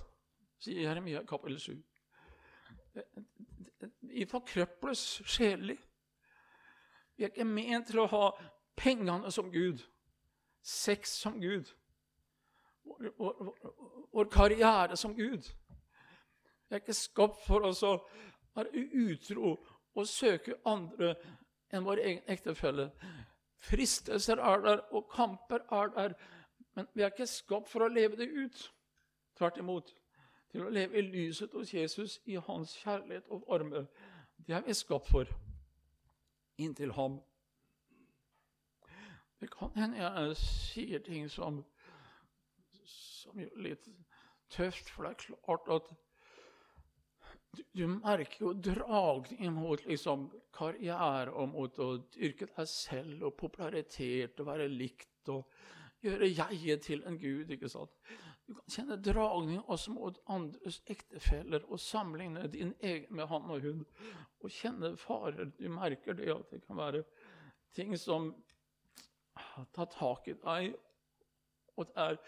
sier 0.62 0.86
Jeremia 0.86 1.24
kapittel 1.26 1.60
7. 1.60 1.82
Vi 4.12 4.26
forkrøples 4.30 5.06
sjelelig. 5.26 5.78
Vi 7.16 7.24
er 7.24 7.32
ikke 7.32 7.48
ment 7.48 7.90
til 7.90 8.02
å 8.02 8.10
ha 8.12 8.26
pengene 8.78 9.30
som 9.32 9.50
Gud 9.52 9.82
sex 10.62 11.10
som 11.10 11.40
Gud, 11.40 11.64
vår, 12.82 13.12
vår, 13.18 13.54
vår 14.12 14.24
karriere 14.24 14.96
som 14.96 15.14
Gud. 15.14 15.42
Vi 16.68 16.76
er 16.76 16.80
ikke 16.80 16.96
skapt 16.96 17.42
for 17.46 17.66
å 17.66 17.72
være 18.54 18.84
utro 19.06 19.56
og 19.92 20.08
søke 20.08 20.56
andre 20.68 21.14
enn 21.72 21.84
vår 21.84 22.02
egen 22.04 22.30
ektefelle. 22.32 22.90
Fristelser 23.62 24.40
er 24.42 24.62
der, 24.64 24.84
og 24.94 25.10
kamper 25.12 25.66
er 25.70 25.92
der, 25.96 26.14
men 26.74 26.88
vi 26.94 27.02
er 27.02 27.12
ikke 27.12 27.28
skapt 27.30 27.70
for 27.70 27.84
å 27.84 27.92
leve 27.92 28.18
det 28.18 28.30
ut. 28.30 28.62
Tvert 29.38 29.58
imot. 29.58 29.92
Til 30.52 30.66
å 30.66 30.70
leve 30.72 31.00
i 31.00 31.06
lyset 31.06 31.52
hos 31.56 31.74
Jesus, 31.74 32.20
i 32.28 32.36
hans 32.36 32.76
kjærlighet 32.82 33.28
og 33.32 33.44
varme. 33.48 33.86
Det 34.36 34.56
er 34.56 34.64
vi 34.66 34.74
skapt 34.76 35.08
for. 35.08 35.28
Inntil 36.60 36.92
ham 36.92 37.20
det 39.42 39.50
kan 39.50 39.72
hende 39.74 39.98
jeg 39.98 40.36
sier 40.38 41.00
ting 41.02 41.24
som, 41.30 41.56
som 42.86 43.40
gjør 43.40 43.56
det 43.56 43.64
litt 43.66 43.88
tøft, 44.54 44.92
for 44.94 45.02
det 45.02 45.16
er 45.16 45.38
klart 45.48 45.70
at 45.74 45.88
du, 47.52 47.62
du 47.74 47.82
merker 47.90 48.44
jo 48.44 48.52
dragningen 48.54 49.56
mot 49.56 49.82
liksom, 49.88 50.28
karriere 50.54 51.34
og 51.34 51.50
mot 51.56 51.80
å 51.82 51.88
dyrke 52.14 52.46
deg 52.52 52.70
selv 52.70 53.26
og 53.26 53.34
popularitet 53.40 54.38
og 54.38 54.50
være 54.52 54.70
likt 54.70 55.32
og 55.34 55.42
gjøre 56.06 56.30
jeget 56.30 56.86
til 56.86 57.02
en 57.10 57.18
gud. 57.18 57.50
ikke 57.50 57.72
sant? 57.72 57.98
Du 58.46 58.54
kan 58.54 58.74
kjenne 58.74 58.96
dragning 58.98 59.62
også 59.70 59.92
mot 59.94 60.18
andres 60.30 60.80
ektefeller 60.90 61.64
og 61.68 61.80
sammenligne 61.80 62.48
din 62.50 62.74
egen 62.80 63.14
med 63.14 63.30
han 63.30 63.50
og 63.50 63.62
hun. 63.62 63.84
Og 64.42 64.50
kjenne 64.50 64.96
farer. 64.98 65.52
Du 65.58 65.68
merker 65.70 66.18
det 66.18 66.30
at 66.34 66.50
det 66.50 66.62
kan 66.66 66.80
være 66.80 67.04
ting 67.76 67.94
som 67.98 68.32
tar 69.74 69.88
tak 69.94 70.28
i 70.28 70.36
deg. 70.42 70.74
Og 71.76 71.86
det 71.88 72.08
er 72.08 72.18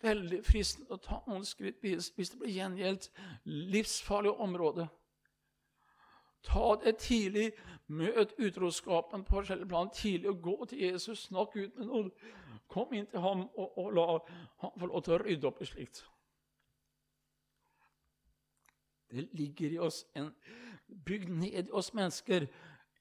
veldig 0.00 0.40
fristende 0.46 0.96
å 0.96 1.02
ta 1.02 1.20
noen 1.26 1.44
skritt 1.48 1.80
hvis 1.82 2.12
det 2.14 2.40
blir 2.40 2.54
gjengjeldt 2.54 3.10
livsfarlig 3.44 4.32
område. 4.40 4.86
Ta 6.42 6.76
det 6.84 6.96
tidlig, 6.98 7.50
møt 7.86 8.32
utroskapen 8.38 9.24
på 9.24 9.40
forskjellige 9.40 9.68
plan 9.68 9.90
tidlig, 9.94 10.30
og 10.30 10.42
gå 10.42 10.64
til 10.70 10.78
Jesus, 10.86 11.26
snakk 11.28 11.56
ut 11.56 11.76
med 11.76 11.86
noen. 11.86 12.10
Kom 12.70 12.94
inn 12.94 13.06
til 13.10 13.20
ham 13.20 13.48
og, 13.58 13.78
og 13.78 13.92
la 13.92 14.06
ham 14.62 14.78
få 14.78 14.86
lov 14.86 15.02
til 15.02 15.16
å 15.16 15.20
rydde 15.24 15.48
opp 15.50 15.60
i 15.60 15.68
slikt. 15.68 16.04
Det 19.10 19.26
ligger 19.34 19.74
i 19.74 19.78
oss 19.82 20.04
en 20.14 20.30
bygd 21.06 21.32
ned 21.34 21.66
i 21.66 21.72
oss 21.74 21.90
mennesker 21.94 22.46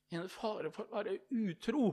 en 0.09 0.29
fare 0.29 0.71
for 0.73 0.89
å 0.89 0.97
være 0.97 1.19
utro 1.29 1.91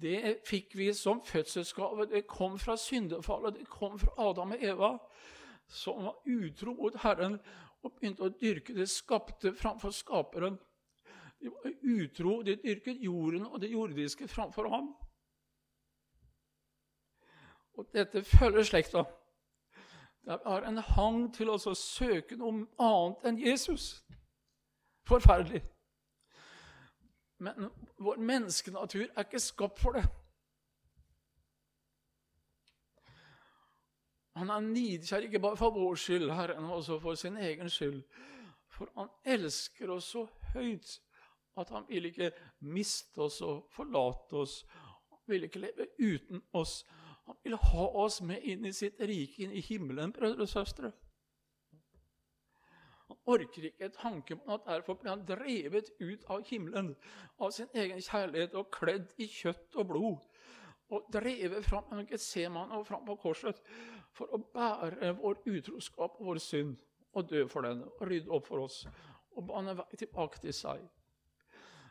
det 0.00 0.42
fikk 0.44 0.76
vi 0.76 0.90
som 0.94 1.22
fødselsgave. 1.24 2.06
Det 2.10 2.26
kom 2.28 2.58
fra 2.58 2.76
syndefallet, 2.76 3.54
det 3.54 3.68
kom 3.68 3.98
fra 3.98 4.12
Adam 4.28 4.52
og 4.52 4.64
Eva, 4.64 4.90
som 5.66 6.04
var 6.04 6.18
utro 6.26 6.74
mot 6.76 6.98
Herren 7.02 7.38
og 7.86 7.94
begynte 7.96 8.26
å 8.26 8.32
dyrke 8.34 8.74
det 8.74 8.88
skapte 8.90 9.54
framfor 9.54 9.94
skaperen. 9.94 10.58
De 11.40 11.50
var 11.52 11.72
utro, 11.82 12.40
de 12.42 12.56
dyrket 12.60 13.02
jorden 13.04 13.46
og 13.46 13.60
det 13.62 13.70
jordiske 13.70 14.28
framfor 14.28 14.68
ham. 14.72 14.90
Og 17.76 17.88
dette 17.92 18.24
følger 18.24 18.64
slekta. 18.64 19.04
Det 20.26 20.38
har 20.44 20.64
en 20.66 20.78
hang 20.78 21.26
til 21.34 21.52
å 21.52 21.58
søke 21.58 22.38
noe 22.40 22.64
annet 22.82 23.26
enn 23.28 23.38
Jesus. 23.38 24.02
Forferdelig. 25.06 25.62
Men 27.38 27.68
vår 28.00 28.16
menneskenatur 28.16 29.04
er 29.06 29.26
ikke 29.26 29.42
skapt 29.44 29.78
for 29.78 29.94
det. 29.98 30.06
Han 34.36 34.50
er 34.50 34.60
nidkjær 34.60 35.24
ikke 35.24 35.40
bare 35.40 35.56
for 35.56 35.72
vår 35.72 35.94
skyld, 35.96 36.30
Herre, 36.30 36.60
men 36.60 36.70
også 36.70 36.98
for 37.00 37.14
sin 37.16 37.36
egen 37.40 37.70
skyld. 37.70 38.02
For 38.68 38.90
han 38.96 39.08
elsker 39.24 39.90
oss 39.94 40.10
så 40.12 40.26
høyt 40.52 40.98
at 41.56 41.72
han 41.72 41.86
vil 41.88 42.10
ikke 42.10 42.30
miste 42.60 43.22
oss 43.24 43.40
og 43.40 43.64
forlate 43.72 44.36
oss. 44.36 44.58
Han 45.08 45.22
vil 45.26 45.48
ikke 45.48 45.62
leve 45.64 45.88
uten 45.98 46.42
oss. 46.52 46.82
Han 47.24 47.40
vil 47.44 47.56
ha 47.56 47.86
oss 48.04 48.20
med 48.22 48.44
inn 48.44 48.68
i 48.68 48.74
sitt 48.76 49.00
rike, 49.00 49.42
inn 49.42 49.56
i 49.56 49.64
himmelen, 49.64 50.12
brødre 50.12 50.44
og 50.44 50.52
søstre. 50.52 50.92
Han 53.08 53.18
orker 53.24 53.70
ikke 53.70 53.88
tanken 53.96 54.44
på 54.44 54.54
at 54.54 54.68
derfor 54.68 55.00
blir 55.00 55.14
han 55.14 55.24
drevet 55.26 55.90
ut 56.00 56.28
av 56.28 56.44
himmelen 56.44 56.92
av 57.40 57.50
sin 57.56 57.72
egen 57.74 58.02
kjærlighet 58.02 58.54
og 58.54 58.68
kledd 58.74 59.16
i 59.16 59.30
kjøtt 59.30 59.80
og 59.80 59.88
blod. 59.94 60.24
Og 60.92 61.08
drevet 61.12 61.64
fram 61.64 61.88
gjennom 61.88 62.06
Getseman 62.10 62.74
og 62.76 62.86
fram 62.86 63.06
på 63.06 63.16
korset 63.22 63.62
for 64.16 64.32
å 64.32 64.40
bære 64.54 65.12
vår 65.20 65.42
utroskap 65.44 66.16
og 66.18 66.30
vår 66.30 66.40
synd 66.42 66.76
og 67.16 67.28
dø 67.30 67.44
for 67.48 67.66
den 67.68 67.82
og 67.84 68.06
rydde 68.08 68.32
opp 68.32 68.48
for 68.48 68.64
oss 68.64 68.82
og 69.36 69.44
bane 69.50 69.74
vei 69.76 69.98
tilbake 70.00 70.40
til 70.40 70.54
seg. 70.56 70.84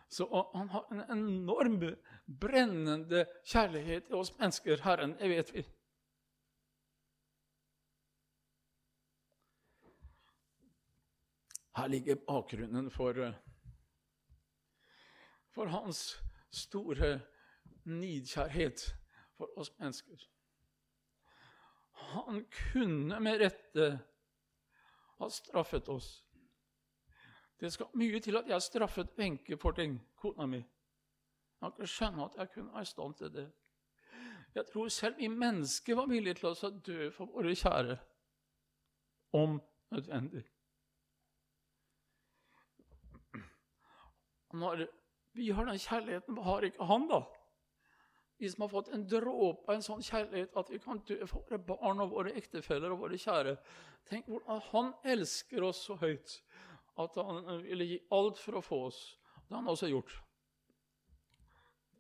Så 0.10 0.26
han 0.54 0.70
har 0.70 0.86
en 0.94 1.02
enorm, 1.14 1.80
brennende 2.26 3.26
kjærlighet 3.46 4.08
til 4.10 4.22
oss 4.22 4.32
mennesker, 4.40 4.82
Herren. 4.86 5.16
Det 5.20 5.30
vet 5.30 5.54
vi. 5.54 5.64
Her 11.76 11.88
ligger 11.92 12.22
bakgrunnen 12.28 12.92
for, 12.92 13.18
for 15.52 15.74
hans 15.74 16.06
store 16.50 17.20
nidkjærhet 17.86 18.86
for 19.38 19.60
oss 19.60 19.74
mennesker. 19.80 20.35
Han 21.96 22.46
kunne 22.72 23.20
med 23.20 23.40
rette 23.42 24.00
ha 25.18 25.30
straffet 25.30 25.90
oss. 25.90 26.10
Det 27.60 27.72
skal 27.72 27.94
mye 27.96 28.20
til 28.20 28.38
at 28.38 28.50
jeg 28.52 28.62
straffet 28.62 29.14
Wenche 29.18 29.58
for 29.58 29.72
ting, 29.72 29.96
kona 30.20 30.46
mi. 30.46 30.58
Jeg 30.58 31.62
kan 31.62 31.72
ikke 31.72 31.88
skjønne 31.88 32.26
at 32.26 32.36
jeg 32.38 32.52
kunne 32.54 32.74
være 32.74 32.82
i 32.82 32.90
stand 32.90 33.16
til 33.16 33.32
det. 33.34 33.46
Jeg 34.56 34.66
tror 34.72 34.88
selv 34.88 35.18
vi 35.18 35.28
mennesker 35.28 35.96
var 35.96 36.08
villige 36.08 36.34
til 36.34 36.52
å 36.52 36.70
dø 36.88 37.08
for 37.16 37.32
våre 37.32 37.56
kjære, 37.56 37.98
om 39.36 39.58
nødvendig. 39.92 40.44
Når 44.54 44.86
vi 45.36 45.50
har 45.52 45.68
den 45.68 45.80
kjærligheten, 45.80 46.36
hva 46.38 46.44
har 46.44 46.68
ikke 46.68 46.88
han, 46.88 47.08
da? 47.12 47.24
Vi 48.38 48.50
som 48.52 48.62
har 48.66 48.70
fått 48.70 48.88
en 48.94 49.06
dråpe 49.08 49.70
av 49.70 49.78
en 49.78 49.86
sånn 49.86 50.04
kjærlighet 50.04 50.56
at 50.60 50.72
vi 50.72 50.80
kan 50.84 51.00
dø 51.08 51.18
for 51.24 51.46
våre 51.48 51.60
barn 51.70 52.04
og 52.04 52.12
våre 52.12 52.34
ektefeller 52.36 52.92
og 52.92 53.06
våre 53.06 53.20
kjære. 53.20 53.56
Tenk 54.10 54.28
hvordan 54.28 54.64
han 54.72 54.92
elsker 55.16 55.64
oss 55.64 55.86
så 55.88 55.96
høyt 56.02 56.40
at 57.00 57.20
han 57.20 57.64
ville 57.64 57.88
gi 57.88 58.00
alt 58.16 58.40
for 58.40 58.60
å 58.60 58.64
få 58.64 58.82
oss. 58.90 59.00
Det 59.46 59.56
har 59.56 59.62
han 59.62 59.72
også 59.72 59.88
gjort. 59.92 60.18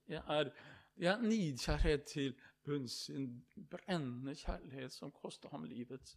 Det 0.07 0.19
er, 0.19 0.51
det 0.99 1.07
er 1.09 1.23
nidkjærlighet 1.23 2.05
til 2.11 2.35
bunns, 2.65 3.09
en 3.09 3.29
brennende 3.71 4.35
kjærlighet 4.35 4.93
som 4.93 5.13
koster 5.15 5.49
ham 5.53 5.63
livet. 5.69 6.15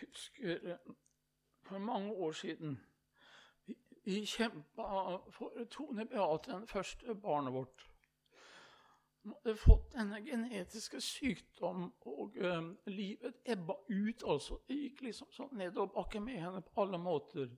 Husker 0.00 0.78
for 1.62 1.78
mange 1.78 2.12
år 2.12 2.32
siden. 2.32 2.80
Vi, 3.66 3.76
vi 4.04 4.24
kjempa 4.24 5.18
for 5.30 5.64
Tone 5.70 6.06
Beate, 6.06 6.52
den 6.52 6.66
første 6.66 7.14
barnet 7.14 7.52
vårt. 7.52 7.88
Hun 9.22 9.34
hadde 9.34 9.56
fått 9.56 9.92
denne 9.92 10.20
genetiske 10.24 11.00
sykdom, 11.00 11.92
og 12.00 12.36
uh, 12.40 12.70
livet 12.86 13.34
ebba 13.44 13.74
ut. 13.88 14.22
altså. 14.26 14.60
Det 14.68 14.76
gikk 14.76 15.02
liksom 15.02 15.32
sånn 15.34 15.56
nedoverbakke 15.58 16.20
med 16.24 16.40
henne 16.40 16.62
på 16.64 16.80
alle 16.82 17.00
måter. 17.02 17.50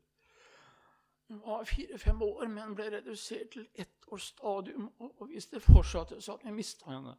Hun 1.30 1.42
var 1.44 1.64
fire-fem 1.64 2.22
år, 2.22 2.48
men 2.50 2.74
ble 2.74 2.88
redusert 2.90 3.52
til 3.54 3.68
ett 3.78 4.08
års 4.10 4.32
stadium. 4.32 4.88
Og 4.98 5.26
hvis 5.30 5.46
det 5.52 5.62
fortsatte, 5.62 6.18
så 6.20 6.34
hadde 6.34 6.48
vi 6.48 6.56
mista 6.56 6.90
henne. 6.90 7.14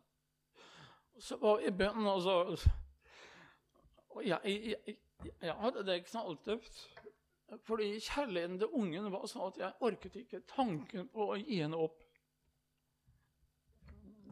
Og 1.15 1.23
så 1.23 1.37
var 1.39 1.61
vi 1.61 1.69
i 1.69 1.77
bønn, 1.77 2.07
og 2.07 2.21
så 2.21 2.35
Og 4.11 4.25
jeg, 4.27 4.39
jeg, 4.43 4.97
jeg 5.41 5.55
hadde 5.59 5.85
det 5.85 6.05
knalltøft. 6.05 6.83
Fordi 7.67 7.99
kjærligheten 7.99 8.59
til 8.59 8.67
ungen 8.79 9.09
var 9.11 9.25
sånn 9.27 9.49
at 9.49 9.57
jeg 9.59 9.83
orket 9.83 10.15
ikke 10.21 10.39
tanken 10.47 11.09
på 11.11 11.25
å 11.33 11.39
gi 11.39 11.59
henne 11.59 11.79
opp. 11.83 11.99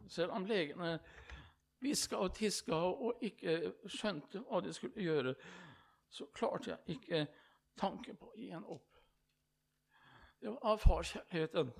Selv 0.08 0.32
om 0.34 0.46
legene 0.48 0.94
hviska 1.80 2.16
og 2.16 2.32
tiska 2.34 2.74
og 2.74 3.20
ikke 3.24 3.74
skjønte 3.88 4.40
hva 4.48 4.62
de 4.64 4.72
skulle 4.72 5.04
gjøre, 5.04 5.34
så 6.10 6.26
klarte 6.34 6.72
jeg 6.72 6.96
ikke 6.96 7.26
tanken 7.78 8.16
på 8.16 8.32
å 8.32 8.38
gi 8.40 8.48
henne 8.50 8.72
opp. 8.72 8.88
Det 10.40 10.56
var 10.56 10.80
farskjærligheten. 10.80 11.72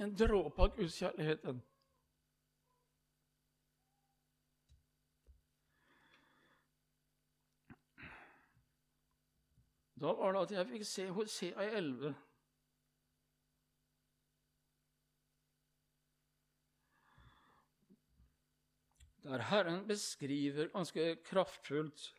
En 0.00 0.14
dråpe 0.16 0.62
av 0.62 0.76
gudskjærligheten. 0.76 1.58
Da 10.00 10.12
var 10.16 10.32
det 10.32 10.40
at 10.40 10.52
jeg 10.54 10.66
fikk 10.66 10.84
se 10.88 11.08
Hosea 11.12 11.64
11. 11.76 12.14
Der 19.22 19.44
Herren 19.50 19.86
beskriver 19.86 20.72
ganske 20.72 21.16
kraftfullt 21.24 22.14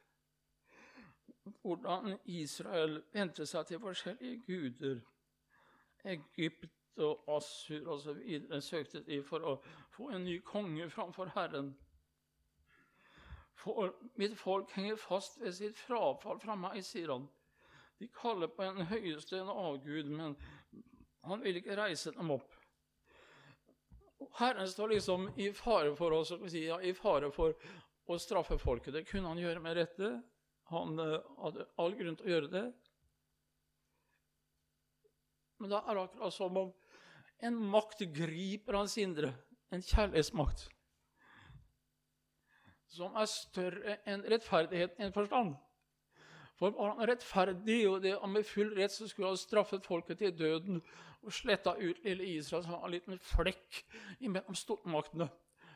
hvordan 1.62 2.20
Israel 2.26 3.02
vendte 3.14 3.46
seg 3.50 3.66
til 3.66 3.82
forskjellige 3.82 4.44
guder. 4.46 5.02
Egypt 6.06 6.70
og 6.98 7.26
Assur 7.36 7.90
osv. 7.96 8.22
søkte 8.62 9.02
de 9.10 9.24
for 9.24 9.42
å 9.42 9.58
få 9.90 10.12
en 10.14 10.26
ny 10.26 10.38
konge 10.46 10.90
framfor 10.90 11.34
Herren. 11.34 11.74
For 13.58 13.90
mitt 14.16 14.38
folk 14.38 14.72
henger 14.78 14.96
fast 14.96 15.42
ved 15.42 15.54
sitt 15.58 15.78
frafall 15.78 16.40
fra 16.40 16.56
meg, 16.56 16.84
sier 16.86 17.14
han. 17.14 17.30
De 18.02 18.08
kaller 18.18 18.50
på 18.50 18.66
en 18.66 18.82
høyeste 18.90 19.38
en 19.38 19.52
avgud, 19.54 20.08
men 20.10 20.34
han 21.22 21.44
vil 21.44 21.60
ikke 21.60 21.76
reise 21.78 22.10
dem 22.16 22.32
opp. 22.34 22.56
Herren 24.40 24.70
står 24.70 24.96
liksom 24.96 25.28
i 25.38 25.52
fare 25.54 25.94
for 25.98 26.16
oss, 26.18 26.32
si, 26.50 26.64
ja, 26.66 26.80
i 26.82 26.96
fare 26.98 27.30
for 27.36 27.54
å 28.10 28.18
straffe 28.18 28.58
folket. 28.58 28.96
Det 28.96 29.06
kunne 29.06 29.30
han 29.30 29.42
gjøre 29.42 29.62
med 29.62 29.78
rette. 29.78 30.12
Han 30.74 30.98
uh, 30.98 31.20
hadde 31.44 31.70
all 31.78 31.94
grunn 32.00 32.18
til 32.18 32.26
å 32.26 32.34
gjøre 32.36 32.52
det. 32.56 32.66
Men 35.62 35.76
da 35.76 35.86
er 35.86 35.98
det 35.98 36.06
akkurat 36.08 36.34
som 36.42 36.58
om 36.58 36.76
en 37.46 37.64
makt 37.70 38.06
griper 38.18 38.82
hans 38.82 38.98
indre. 38.98 39.36
En 39.70 39.86
kjærlighetsmakt. 39.86 40.72
Som 42.98 43.14
er 43.14 43.30
større 43.30 44.02
enn 44.10 44.26
rettferdighet 44.26 44.98
i 44.98 45.06
en 45.06 45.14
forstand. 45.14 45.54
For 46.62 46.70
var 46.78 46.92
han 46.94 47.10
rettferdig, 47.10 47.90
og 47.90 48.04
det, 48.04 48.12
med 48.30 48.44
full 48.46 48.76
rett 48.78 48.94
så 48.94 49.08
skulle 49.10 49.32
han 49.32 49.38
straffet 49.38 49.86
folket 49.86 50.20
til 50.22 50.36
døden 50.38 50.82
og 51.22 51.34
sletta 51.34 51.72
ut 51.74 52.04
lille 52.04 52.28
Israel, 52.36 52.64
som 52.64 52.76
var 52.76 52.86
en 52.86 52.94
liten 52.94 53.18
flekk 53.18 53.80
mellom 54.22 54.56
stormaktene. 54.56 55.26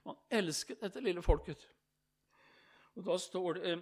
Man 0.06 0.20
elsket 0.30 0.84
dette 0.86 1.02
lille 1.02 1.24
folket. 1.26 1.66
Og 2.96 3.06
Da 3.06 3.18
står 3.18 3.54
det 3.54 3.74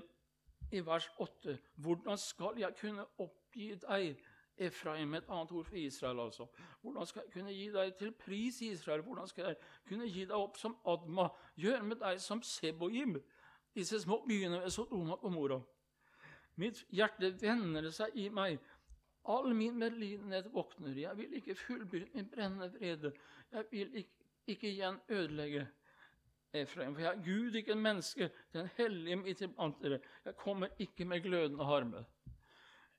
i 0.71 0.85
vers 0.85 1.09
8.: 1.19 1.57
Hvordan 1.75 2.17
skal 2.17 2.55
jeg 2.57 2.75
kunne 2.79 3.05
oppgi 3.17 3.73
deg, 3.75 4.23
Efraim, 4.57 5.13
et 5.13 5.27
annet 5.29 5.51
ord 5.51 5.65
for 5.65 5.75
Israel, 5.75 6.19
altså. 6.19 6.47
Hvordan 6.81 7.05
skal 7.05 7.21
jeg 7.25 7.33
kunne 7.33 7.51
gi 7.51 7.69
deg 7.71 7.95
til 7.95 8.11
pris, 8.11 8.61
Israel? 8.61 9.01
Hvordan 9.01 9.27
skal 9.27 9.45
jeg 9.45 9.55
kunne 9.87 10.07
gi 10.07 10.25
deg 10.25 10.35
opp 10.35 10.57
som 10.57 10.77
Adma? 10.85 11.27
Gjøre 11.55 11.83
med 11.83 11.95
deg 11.95 12.21
som 12.21 12.41
Seboim, 12.41 13.17
disse 13.75 13.99
små 13.99 14.23
byene 14.27 14.61
ved 14.61 14.69
Sodoma 14.69 15.13
og 15.13 15.31
Mora. 15.31 15.61
Mitt 16.55 16.83
hjerte 16.93 17.33
vender 17.41 17.89
seg 17.93 18.15
i 18.19 18.27
meg. 18.29 18.59
All 19.29 19.53
min 19.55 19.77
medlidenhet 19.79 20.49
våkner. 20.53 20.97
Jeg 20.99 21.17
vil 21.17 21.37
ikke 21.39 21.55
fullbyrde 21.55 22.11
min 22.13 22.29
brennende 22.29 22.69
vrede. 22.73 23.13
Jeg 23.51 23.65
vil 23.71 23.95
ikke, 24.03 24.27
ikke 24.47 24.69
igjen 24.69 24.99
ødelegge 25.09 25.67
Efraim. 26.53 26.93
For 26.93 27.01
jeg 27.01 27.11
er 27.13 27.23
Gud, 27.25 27.55
ikke 27.55 27.71
en 27.71 27.81
menneske, 27.81 28.29
den 28.53 28.69
hellige 28.77 29.15
midt 29.15 29.41
iblant 29.41 29.81
dere. 29.81 29.99
Jeg 30.25 30.35
kommer 30.35 30.67
ikke 30.79 31.05
med 31.05 31.21
glødende 31.21 31.65
harme. 31.65 32.05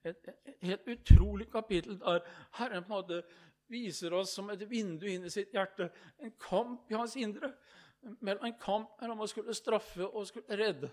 Et, 0.05 0.17
et, 0.47 0.55
helt 0.61 0.88
utrolig 0.88 1.51
kapittel 1.51 2.01
der 2.01 2.19
Herren 2.59 2.85
på 2.85 2.93
en 2.93 2.97
måte 2.97 3.23
viser 3.69 4.12
oss 4.12 4.35
som 4.37 4.51
et 4.51 4.64
vindu 4.71 5.07
inn 5.09 5.25
i 5.25 5.33
sitt 5.33 5.55
hjerte. 5.55 5.88
En 6.19 6.35
kamp 6.40 6.90
i 6.90 6.99
hans 6.99 7.17
indre. 7.17 7.55
Mellom 8.21 8.45
en 8.45 8.59
kamp 8.61 9.01
mellom 9.01 9.23
å 9.25 9.29
skulle 9.31 9.55
straffe 9.57 10.05
og 10.05 10.27
skulle 10.29 10.59
redde. 10.61 10.90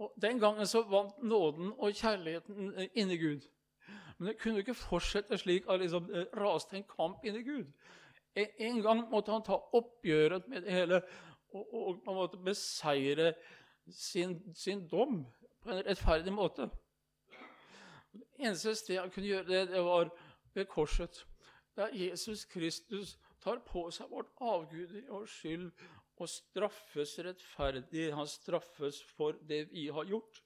Og 0.00 0.12
Den 0.22 0.38
gangen 0.40 0.66
så 0.66 0.82
vant 0.88 1.22
nåden 1.22 1.72
og 1.78 1.92
kjærligheten 1.92 2.74
eh, 2.74 2.88
inni 2.94 3.16
Gud. 3.20 3.40
Men 4.18 4.28
det 4.28 4.38
kunne 4.40 4.58
ikke 4.58 4.74
fortsette 4.74 5.38
slik 5.38 5.68
at 5.68 5.80
liksom, 5.80 6.06
det 6.08 6.28
raste 6.36 6.76
en 6.76 6.88
kamp 6.88 7.24
inni 7.24 7.42
Gud. 7.44 7.66
En 8.36 8.82
gang 8.82 9.02
måtte 9.10 9.32
han 9.32 9.44
ta 9.44 9.58
oppgjøret 9.76 10.48
med 10.48 10.62
det 10.62 10.72
hele 10.72 11.02
og, 11.52 11.74
og 11.74 12.02
man 12.06 12.14
måtte 12.14 12.38
beseire 12.44 13.34
sin, 13.90 14.54
sin, 14.54 14.88
dom 14.88 15.26
på 15.62 15.70
en 15.70 15.86
rettferdig 15.86 16.32
måte. 16.32 16.68
Det 18.12 18.22
eneste 18.38 18.74
stedet 18.74 19.00
han 19.00 19.10
kunne 19.10 19.26
gjøre 19.26 19.48
det, 19.48 19.68
det 19.68 19.84
var 19.84 20.10
ved 20.54 20.64
korset, 20.64 21.26
der 21.76 21.88
Jesus 21.92 22.44
Kristus 22.44 23.18
tar 23.42 23.58
på 23.66 23.90
seg 23.90 24.10
vårt 24.10 24.30
avguder 24.40 25.02
og 25.08 25.28
skyld 25.28 25.70
og 26.20 26.28
straffes 26.28 27.16
rettferdig. 27.24 28.10
Han 28.14 28.28
straffes 28.28 29.02
for 29.16 29.38
det 29.48 29.66
vi 29.72 29.88
har 29.88 30.08
gjort. 30.08 30.42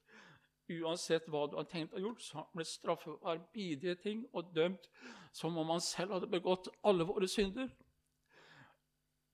Uansett 0.71 1.27
hva 1.29 1.45
du 1.51 1.59
har 1.59 1.67
tenkt 1.69 1.93
å 1.93 2.01
gjort, 2.01 2.23
så 2.25 2.39
han 2.39 2.47
ble 2.57 2.65
straffet 2.65 3.11
for 3.11 3.35
arbeidige 3.35 3.99
ting 4.01 4.23
og 4.33 4.55
dømt 4.57 4.89
som 5.35 5.59
om 5.61 5.75
han 5.75 5.83
selv 5.85 6.17
hadde 6.17 6.31
begått 6.33 6.71
alle 6.87 7.05
våre 7.05 7.29
synder. 7.29 7.69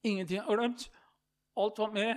Ingenting 0.03 0.40
er 0.40 0.57
glemt. 0.57 0.88
Alt 1.57 1.79
var 1.79 1.92
med. 1.94 2.16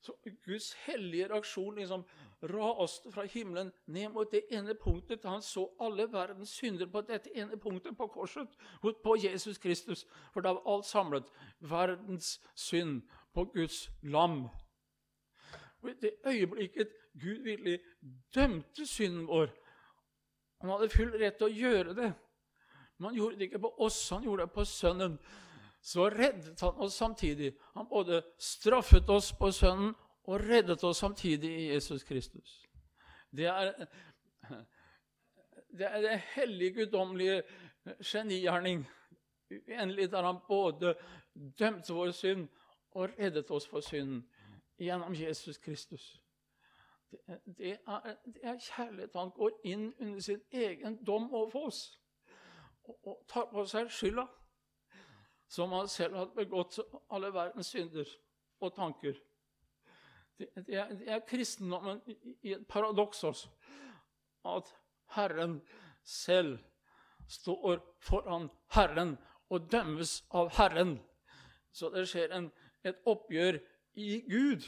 Så 0.00 0.14
Guds 0.44 0.72
hellige 0.86 1.28
reaksjon 1.28 1.74
liksom 1.76 2.04
raste 2.42 3.12
fra 3.12 3.26
himmelen 3.28 3.72
ned 3.86 4.08
mot 4.08 4.30
det 4.32 4.42
ene 4.50 4.74
punktet. 4.74 5.24
Han 5.24 5.42
så 5.42 5.66
alle 5.80 6.06
verdens 6.12 6.54
synder 6.56 6.86
på 6.86 7.02
dette 7.04 7.32
ene 7.36 7.58
punktet 7.60 7.96
på 7.96 8.06
korset, 8.06 8.48
på 8.80 9.16
Jesus 9.16 9.58
Kristus. 9.58 10.06
For 10.32 10.40
da 10.40 10.54
var 10.56 10.74
alt 10.74 10.86
samlet. 10.86 11.28
Verdens 11.58 12.38
synd 12.54 13.02
på 13.34 13.44
Guds 13.54 13.90
lam. 14.02 14.48
Og 15.80 15.90
I 15.90 15.94
det 16.00 16.12
øyeblikket 16.26 16.88
Gud 17.20 17.42
virkelig 17.42 17.80
dømte 18.34 18.86
synden 18.86 19.26
vår 19.26 19.48
Han 20.60 20.70
hadde 20.70 20.90
full 20.92 21.12
rett 21.16 21.38
til 21.40 21.48
å 21.48 21.56
gjøre 21.56 21.94
det, 21.96 22.10
men 22.98 23.06
han 23.08 23.14
gjorde 23.16 23.38
det 23.38 23.46
ikke 23.48 23.62
på 23.64 23.70
oss, 23.80 24.10
han 24.12 24.26
gjorde 24.26 24.44
det 24.44 24.52
på 24.52 24.64
Sønnen. 24.68 25.14
Så 25.80 26.10
reddet 26.12 26.60
han 26.60 26.82
oss 26.84 26.98
samtidig. 27.00 27.54
Han 27.72 27.88
både 27.88 28.20
straffet 28.36 29.08
oss 29.08 29.30
på 29.32 29.48
Sønnen 29.56 29.94
og 30.28 30.40
reddet 30.44 30.84
oss 30.84 31.00
samtidig 31.00 31.48
i 31.48 31.70
Jesus 31.72 32.04
Kristus. 32.04 32.58
Det 33.32 33.48
er 33.48 33.72
det, 35.78 35.86
er 35.86 36.00
det 36.00 36.20
hellige, 36.34 36.74
guddommelige 36.74 37.42
genigjerning. 38.04 38.84
Uendelig 39.50 40.10
der 40.12 40.22
han 40.22 40.44
både 40.48 40.94
dømte 41.58 41.94
vår 41.94 42.10
synd 42.10 42.48
og 42.92 43.08
reddet 43.18 43.50
oss 43.50 43.66
for 43.68 43.80
synden 43.80 44.24
gjennom 44.78 45.14
Jesus 45.14 45.58
Kristus. 45.58 46.22
Det, 47.10 47.40
det, 47.58 47.78
er, 47.86 48.16
det 48.24 48.40
er, 48.42 48.58
kjærlighet. 48.58 49.10
Han 49.14 49.30
går 49.30 49.50
inn 49.64 49.94
under 50.00 50.20
sin 50.20 50.40
egen 50.52 51.04
dom 51.04 51.32
overfor 51.34 51.66
oss 51.66 51.80
og, 52.84 52.98
og 53.06 53.16
tar 53.28 53.48
på 53.50 53.64
seg 53.66 53.90
skylda, 53.90 54.26
som 55.50 55.72
han 55.74 55.88
selv 55.90 56.16
hadde 56.16 56.36
begått 56.38 56.78
alle 57.10 57.32
verdens 57.34 57.72
synder 57.74 58.08
og 58.60 58.74
tanker. 58.74 59.18
Det, 60.38 60.48
det 60.66 60.78
er, 60.78 60.94
er, 61.06 61.24
kristendommen 61.26 62.00
i 62.42 62.54
et 62.54 62.66
paradoks 62.68 63.24
også, 63.24 63.50
at 64.46 64.70
Herren 65.16 65.60
selv 66.02 66.58
står 67.28 67.82
foran 68.02 68.48
Herren 68.74 69.16
og 69.50 69.66
dømmes 69.72 70.20
av 70.30 70.50
Herren. 70.56 70.98
Så 71.72 71.90
det 71.90 72.06
skjer 72.08 72.32
en 72.34 72.50
et 72.84 73.00
oppgjør 73.08 73.58
i 74.00 74.20
Gud 74.28 74.64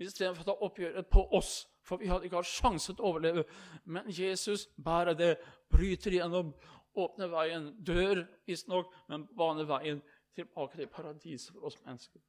istedenfor 0.00 0.42
å 0.42 0.48
ta 0.48 0.56
oppgjøret 0.66 1.10
på 1.12 1.26
oss 1.36 1.66
For 1.84 1.98
vi 1.98 2.08
hadde 2.10 2.28
ikke 2.28 2.38
hatt 2.38 2.46
sjanse 2.46 2.92
til 2.92 3.02
å 3.02 3.08
overleve. 3.08 3.42
Men 3.88 4.06
Jesus 4.14 4.66
bærer 4.78 5.16
det, 5.16 5.30
bryter 5.72 6.12
igjennom, 6.12 6.52
åpner 6.94 7.30
veien. 7.32 7.70
Dør 7.82 8.20
visstnok, 8.46 8.92
men 9.08 9.24
baner 9.34 9.66
veien 9.66 10.02
tilbake 10.36 10.76
til 10.76 10.90
paradiset 10.92 11.54
for 11.56 11.66
oss 11.66 11.78
mennesker. 11.82 12.20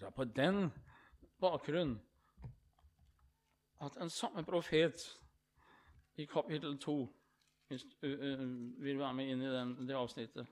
Det 0.00 0.08
er 0.08 0.16
på 0.16 0.24
den 0.24 0.70
bakgrunn 1.40 1.98
at 3.84 3.94
den 4.00 4.10
samme 4.10 4.42
profet 4.48 5.04
i 6.16 6.24
kapittel 6.24 6.78
2 6.80 7.19
hvis 7.70 7.86
du 8.02 8.08
vil 8.82 8.98
være 8.98 9.14
med 9.14 9.28
inn 9.30 9.42
i 9.46 9.50
den, 9.52 9.76
det 9.86 9.94
avsnittet 9.94 10.48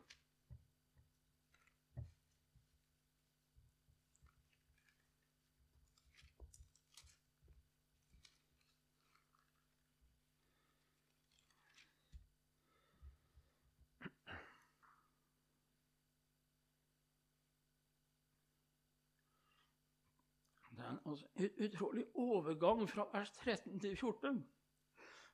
altså, 21.07 21.27
utrolig 21.65 22.05
overgang 22.15 22.89
fra 22.91 23.09
vers 23.13 23.31
13 23.31 23.81
til 23.81 23.97
14. 23.97 24.47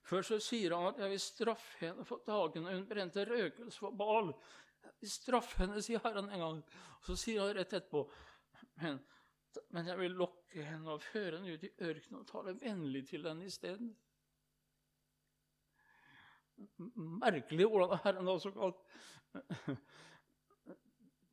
Først 0.04 0.28
så 0.28 0.38
sier 0.42 0.74
han 0.76 0.90
at 0.90 0.98
'jeg 1.00 1.10
vil 1.10 1.20
straffe 1.20 1.78
henne 1.80 2.04
for 2.04 2.20
dagene 2.26 2.74
hun 2.74 2.86
brente 2.86 3.24
røkelse 3.24 3.78
for 3.78 3.90
bal'. 3.90 4.34
Jeg 4.84 4.92
vil 5.00 5.10
straffe 5.10 5.58
henne, 5.58 5.82
sier 5.82 5.98
Herren 6.04 6.28
en 6.28 6.40
gang. 6.40 6.62
Og 7.00 7.06
så 7.06 7.16
sier 7.16 7.40
han 7.40 7.56
rett 7.56 7.72
etterpå 7.72 8.10
men, 8.76 8.98
men 9.70 9.86
jeg 9.86 9.98
vil 9.98 10.10
lokke 10.10 10.64
henne 10.64 10.90
og 10.90 11.02
føre 11.02 11.38
henne 11.38 11.54
ut 11.54 11.64
i 11.64 11.72
ørkenen 11.80 12.20
og 12.20 12.26
tale 12.26 12.60
vennlig 12.60 13.06
til 13.08 13.28
henne 13.28 13.44
isteden. 13.44 13.96
Merkelig 17.24 17.66
hvordan 17.66 17.98
Herren 18.04 18.26
har 18.26 18.38
såkalt 18.38 18.82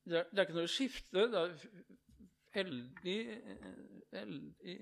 det 0.06 0.18
er, 0.18 0.24
det 0.32 0.40
er 0.40 0.48
ikke 0.48 0.58
noe 0.58 0.72
skifte. 0.72 1.28
Det 1.30 1.42
er 1.42 1.52
veldig, 2.56 3.20
veldig 4.12 4.78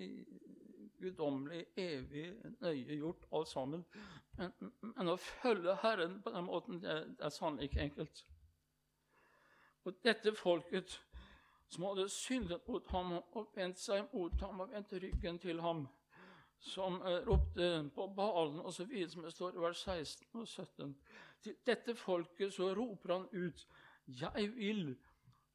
guddommelig, 0.99 1.65
evig, 1.77 2.25
nøye 2.61 2.97
gjort, 2.99 3.27
alt 3.31 3.47
sammen. 3.47 3.85
Men, 4.37 4.53
men, 4.81 5.11
å 5.11 5.17
følge 5.19 5.75
Herren 5.83 6.19
på 6.23 6.33
den 6.33 6.47
måten, 6.47 6.81
det, 6.83 6.97
det 7.19 7.25
er 7.27 7.35
sannelig 7.35 7.69
ikke 7.69 7.85
enkelt. 7.87 8.23
Og 9.87 10.01
dette 10.03 10.35
folket 10.35 10.99
som 11.69 11.85
hadde 11.89 12.09
syndet 12.09 12.67
mot 12.67 12.87
ham 12.93 13.15
og 13.19 13.51
vendt 13.55 13.79
seg 13.79 14.07
mot 14.13 14.33
ham 14.41 14.63
og 14.63 14.73
vendt 14.73 14.93
ryggen 14.93 15.39
til 15.39 15.61
ham, 15.61 15.85
som 16.59 16.97
eh, 17.01 17.21
ropte 17.27 17.69
på 17.95 18.07
Balen 18.15 18.59
osv., 18.67 18.89
som 19.09 19.23
det 19.23 19.31
står 19.31 19.55
i 19.55 19.63
vers 19.63 19.83
16 19.85 20.41
og 20.41 20.47
17 20.47 20.95
Til 21.43 21.55
dette 21.65 21.95
folket 21.95 22.51
så 22.53 22.73
roper 22.75 23.13
han 23.13 23.27
ut, 23.31 23.67
'Jeg 24.07 24.51
vil' 24.55 24.97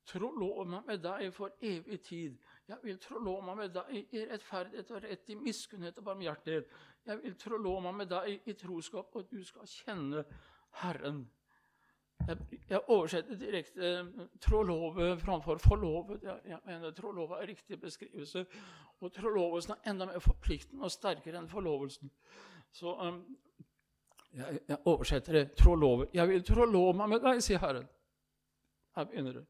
tro 0.06 0.30
lov 0.30 0.66
meg 0.68 0.86
med 0.86 1.02
deg 1.04 1.32
for 1.34 1.54
evig 1.64 2.00
tid. 2.00 2.36
Jeg 2.68 2.78
vil 2.82 2.98
trolå 2.98 3.40
meg 3.44 3.56
med 3.58 3.72
deg 3.74 4.14
i 4.16 4.24
rettferdighet 4.30 4.90
og 4.90 5.02
rett, 5.04 5.30
i 5.30 5.36
miskunnhet 5.36 5.98
og 6.00 6.04
barmhjertighet. 6.04 6.68
Jeg 7.04 7.20
vil 7.20 7.34
trolå 7.36 7.74
meg 7.84 7.94
med 7.98 8.08
deg 8.08 8.48
i 8.48 8.54
troskap, 8.56 9.12
og 9.12 9.28
du 9.30 9.42
skal 9.44 9.68
kjenne 9.68 10.24
Herren. 10.80 11.26
Jeg, 12.28 12.36
jeg 12.70 12.80
oversetter 12.88 13.36
direkte 13.36 13.88
eh, 13.98 14.06
'trolove' 14.40 15.18
framfor 15.20 15.58
'forlovet'. 15.60 16.22
Jeg, 16.22 16.40
jeg 16.48 16.58
mener 16.66 16.90
Trolove 16.90 17.42
er 17.42 17.46
riktig 17.46 17.80
beskrivelse. 17.80 18.46
Og 19.00 19.12
trolovelsen 19.12 19.72
er 19.72 19.90
enda 19.90 20.04
mer 20.04 20.18
forpliktende 20.18 20.84
og 20.84 20.90
sterkere 20.90 21.38
enn 21.38 21.48
forlovelsen. 21.48 22.10
Så 22.72 22.94
um, 22.94 23.24
jeg, 24.32 24.60
jeg, 24.68 24.78
oversetter 24.84 25.32
det 25.32 25.50
'trolove'. 25.60 26.08
'Jeg 26.14 26.28
vil 26.28 26.44
trolå 26.44 26.92
meg 26.92 27.08
med 27.08 27.20
deg', 27.20 27.42
sier 27.42 27.58
Herren. 27.58 27.88
Her 28.96 29.04
begynner 29.04 29.32
det. 29.32 29.46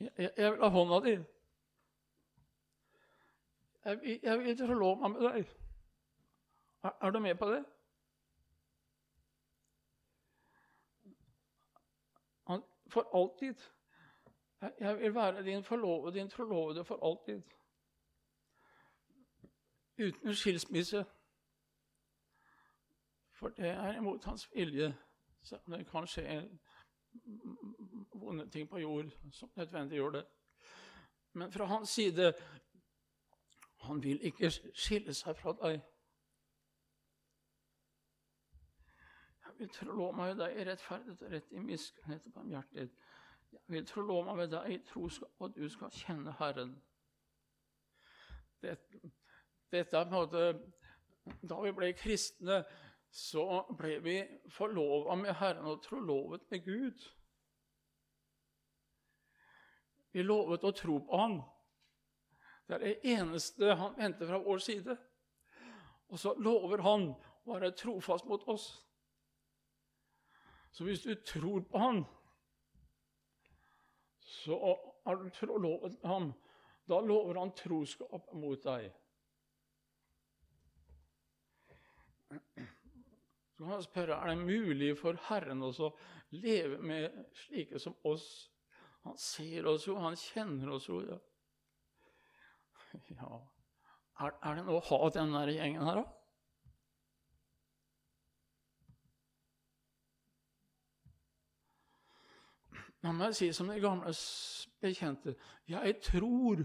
Jeg, 0.00 0.32
jeg 0.36 0.52
vil 0.52 0.62
ha 0.62 0.68
hånda 0.68 1.00
di. 1.08 1.16
Jeg, 3.84 4.38
vil 4.38 4.66
forlove 4.66 5.00
meg 5.00 5.10
med 5.10 5.26
deg. 5.26 5.50
Er, 6.82 6.90
er, 7.00 7.10
du 7.10 7.18
med 7.18 7.34
på 7.34 7.50
det? 7.50 7.64
For 12.88 13.10
alltid. 13.14 13.54
Jeg, 14.60 14.74
jeg 14.80 14.98
vil 14.98 15.14
være 15.14 15.44
din 15.44 15.64
forlovede, 15.64 16.18
din 16.18 16.30
forlovede 16.30 16.84
for 16.84 17.04
alltid. 17.06 17.42
Uten 19.98 20.34
skilsmisse. 20.34 21.04
For 23.32 23.48
det 23.48 23.68
er 23.68 23.96
imot 23.96 24.24
hans 24.24 24.48
vilje, 24.54 24.94
selv 25.42 25.60
om 25.66 25.72
det 25.72 25.86
kan 25.90 26.06
skje 26.06 26.58
vonde 28.20 28.48
ting 28.50 28.68
på 28.68 28.78
jord 28.78 29.10
som 29.32 29.50
nødvendiggjorde 29.56 30.18
det. 30.18 30.26
Men 31.32 31.52
fra 31.52 31.64
hans 31.64 31.88
side 31.88 32.32
han 33.80 34.02
vil 34.02 34.18
ikke 34.26 34.50
skille 34.74 35.14
seg 35.14 35.36
fra 35.36 35.54
deg. 35.62 35.80
Jeg 39.46 39.54
vil 39.58 39.70
trå 39.74 40.10
meg 40.12 40.32
ved 40.32 40.42
deg 40.42 40.56
i 40.56 40.66
rettferdighet 40.68 41.22
og 41.22 41.32
rett 41.32 41.52
i 41.52 41.62
miskunnhet 41.62 42.26
og 42.26 42.32
barmhjertighet. 42.32 42.98
Jeg 43.52 43.60
vil 43.74 43.86
trå 43.86 44.18
meg 44.26 44.36
ved 44.38 44.52
deg 44.52 44.74
i 44.74 44.80
troskap, 44.90 45.30
og 45.38 45.54
du 45.56 45.68
skal 45.68 45.94
kjenne 45.94 46.34
Herren. 46.38 46.74
Dette, 48.62 49.00
dette 49.72 49.96
er 49.96 50.04
på 50.04 50.08
en 50.08 50.14
måte 50.14 50.44
Da 51.48 51.58
vi 51.60 51.70
ble 51.76 51.92
kristne, 51.92 52.62
så 53.10 53.62
ble 53.78 53.98
vi 54.00 54.14
forlova 54.52 55.14
med 55.20 55.34
Herren 55.36 55.66
og 55.68 55.82
trolovet 55.84 56.46
med 56.50 56.64
Gud. 56.64 57.04
Vi 60.18 60.24
lovet 60.26 60.64
å 60.66 60.72
tro 60.74 60.96
på 61.06 61.18
ham. 61.20 61.36
Det 62.66 62.74
er 62.74 62.82
det 62.82 63.10
eneste 63.12 63.76
han 63.78 63.92
venter 63.94 64.26
fra 64.26 64.40
vår 64.42 64.62
side. 64.64 64.96
Og 66.10 66.18
så 66.18 66.32
lover 66.42 66.82
han 66.82 67.04
å 67.12 67.52
være 67.52 67.70
trofast 67.78 68.26
mot 68.26 68.42
oss. 68.50 68.66
Så 70.74 70.88
hvis 70.88 71.04
du 71.06 71.12
tror 71.22 71.62
på 71.70 71.78
ham, 71.78 72.02
så 74.26 74.58
har 75.06 75.22
du 75.22 75.54
lovet 75.54 76.02
ham. 76.02 76.32
Da 76.90 76.98
lover 76.98 77.38
han 77.38 77.54
troskap 77.54 78.34
mot 78.34 78.66
deg. 78.66 78.90
Så 83.54 83.62
kan 83.62 83.70
man 83.70 83.86
spørre, 83.86 84.18
Er 84.18 84.34
det 84.34 84.38
mulig 84.42 84.96
for 84.98 85.14
Herren 85.30 85.62
å 85.62 85.92
leve 86.34 86.82
med 86.82 87.26
slike 87.46 87.78
som 87.78 87.94
oss? 88.02 88.48
Han 89.08 89.16
ser 89.16 89.66
oss 89.70 89.86
jo, 89.88 89.96
han 89.96 90.16
kjenner 90.20 90.74
oss 90.76 90.88
jo. 90.90 91.00
Ja. 91.08 91.16
ja. 93.16 93.40
Er, 94.20 94.34
er, 94.34 94.58
det 94.58 94.64
noe 94.66 94.82
å 94.82 94.86
ha 94.90 95.10
den 95.14 95.32
der 95.32 95.52
gjengen 95.54 95.88
her, 95.88 96.02
da? 96.02 96.06
må 103.08 103.28
jeg 103.30 103.36
si 103.38 103.46
som 103.56 103.70
de 103.70 103.78
gamle 103.80 104.12
bekjente 104.82 105.32
Jeg 105.70 105.94
tror 106.04 106.64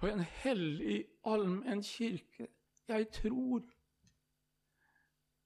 på 0.00 0.08
en 0.08 0.22
hellig, 0.40 1.02
allmenn 1.28 1.82
kirke. 1.84 2.46
Jeg 2.88 3.08
tror. 3.12 3.64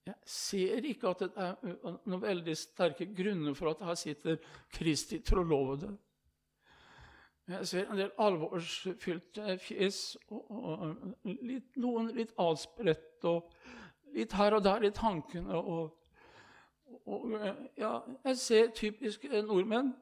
Jeg 0.06 0.14
ser 0.30 0.84
ikke 0.86 1.10
at 1.10 1.24
det 1.24 1.30
er 1.42 1.56
noen 2.04 2.22
veldig 2.22 2.54
sterke 2.58 3.08
grunner 3.16 3.56
for 3.58 3.72
at 3.72 3.82
her 3.82 3.98
sitter 3.98 4.38
Kristi 4.70 5.18
trolovede. 5.26 5.90
Jeg 7.48 7.66
ser 7.68 7.90
en 7.90 7.98
del 7.98 8.12
alvorsfylte 8.18 9.58
fjes, 9.60 9.98
og, 10.32 10.46
og 10.50 11.34
litt, 11.44 11.74
noen 11.76 12.08
litt 12.16 12.32
avspredt, 12.40 13.26
og 13.28 13.50
litt 14.16 14.32
her 14.38 14.56
og 14.56 14.64
der 14.64 14.86
i 14.88 14.92
tankene. 14.96 15.58
Og, 15.58 15.92
og 17.04 17.36
ja, 17.76 17.98
jeg 18.24 18.40
ser 18.40 18.72
typisk 18.72 19.28
nordmenn. 19.44 19.92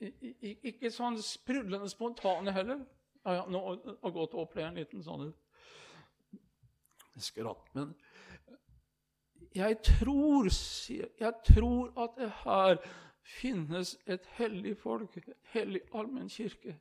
Ikke 0.00 0.90
sånn 0.92 1.20
sprudlende 1.20 1.92
spontane 1.92 2.56
heller. 2.56 2.86
Ja, 3.26 3.40
ja, 3.42 3.46
nå 3.52 3.60
har 3.66 4.16
gått 4.16 4.36
opp 4.38 4.56
en 4.62 4.80
liten 4.80 5.04
sånn 5.04 5.28
skratt. 7.20 7.68
Men 7.76 7.92
jeg 9.56 9.76
tror, 9.84 10.48
jeg 10.48 11.32
tror 11.44 11.92
at 12.00 12.16
det 12.16 12.30
her 12.44 12.80
finnes 13.26 13.96
et 14.06 14.26
hellig 14.38 14.76
folk, 14.78 15.16
en 15.16 15.34
hellig 15.52 15.80
allmennkirke. 15.94 16.76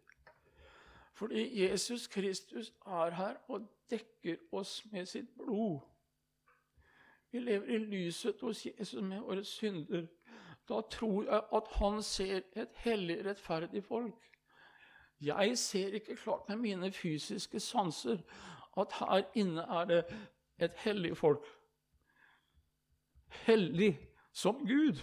Fordi 1.13 1.63
Jesus 1.63 2.07
Kristus 2.07 2.73
er 2.85 3.09
her 3.09 3.35
og 3.47 3.67
dekker 3.89 4.35
oss 4.51 4.85
med 4.91 5.05
sitt 5.05 5.29
blod. 5.37 5.79
Vi 7.31 7.39
lever 7.39 7.65
i 7.65 7.77
lyset 7.77 8.41
hos 8.41 8.65
Jesus 8.65 9.01
med 9.01 9.19
våre 9.19 9.43
synder. 9.43 10.05
Da 10.69 10.81
tror 10.91 11.23
jeg 11.23 11.41
at 11.53 11.67
han 11.79 12.03
ser 12.03 12.41
et 12.55 12.77
hellig, 12.83 13.25
rettferdig 13.25 13.83
folk. 13.83 14.31
Jeg 15.21 15.57
ser 15.57 15.87
ikke 15.87 16.15
klart 16.15 16.49
med 16.49 16.57
mine 16.57 16.91
fysiske 16.91 17.59
sanser 17.59 18.17
at 18.77 18.93
her 18.99 19.23
inne 19.35 19.61
er 19.61 19.85
det 19.85 20.03
et 20.59 20.71
hellig 20.83 21.17
folk. 21.17 21.45
Hellig 23.27 23.99
som 24.33 24.67
Gud. 24.67 24.99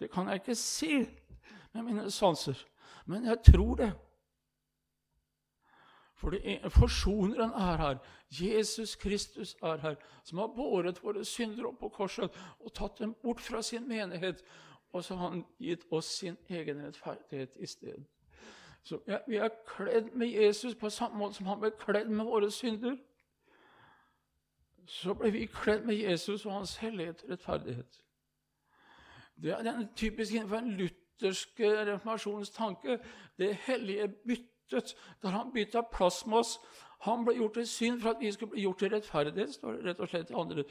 Det 0.00 0.10
kan 0.10 0.28
jeg 0.28 0.40
ikke 0.40 0.54
se 0.54 1.08
med 1.72 1.82
mine 1.82 2.10
sanser, 2.10 2.66
men 3.06 3.24
jeg 3.24 3.38
tror 3.52 3.74
det. 3.74 3.92
For 6.20 6.32
forsoneren 6.68 7.50
er 7.50 7.76
her. 7.76 7.98
Jesus 8.30 8.96
Kristus 8.96 9.56
er 9.62 9.76
her, 9.76 9.94
som 10.24 10.38
har 10.38 10.46
båret 10.46 11.02
våre 11.02 11.24
synder 11.24 11.66
opp 11.66 11.78
på 11.80 11.88
korset 11.88 12.36
og 12.60 12.72
tatt 12.74 12.98
dem 12.98 13.14
bort 13.22 13.40
fra 13.40 13.62
sin 13.62 13.88
menighet. 13.88 14.42
Og 14.92 15.04
så 15.04 15.16
har 15.16 15.28
han 15.28 15.44
gitt 15.58 15.86
oss 15.90 16.06
sin 16.06 16.36
egen 16.48 16.82
rettferdighet 16.86 17.56
i 17.56 17.66
stedet. 17.66 18.04
Så 18.82 18.98
Vi 19.26 19.36
er 19.36 19.48
kledd 19.66 20.12
med 20.14 20.26
Jesus 20.26 20.74
på 20.74 20.90
samme 20.90 21.18
måte 21.18 21.34
som 21.34 21.46
han 21.46 21.60
ble 21.60 21.70
kledd 21.70 22.08
med 22.08 22.24
våre 22.24 22.50
synder. 22.50 22.96
Så 24.86 25.14
ble 25.14 25.32
vi 25.32 25.46
kledd 25.46 25.84
med 25.86 25.94
Jesus 25.94 26.46
og 26.46 26.52
hans 26.52 26.76
hellighet 26.76 27.24
og 27.24 27.30
rettferdighet. 27.30 28.00
Det 29.42 29.52
er 29.52 29.62
den 29.62 29.88
typisk 29.96 30.34
innenfor 30.34 30.56
en 30.56 30.72
lutherske 30.76 31.70
reformasjonens 31.92 32.50
tanke. 32.50 32.98
Det 33.38 33.54
hellige 33.54 34.08
byttet, 34.08 34.96
der 35.22 35.28
han 35.28 35.52
bytta 35.52 35.80
plass 35.92 36.26
med 36.26 36.38
oss. 36.38 36.58
Han 37.00 37.24
ble 37.24 37.34
gjort 37.34 37.54
til 37.54 37.66
synd 37.66 38.00
for 38.00 38.10
at 38.10 38.20
vi 38.20 38.32
skulle 38.32 38.50
bli 38.50 38.62
gjort 38.62 38.78
til 38.78 38.90
rettferdighet, 38.92 39.54
står 39.54 39.72
det 39.72 39.84
rett 39.84 40.00
og 40.00 40.08
slett 40.08 40.30
i 40.30 40.36
andre 40.36 40.64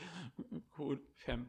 kor 0.76 0.98
fem. 1.26 1.48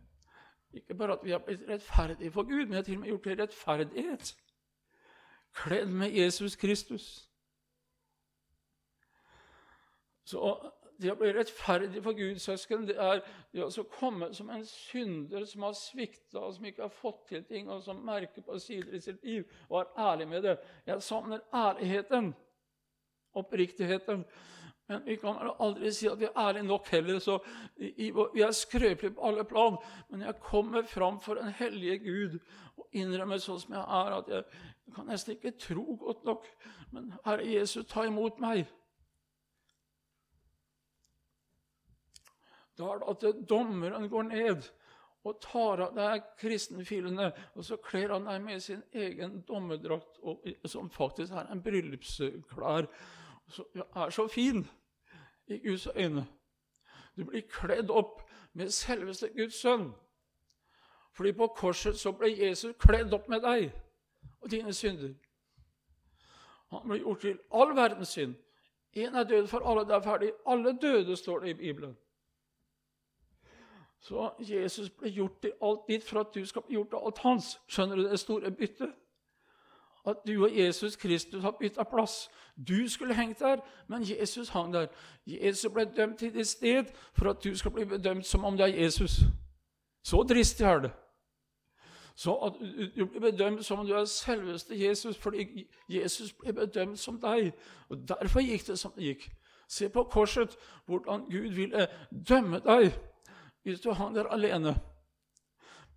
Ikke 0.73 0.95
bare 0.95 1.13
at 1.13 1.25
vi 1.25 1.31
har 1.31 1.43
blitt 1.45 1.69
rettferdige 1.69 2.31
for 2.33 2.43
Gud, 2.43 2.59
men 2.59 2.71
vi 2.71 2.75
har 2.75 2.83
til 2.83 2.95
og 2.95 3.01
med 3.01 3.09
gjort 3.09 3.23
til 3.23 3.41
rettferdighet. 3.41 4.35
Kledd 5.55 5.87
med 5.87 6.11
Jesus 6.11 6.57
Kristus. 6.57 7.29
Så 10.25 10.71
det 11.01 11.13
å 11.13 11.17
bli 11.19 11.33
rettferdig 11.35 12.03
for 12.05 12.17
Guds 12.17 12.45
søsken, 12.45 12.87
det 12.89 12.97
er 13.01 13.23
det 13.55 13.65
å 13.65 13.87
komme 13.95 14.31
som 14.37 14.51
en 14.53 14.65
synder 14.69 15.47
som 15.49 15.65
har 15.67 15.75
svikta, 15.79 16.45
som 16.53 16.69
ikke 16.69 16.85
har 16.87 16.95
fått 16.95 17.27
til 17.33 17.45
ting, 17.49 17.71
og 17.71 17.83
som 17.85 18.05
merker 18.05 18.45
på 18.45 18.59
sider 18.61 18.97
i 18.97 19.03
sitt 19.03 19.25
liv, 19.25 19.49
og 19.69 19.81
er 19.83 20.07
ærlig 20.11 20.29
med 20.29 20.47
det. 20.49 20.57
Jeg 20.87 21.05
savner 21.07 21.45
ærligheten, 21.55 22.33
oppriktigheten. 23.41 24.25
Men 24.91 25.05
vi 25.07 25.17
kan 25.23 25.37
aldri 25.63 25.93
si 25.95 26.09
at 26.11 26.19
vi 26.19 26.27
er 26.27 26.39
ærlige 26.39 26.67
nok 26.67 26.89
heller. 26.91 27.19
så 27.23 27.39
Vi 27.77 28.43
er 28.43 28.51
skrøpelige 28.51 29.15
på 29.15 29.27
alle 29.29 29.45
plan. 29.45 29.77
Men 30.11 30.25
jeg 30.27 30.41
kommer 30.43 30.83
fram 30.83 31.21
for 31.21 31.39
en 31.39 31.53
hellige 31.55 31.99
Gud 31.99 32.39
og 32.77 32.89
innrømmer 32.93 33.39
sånn 33.39 33.61
som 33.63 33.77
jeg 33.77 33.85
er, 33.85 34.17
at 34.17 34.29
jeg 34.29 34.95
kan 34.97 35.07
nesten 35.07 35.37
ikke 35.37 35.55
tro 35.63 35.95
godt 36.01 36.25
nok. 36.27 36.49
Men 36.91 37.13
Herre 37.25 37.47
Jesus, 37.47 37.87
ta 37.87 38.03
imot 38.09 38.41
meg. 38.43 38.67
Da 42.81 42.91
er 42.95 43.01
det 43.03 43.31
at 43.31 43.41
dommeren 43.49 44.09
går 44.09 44.29
ned 44.31 44.69
og 45.29 45.41
tar 45.45 45.83
av 45.85 45.97
deg 45.97 46.25
kristenfilene, 46.41 47.27
og 47.53 47.65
så 47.65 47.77
kler 47.85 48.15
han 48.15 48.25
deg 48.25 48.41
med 48.41 48.63
sin 48.65 48.81
egen 48.97 49.43
dommedrakt, 49.49 50.17
som 50.65 50.89
faktisk 50.91 51.35
er 51.37 51.51
en 51.53 51.61
bryllupsklær, 51.63 52.89
som 53.53 53.83
er 53.85 54.15
så 54.17 54.25
fin 54.33 54.65
i 55.47 55.59
Guds 55.61 55.87
øyne. 55.93 56.25
Du 57.17 57.25
blir 57.29 57.45
kledd 57.53 57.91
opp 57.91 58.23
med 58.57 58.73
selveste 58.73 59.29
Guds 59.37 59.61
sønn. 59.61 59.91
Fordi 61.13 61.33
på 61.37 61.47
korset 61.57 61.99
så 61.99 62.13
ble 62.17 62.31
Jesus 62.33 62.77
kledd 62.81 63.13
opp 63.13 63.29
med 63.29 63.43
deg 63.45 63.73
og 64.41 64.51
dine 64.51 64.73
synder. 64.73 65.13
Han 66.71 66.87
ble 66.89 67.01
gjort 67.03 67.21
til 67.27 67.41
all 67.53 67.75
verdens 67.77 68.15
synd. 68.15 68.39
Én 68.97 69.19
er 69.19 69.27
død 69.27 69.47
for 69.51 69.67
alle, 69.67 69.85
det 69.85 69.95
er 69.95 70.07
ferdig. 70.07 70.33
Alle 70.47 70.73
døde, 70.83 71.17
står 71.17 71.41
det 71.41 71.51
i 71.51 71.55
Bibelen. 71.55 71.97
Så 74.01 74.31
Jesus 74.39 74.91
ble 74.91 75.11
gjort 75.11 75.43
til 75.43 75.53
alt 75.63 75.81
ditt 75.89 76.05
for 76.05 76.21
at 76.21 76.35
du 76.35 76.45
skal 76.45 76.63
bli 76.63 76.75
gjort 76.75 76.89
til 76.89 76.99
alt 77.07 77.19
hans. 77.19 77.61
Skjønner 77.69 77.97
du 77.97 78.05
det 78.09 78.21
store 78.21 78.51
byttet? 78.51 78.93
At 80.07 80.17
du 80.27 80.45
og 80.45 80.59
Jesus 80.59 80.97
Kristus 80.97 81.43
har 81.43 81.51
bytta 81.61 81.83
plass. 81.83 82.31
Du 82.69 82.89
skulle 82.89 83.15
hengt 83.15 83.39
der, 83.39 83.57
men 83.89 84.03
Jesus 84.03 84.49
hang 84.49 84.73
der. 84.75 84.87
Jesus 85.27 85.73
ble 85.73 85.85
dømt 85.97 86.19
til 86.19 86.35
ditt 86.35 86.47
sted 86.47 86.85
for 87.13 87.31
at 87.31 87.45
du 87.45 87.57
skal 87.57 87.71
bli 87.71 87.85
bedømt 87.85 88.27
som 88.27 88.45
om 88.45 88.57
det 88.57 88.65
er 88.65 88.83
Jesus. 88.83 89.21
Så 90.05 90.23
dristig 90.23 90.65
er 90.65 90.79
det. 90.79 90.91
Så 92.15 92.35
at 92.35 92.53
du 92.97 93.07
blir 93.07 93.21
bedømt 93.21 93.65
som 93.65 93.79
om 93.79 93.87
du 93.87 93.93
er 93.93 94.05
selveste 94.05 94.81
Jesus, 94.89 95.17
fordi 95.17 95.69
Jesus 95.89 96.33
ble 96.33 96.53
bedømt 96.53 96.99
som 96.99 97.21
deg. 97.21 97.53
Og 97.89 98.09
Derfor 98.09 98.41
gikk 98.41 98.67
det 98.67 98.79
som 98.79 98.93
det 98.97 99.05
gikk. 99.05 99.31
Se 99.69 99.89
på 99.89 100.03
korset 100.05 100.57
hvordan 100.87 101.21
Gud 101.21 101.55
ville 101.55 101.87
dømme 102.29 102.59
deg 102.59 102.93
hvis 103.63 103.81
du 103.81 103.93
hang 103.93 104.15
der 104.15 104.29
alene. 104.33 104.75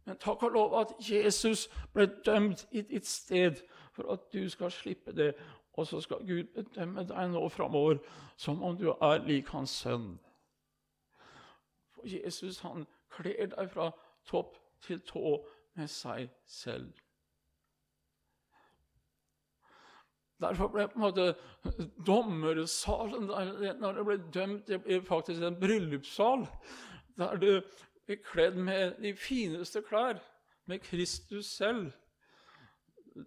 Men 0.05 0.17
takk 0.17 0.43
og 0.43 0.51
lov 0.51 0.79
at 0.79 0.93
Jesus 0.99 1.69
ble 1.93 2.09
dømt 2.25 2.67
i 2.71 2.81
ditt 2.81 3.07
sted 3.07 3.61
for 3.93 4.11
at 4.11 4.19
du 4.33 4.49
skal 4.49 4.71
slippe 4.71 5.11
det. 5.15 5.33
Og 5.73 5.87
så 5.87 6.01
skal 6.01 6.27
Gud 6.27 6.43
bedømme 6.55 7.05
deg 7.07 7.31
nå 7.31 7.47
framover 7.49 8.01
som 8.37 8.63
om 8.63 8.77
du 8.77 8.91
er 8.91 9.23
lik 9.25 9.49
hans 9.55 9.71
sønn. 9.83 10.19
For 11.95 12.05
Jesus 12.05 12.59
han 12.59 12.85
kler 13.09 13.47
deg 13.55 13.71
fra 13.71 13.91
topp 14.27 14.59
til 14.83 14.99
tå 15.07 15.39
med 15.77 15.89
seg 15.89 16.29
selv. 16.45 16.91
Derfor 20.43 20.67
ble 20.67 20.87
på 20.91 20.99
en 20.99 21.05
måte 21.05 21.27
dommersalen 22.05 23.29
når 23.79 23.97
det 23.97 24.05
ble 24.05 24.17
dømt, 24.35 24.67
det 24.67 24.81
ble 24.83 24.99
faktisk 25.07 25.41
en 25.41 25.59
bryllupssal 25.59 26.43
der 27.17 27.35
du 27.35 27.61
er 28.07 28.15
kledd 28.31 28.55
med 28.55 28.95
de 29.01 29.15
fineste 29.15 29.81
klær, 29.81 30.19
med 30.65 30.79
Kristus 30.79 31.45
selv. 31.45 31.91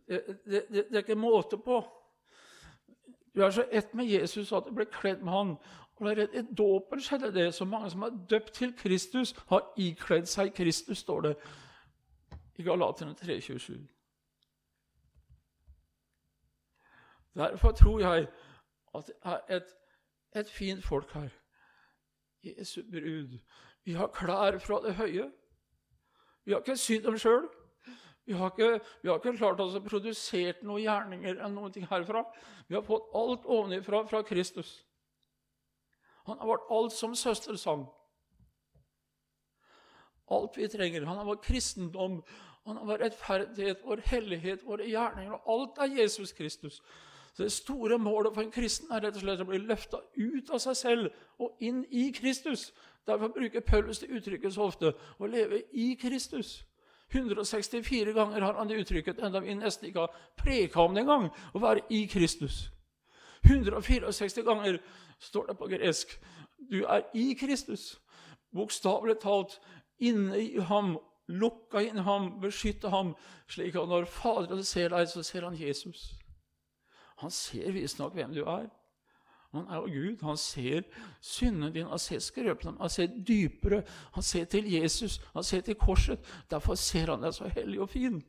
Det, 0.08 0.38
det, 0.44 0.64
det, 0.70 0.86
er 0.92 0.96
ikke 0.96 1.14
måte 1.14 1.58
på. 1.58 1.82
Du 3.34 3.42
er 3.42 3.50
så 3.50 3.64
ett 3.70 3.94
med 3.94 4.04
Jesus 4.04 4.52
at 4.52 4.64
du 4.66 4.74
ble 4.74 4.84
kledd 4.84 5.22
med 5.22 5.32
han. 5.32 5.56
Og 5.96 6.18
I 6.18 6.42
dåpen 6.58 7.00
skjedde 7.00 7.34
det. 7.34 7.54
Så 7.54 7.64
mange 7.64 7.90
som 7.90 8.02
er 8.02 8.18
døpt 8.30 8.52
til 8.52 8.74
Kristus, 8.76 9.34
har 9.48 9.72
ikledd 9.76 10.26
seg 10.26 10.54
Kristus, 10.54 10.98
står 10.98 11.20
det 11.20 11.36
i 12.56 12.62
Galaterne 12.62 13.14
3,27. 13.22 13.76
Derfor 17.36 17.72
tror 17.72 18.00
jeg 18.00 18.26
at 18.94 19.06
det 19.06 19.14
er 19.24 19.56
et, 19.56 19.74
et 20.36 20.50
fint 20.50 20.84
folk 20.84 21.12
her. 21.12 21.28
Jesu 22.44 22.82
brud. 22.90 23.38
Vi 23.86 23.94
har 23.94 24.10
klær 24.10 24.58
fra 24.58 24.80
det 24.82 24.96
høye. 24.98 25.28
Vi 26.44 26.52
har 26.52 26.62
ikke 26.62 26.76
sydd 26.78 27.04
dem 27.06 27.18
sjøl. 27.18 27.46
Vi 28.26 28.34
har 28.34 28.50
ikke, 28.50 28.80
vi 29.02 29.08
har 29.08 29.20
ikke 29.20 29.36
klart 29.38 29.60
oss 29.62 29.76
å 29.78 29.82
produsere 29.84 30.56
noen 30.66 30.82
gjerninger 30.82 31.36
eller 31.36 31.54
noen 31.54 31.74
ting 31.74 31.86
herfra. 31.86 32.24
Vi 32.66 32.74
har 32.74 32.82
fått 32.82 33.06
alt 33.14 33.46
ovenifra 33.46 34.02
fra 34.10 34.24
Kristus. 34.26 34.80
Han 36.26 36.40
har 36.40 36.50
vært 36.50 36.72
alt 36.74 36.96
som 36.96 37.14
søstersang. 37.14 37.84
Alt 40.34 40.58
vi 40.58 40.66
trenger. 40.68 41.06
Han 41.06 41.20
har 41.20 41.28
vært 41.28 41.46
kristendom, 41.46 42.18
han 42.66 42.80
har 42.80 42.88
vært 42.88 43.04
rettferdighet, 43.04 43.84
vår 43.86 44.02
hellighet, 44.10 44.64
våre 44.66 44.88
gjerninger. 44.90 45.36
og 45.38 45.52
Alt 45.54 45.78
er 45.84 46.00
Jesus 46.00 46.34
Kristus. 46.34 46.80
Så 47.36 47.42
Det 47.42 47.52
store 47.52 47.98
målet 47.98 48.34
for 48.34 48.42
en 48.42 48.50
kristen 48.50 48.92
er 48.92 49.02
rett 49.04 49.16
og 49.16 49.20
slett 49.20 49.40
å 49.40 49.44
bli 49.44 49.58
løfta 49.60 49.98
ut 50.16 50.50
av 50.50 50.60
seg 50.62 50.76
selv 50.76 51.10
og 51.38 51.60
inn 51.60 51.82
i 51.92 52.08
Kristus. 52.16 52.70
Derfor 53.06 53.28
bruker 53.28 53.60
Paulus 53.60 54.00
det 54.00 54.08
uttrykket 54.08 54.54
så 54.54 54.64
ofte 54.64 54.94
å 55.18 55.28
leve 55.28 55.60
i 55.72 55.90
Kristus. 56.00 56.64
164 57.12 58.16
ganger 58.16 58.40
har 58.40 58.56
han 58.56 58.68
det 58.68 58.80
uttrykket, 58.80 59.20
enda 59.20 59.44
vi 59.44 59.54
nesten 59.54 59.88
ikke 59.88 60.06
har 60.06 60.16
preka 60.40 60.80
om 60.80 60.96
det 60.96 61.04
engang. 61.04 61.28
Å 61.52 61.60
være 61.60 61.84
i 61.92 62.06
Kristus. 62.08 62.70
164 63.44 64.42
ganger 64.42 64.80
står 65.20 65.52
det 65.52 65.60
på 65.60 65.68
gresk. 65.76 66.16
Du 66.56 66.86
er 66.88 67.04
i 67.14 67.34
Kristus. 67.36 67.98
Bokstavelig 68.56 69.20
talt 69.20 69.60
inne 70.00 70.40
i 70.40 70.56
ham, 70.56 70.96
lukka 71.28 71.84
inn 71.84 72.00
ham, 72.08 72.38
beskytte 72.40 72.88
ham, 72.88 73.12
slik 73.48 73.76
at 73.76 73.92
når 73.92 74.08
Faderen 74.08 74.64
ser 74.64 74.88
deg, 74.96 75.04
så 75.08 75.22
ser 75.22 75.44
han 75.44 75.60
Jesus. 75.60 76.16
Han 77.22 77.30
ser 77.30 77.72
visstnok 77.72 78.14
hvem 78.14 78.34
du 78.34 78.42
er. 78.44 78.68
Han 79.56 79.66
er 79.70 79.76
jo 79.76 79.82
Gud. 79.82 80.22
Han 80.22 80.36
ser 80.36 80.82
syndene 81.20 81.72
dine, 81.72 81.88
han 81.88 81.98
ser 81.98 82.18
skrøpene, 82.18 82.76
han 82.80 82.90
ser 82.90 83.06
dypere. 83.06 83.82
Han 84.12 84.22
ser 84.22 84.44
til 84.44 84.72
Jesus, 84.72 85.20
han 85.32 85.44
ser 85.44 85.60
til 85.60 85.74
korset. 85.74 86.18
Derfor 86.50 86.74
ser 86.74 87.10
han 87.10 87.22
deg 87.22 87.34
så 87.34 87.48
hellig 87.48 87.80
og 87.80 87.90
fin. 87.90 88.20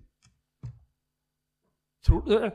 Tror 2.06 2.22
du 2.22 2.32
det? 2.32 2.54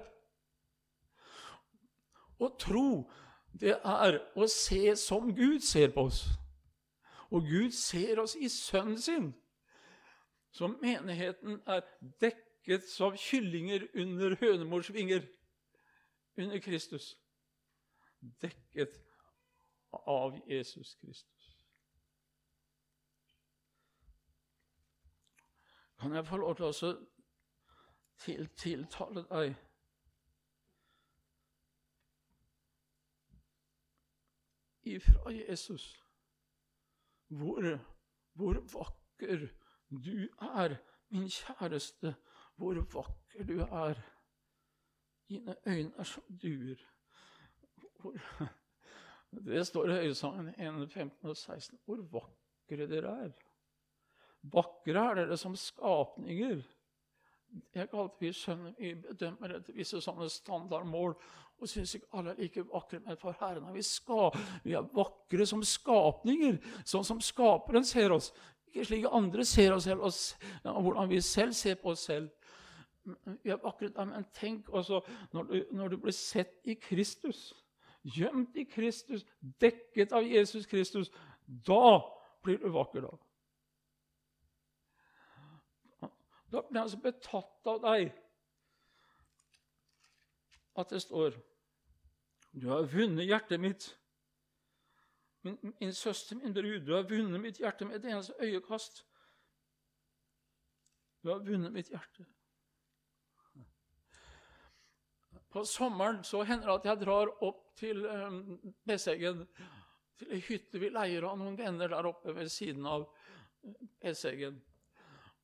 Å 2.43 2.49
tro, 2.59 2.87
det 3.53 3.77
er 3.77 4.19
å 4.35 4.49
se 4.51 4.97
som 4.97 5.35
Gud 5.37 5.61
ser 5.61 5.93
på 5.95 6.09
oss. 6.09 6.25
Og 7.31 7.45
Gud 7.49 7.71
ser 7.77 8.21
oss 8.23 8.35
i 8.37 8.49
Sønnen 8.49 8.99
sin. 8.99 9.31
Så 10.53 10.69
menigheten 10.69 11.61
er 11.67 11.85
dekket 12.21 12.89
som 12.89 13.17
kyllinger 13.17 13.87
under 13.95 14.37
hønemors 14.41 14.91
vinger. 14.93 15.23
Under 16.37 16.59
Kristus. 16.59 17.19
Dekket 18.41 19.01
av 19.93 20.39
Jesus 20.47 20.95
Kristus. 20.95 21.59
Kan 26.01 26.15
jeg 26.15 26.27
få 26.27 26.37
lov 26.37 26.57
til 26.57 26.65
å 26.65 26.95
til, 28.23 28.49
tiltale 28.59 29.23
deg 29.31 29.55
ifra 34.83 35.31
Jesus 35.31 36.03
hvor, 37.33 37.79
hvor 38.33 38.59
vakker 38.73 39.47
du 39.89 40.29
er, 40.41 40.77
min 41.09 41.29
kjæreste, 41.31 42.15
hvor 42.57 42.75
vakker 42.93 43.47
du 43.49 43.61
er. 43.61 44.01
Dine 45.33 45.57
øyne 45.67 45.93
er 45.99 46.05
som 46.05 46.23
duer. 46.43 46.81
Det 49.33 49.67
står 49.67 49.91
i 49.91 49.95
Høysangen 50.03 50.49
1, 50.49 50.93
15 50.93 51.29
og 51.29 51.37
16. 51.37 51.79
Hvor 51.85 52.03
vakre 52.13 52.87
dere 52.87 53.15
er. 53.25 53.31
Vakre 54.43 55.05
er 55.11 55.15
dere 55.15 55.37
som 55.37 55.57
skapninger. 55.57 56.61
Jeg 57.75 57.89
kaller 57.89 58.13
vi 58.21 58.33
skjønner 58.33 58.77
vi 58.79 58.93
bedømmer 59.07 59.57
etter 59.57 59.77
visse 59.77 60.01
sånne 60.01 60.29
standardmål 60.33 61.15
og 61.63 61.69
syns 61.69 61.95
ikke 61.97 62.09
alle 62.17 62.33
er 62.33 62.41
like 62.41 62.65
vakre, 62.69 63.01
men 63.05 63.17
for 63.21 63.37
Herren 63.41 63.69
er 63.69 63.77
vi 63.77 63.85
skal. 63.87 64.33
Vi 64.65 64.77
er 64.77 64.89
vakre 64.97 65.47
som 65.47 65.65
skapninger, 65.65 66.59
sånn 66.85 67.05
som 67.07 67.21
Skaperen 67.25 67.85
ser 67.89 68.13
oss. 68.13 68.33
Ikke 68.67 68.89
slik 68.89 69.09
andre 69.09 69.45
ser 69.49 69.77
oss 69.77 69.89
selv, 69.89 70.05
og 70.65 70.83
hvordan 70.83 71.09
vi 71.13 71.21
selv 71.25 71.53
ser 71.57 71.77
på 71.81 71.93
oss 71.93 72.09
selv. 72.09 72.33
Vi 73.43 73.51
akkurat 73.51 74.09
Men 74.09 74.25
tenk 74.35 74.69
også 74.69 75.01
når 75.33 75.43
du, 75.43 75.67
når 75.73 75.89
du 75.89 75.97
blir 75.97 76.13
sett 76.13 76.61
i 76.65 76.75
Kristus, 76.75 77.53
gjemt 78.03 78.57
i 78.57 78.65
Kristus, 78.65 79.27
dekket 79.41 80.13
av 80.13 80.23
Jesus 80.23 80.67
Kristus, 80.67 81.11
da 81.47 82.01
blir 82.43 82.59
du 82.59 82.69
vakker. 82.71 83.01
da. 83.07 83.17
Da 86.53 86.63
blir 86.69 86.81
han 86.81 86.91
så 86.91 87.01
betatt 87.01 87.67
av 87.67 87.81
deg 87.83 88.13
at 90.77 90.91
det 90.91 91.03
står 91.03 91.41
Du 92.53 92.69
har 92.69 92.85
vunnet 92.85 93.25
hjertet 93.25 93.61
mitt. 93.61 93.87
Min, 95.43 95.57
min 95.81 95.93
søster, 95.93 96.37
min 96.37 96.55
brud, 96.55 96.85
du 96.87 96.93
har 96.95 97.09
vunnet 97.09 97.41
mitt 97.41 97.59
hjerte 97.59 97.85
med 97.85 97.97
et 97.97 98.05
eneste 98.13 98.35
øyekast. 98.41 99.07
Du 101.23 101.31
har 101.33 101.39
vunnet 101.39 101.73
mitt 101.73 101.89
hjerte. 101.89 102.27
På 105.53 105.65
sommeren 105.69 106.23
så 106.25 106.43
hender 106.49 106.67
det 106.71 106.75
at 106.75 106.87
jeg 106.89 107.05
drar 107.05 107.31
opp 107.45 107.65
til 107.77 108.07
Besseggen, 108.89 109.45
til 110.19 110.33
ei 110.33 110.41
hytte 110.47 110.81
vi 110.81 110.89
leier 110.93 111.27
av 111.29 111.37
noen 111.41 111.59
venner 111.59 111.93
der 111.93 112.09
oppe 112.09 112.33
ved 112.37 112.49
siden 112.53 112.87
av 112.89 113.05
Besseggen. 114.01 114.57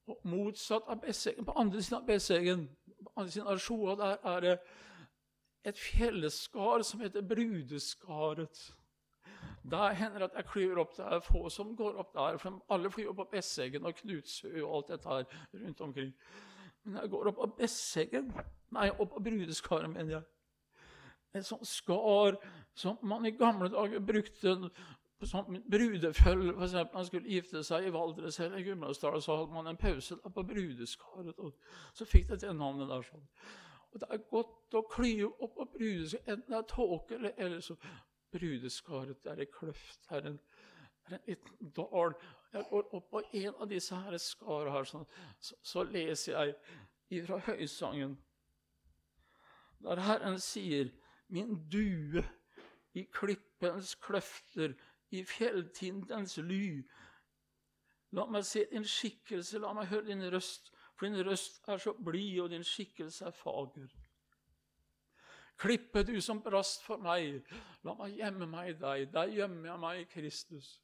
Og 0.08 0.24
motsatt 0.24 0.88
av 0.88 1.02
Besseggen, 1.02 1.44
på 1.44 1.56
andre 1.60 1.82
siden 1.82 2.00
av 2.00 2.08
Besseggen, 2.08 2.66
på 3.04 3.12
andre 3.14 3.34
siden 3.34 3.52
av 3.52 3.60
Sjoa, 3.60 3.96
der 4.00 4.28
er 4.32 4.46
det 4.46 4.56
et 5.68 5.78
fjellskar 5.78 6.82
som 6.86 7.04
heter 7.04 7.26
Brudeskaret. 7.28 8.64
Der 9.68 9.92
hender 9.92 10.18
det 10.18 10.30
at 10.30 10.36
jeg 10.40 10.48
klyver 10.48 10.80
opp. 10.80 10.96
Det 10.96 11.04
er 11.04 11.20
få 11.20 11.48
som 11.52 11.76
går 11.76 11.98
opp 12.00 12.14
der. 12.14 12.38
for 12.40 12.62
Alle 12.72 12.90
flyr 12.90 13.10
opp 13.10 13.20
på 13.20 13.28
Besseggen 13.32 13.84
og 13.84 13.94
Knutsø 14.00 14.62
og 14.62 14.76
alt 14.76 14.94
dette 14.94 15.08
her 15.08 15.24
rundt 15.52 15.80
omkring. 15.80 16.14
Men 16.88 17.02
jeg 17.02 17.12
går 17.12 17.30
opp 17.32 17.42
av 17.44 17.56
Besseggen 17.58 18.32
Nei, 18.72 18.90
opp 19.00 19.14
av 19.16 19.24
Brudeskaret, 19.24 19.88
mener 19.88 20.18
jeg. 20.18 20.24
Et 21.36 21.46
sånt 21.46 21.64
skar 21.68 22.36
som 22.76 22.98
man 23.02 23.24
i 23.24 23.32
gamle 23.36 23.70
dager 23.72 24.02
brukte 24.04 24.52
sånn 25.26 25.62
brudefølge, 25.66 26.52
f.eks. 26.54 26.74
Man 26.92 27.06
skulle 27.08 27.32
gifte 27.32 27.62
seg 27.66 27.88
i 27.88 27.94
Valdres 27.94 28.38
eller 28.44 28.62
Gudbrandsdal, 28.62 29.22
så 29.24 29.38
hadde 29.40 29.56
man 29.56 29.70
en 29.70 29.80
pause 29.80 30.18
da 30.20 30.30
på 30.32 30.44
brudeskaret. 30.46 31.38
og 31.38 31.56
Så 31.96 32.06
fikk 32.06 32.28
det 32.28 32.42
det 32.44 32.52
navnet 32.56 32.92
der. 32.92 33.02
sånn. 33.08 33.24
Og 33.92 34.00
Det 34.00 34.08
er 34.10 34.28
godt 34.30 34.78
å 34.78 34.84
klyve 34.92 35.32
opp 35.40 35.56
på 35.56 35.68
brudeskaret, 35.78 36.28
enten 36.28 36.52
det 36.52 36.58
er 36.58 36.68
tåke 36.74 37.14
eller, 37.14 37.32
eller 37.36 37.60
så 37.60 37.76
Brudeskaret 38.28 39.22
det 39.24 39.30
er 39.32 39.38
ei 39.40 39.46
kløft, 39.48 40.02
det 40.04 40.16
er 40.18 40.26
en, 40.28 40.34
det 41.08 41.14
er 41.14 41.14
en 41.16 41.28
liten 41.30 41.70
dal. 41.72 42.12
Jeg 42.52 42.64
går 42.70 42.94
opp 42.96 43.10
på 43.10 43.22
en 43.32 43.54
av 43.54 43.68
disse 43.68 43.96
her 43.96 44.16
skarene 44.22 44.72
her, 44.72 44.86
så, 44.88 45.02
så, 45.40 45.56
så, 45.62 45.82
leser 45.84 46.54
jeg 47.10 47.26
fra 47.26 47.38
Høysangen, 47.44 48.16
der 49.84 50.00
Herren 50.00 50.40
sier, 50.40 50.88
min 51.28 51.58
due 51.68 52.24
i 52.96 53.04
klippens 53.12 53.94
kløfter 54.00 54.72
i 55.12 55.22
fjelltindens 55.28 56.38
ly. 56.40 56.80
La 58.16 58.24
meg 58.32 58.46
se 58.48 58.64
din 58.72 58.86
skikkelse, 58.88 59.60
la 59.60 59.74
meg 59.76 59.90
høre 59.92 60.08
din 60.08 60.24
røst, 60.32 60.72
for 60.96 61.06
din 61.06 61.20
røst 61.28 61.60
er 61.68 61.80
så 61.84 61.92
blid, 61.92 62.40
og 62.40 62.50
din 62.50 62.64
skikkelse 62.64 63.28
er 63.28 63.36
fager. 63.36 63.92
Klippe, 65.58 66.02
du 66.06 66.20
som 66.22 66.40
brast 66.42 66.84
for 66.86 67.02
meg, 67.02 67.42
la 67.84 67.94
meg 67.98 68.16
gjemme 68.16 68.46
meg 68.48 68.72
i 68.72 68.78
deg. 68.78 69.08
Der 69.12 69.32
gjemmer 69.34 69.72
jeg 69.72 69.80
meg 69.82 70.00
i 70.00 70.10
Kristus. 70.12 70.78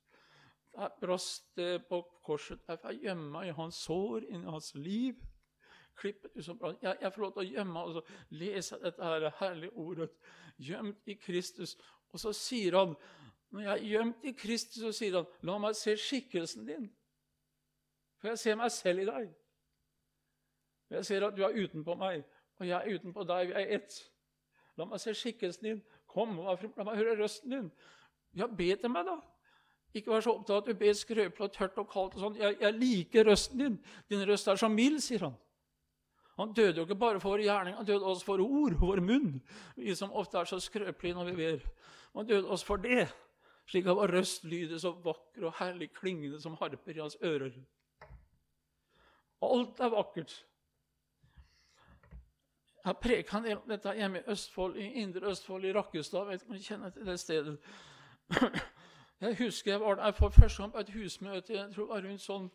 Der 0.74 0.90
brast 1.00 1.56
det 1.56 1.86
på 1.88 2.00
korset. 2.22 2.60
Jeg 2.68 2.78
får 2.82 3.14
meg 3.14 3.48
i 3.48 3.54
hans 3.54 3.76
sår, 3.86 4.24
inni 4.26 4.50
hans 4.50 4.72
liv. 4.74 5.20
Klippet 5.94 6.32
ut 6.34 6.44
som 6.44 6.58
brann. 6.58 6.78
Jeg, 6.82 7.12
får 7.14 7.22
lov 7.22 7.34
til 7.36 7.44
å 7.44 7.50
gjemme 7.52 7.82
og 7.86 8.08
lese 8.34 8.80
dette 8.82 9.04
her 9.04 9.28
herlige 9.38 9.76
ordet. 9.78 10.08
Gjemt 10.58 11.06
i 11.06 11.14
Kristus. 11.14 11.76
Og 12.10 12.20
så 12.20 12.32
sier 12.34 12.74
han 12.78 12.96
når 13.54 13.62
jeg 13.62 13.72
er 13.72 13.86
gjemt 13.86 14.24
i 14.26 14.32
Kristus, 14.34 14.80
så 14.82 14.90
sier 14.92 15.14
han, 15.14 15.26
'La 15.42 15.58
meg 15.62 15.76
se 15.78 15.94
skikkelsen 15.94 16.66
din.' 16.66 16.90
For 18.18 18.28
jeg 18.28 18.38
ser 18.38 18.56
meg 18.56 18.72
selv 18.72 19.00
i 19.00 19.04
deg. 19.04 19.28
Jeg 20.90 21.06
ser 21.06 21.26
at 21.26 21.36
du 21.36 21.44
er 21.44 21.54
utenpå 21.54 21.94
meg, 21.94 22.24
og 22.58 22.66
jeg 22.66 22.74
er 22.74 22.98
utenpå 22.98 23.22
deg. 23.28 23.46
Vi 23.48 23.52
er 23.52 23.76
ett. 23.76 24.10
La 24.76 24.84
meg 24.84 25.00
se 25.00 25.14
skikkelsen 25.14 25.68
din. 25.68 25.82
Kom, 26.10 26.34
la 26.38 26.56
meg 26.56 26.98
høre 26.98 27.14
røsten 27.22 27.50
din. 27.50 27.70
Ja, 28.34 28.46
be 28.46 28.74
til 28.76 28.90
meg, 28.90 29.06
da. 29.06 29.20
Ikke 29.94 30.10
vær 30.10 30.24
så 30.26 30.34
opptatt 30.34 30.56
av 30.56 30.62
at 30.62 30.68
du 30.68 30.78
ber 30.78 30.94
skrøpelig 30.98 31.46
og 31.46 31.52
tørt 31.54 31.78
og 31.78 31.88
kaldt. 31.90 32.16
og 32.18 32.20
sånn. 32.20 32.38
Jeg, 32.40 32.58
jeg, 32.60 32.78
liker 32.80 33.28
røsten 33.30 33.60
din. 33.62 33.80
Din 34.10 34.24
røst 34.28 34.48
er 34.50 34.58
så 34.58 34.68
mild, 34.68 35.00
sier 35.04 35.28
han. 35.28 35.36
Han 36.34 36.54
døde 36.54 36.80
jo 36.80 36.86
ikke 36.88 36.98
bare 36.98 37.20
for 37.22 37.36
vår 37.36 37.44
gjerning, 37.44 37.76
han 37.78 37.86
døde 37.86 38.08
også 38.10 38.26
for 38.26 38.40
ord, 38.42 38.74
vår 38.80 38.98
munn. 39.06 39.36
Vi 39.78 39.94
som 39.94 40.10
ofte 40.18 40.40
er 40.40 40.48
så 40.50 40.58
skrøpelige 40.58 41.14
når 41.14 41.28
vi 41.30 41.36
ber. 41.38 41.68
Han 42.18 42.26
døde 42.26 42.50
også 42.50 42.66
for 42.72 42.82
det 42.82 43.06
slik 43.70 43.86
at 43.86 43.96
vår 43.96 44.12
røst 44.12 44.44
lyder 44.44 44.78
så 44.78 44.92
vakker 45.04 45.46
og 45.48 45.54
herlig 45.58 45.90
klingende 45.96 46.40
som 46.40 46.56
harper 46.60 46.96
i 46.96 47.00
hans 47.00 47.16
ører. 47.24 47.54
Alt 49.44 49.80
er 49.80 49.92
vakkert. 49.92 50.34
Jeg 52.84 52.96
preka 53.00 53.38
en 53.38 53.44
del 53.44 53.56
om 53.56 53.68
dette 53.68 53.92
hjemme 53.96 54.20
i 54.20 54.30
Østfold, 54.32 54.76
i 54.76 54.90
Indre 55.00 55.30
Østfold, 55.30 55.64
i 55.64 55.72
Rakkestad. 55.72 56.26
vet 56.28 56.42
ikke 56.42 56.50
om 56.50 56.56
du 56.56 56.62
kjenner 56.62 56.90
til 56.90 57.06
det 57.06 57.20
stedet. 57.20 57.58
Jeg 59.24 59.36
husker 59.38 59.70
jeg 59.70 59.80
var 59.80 59.94
der 59.94 60.12
for 60.12 60.28
første 60.28 60.62
gang 60.62 60.72
på 60.72 60.78
et 60.78 60.90
husmøte 60.92 61.52
jeg 61.52 61.74
tror 61.74 61.86
det 61.86 61.94
var 61.94 62.08
rundt 62.08 62.22
sånn 62.22 62.50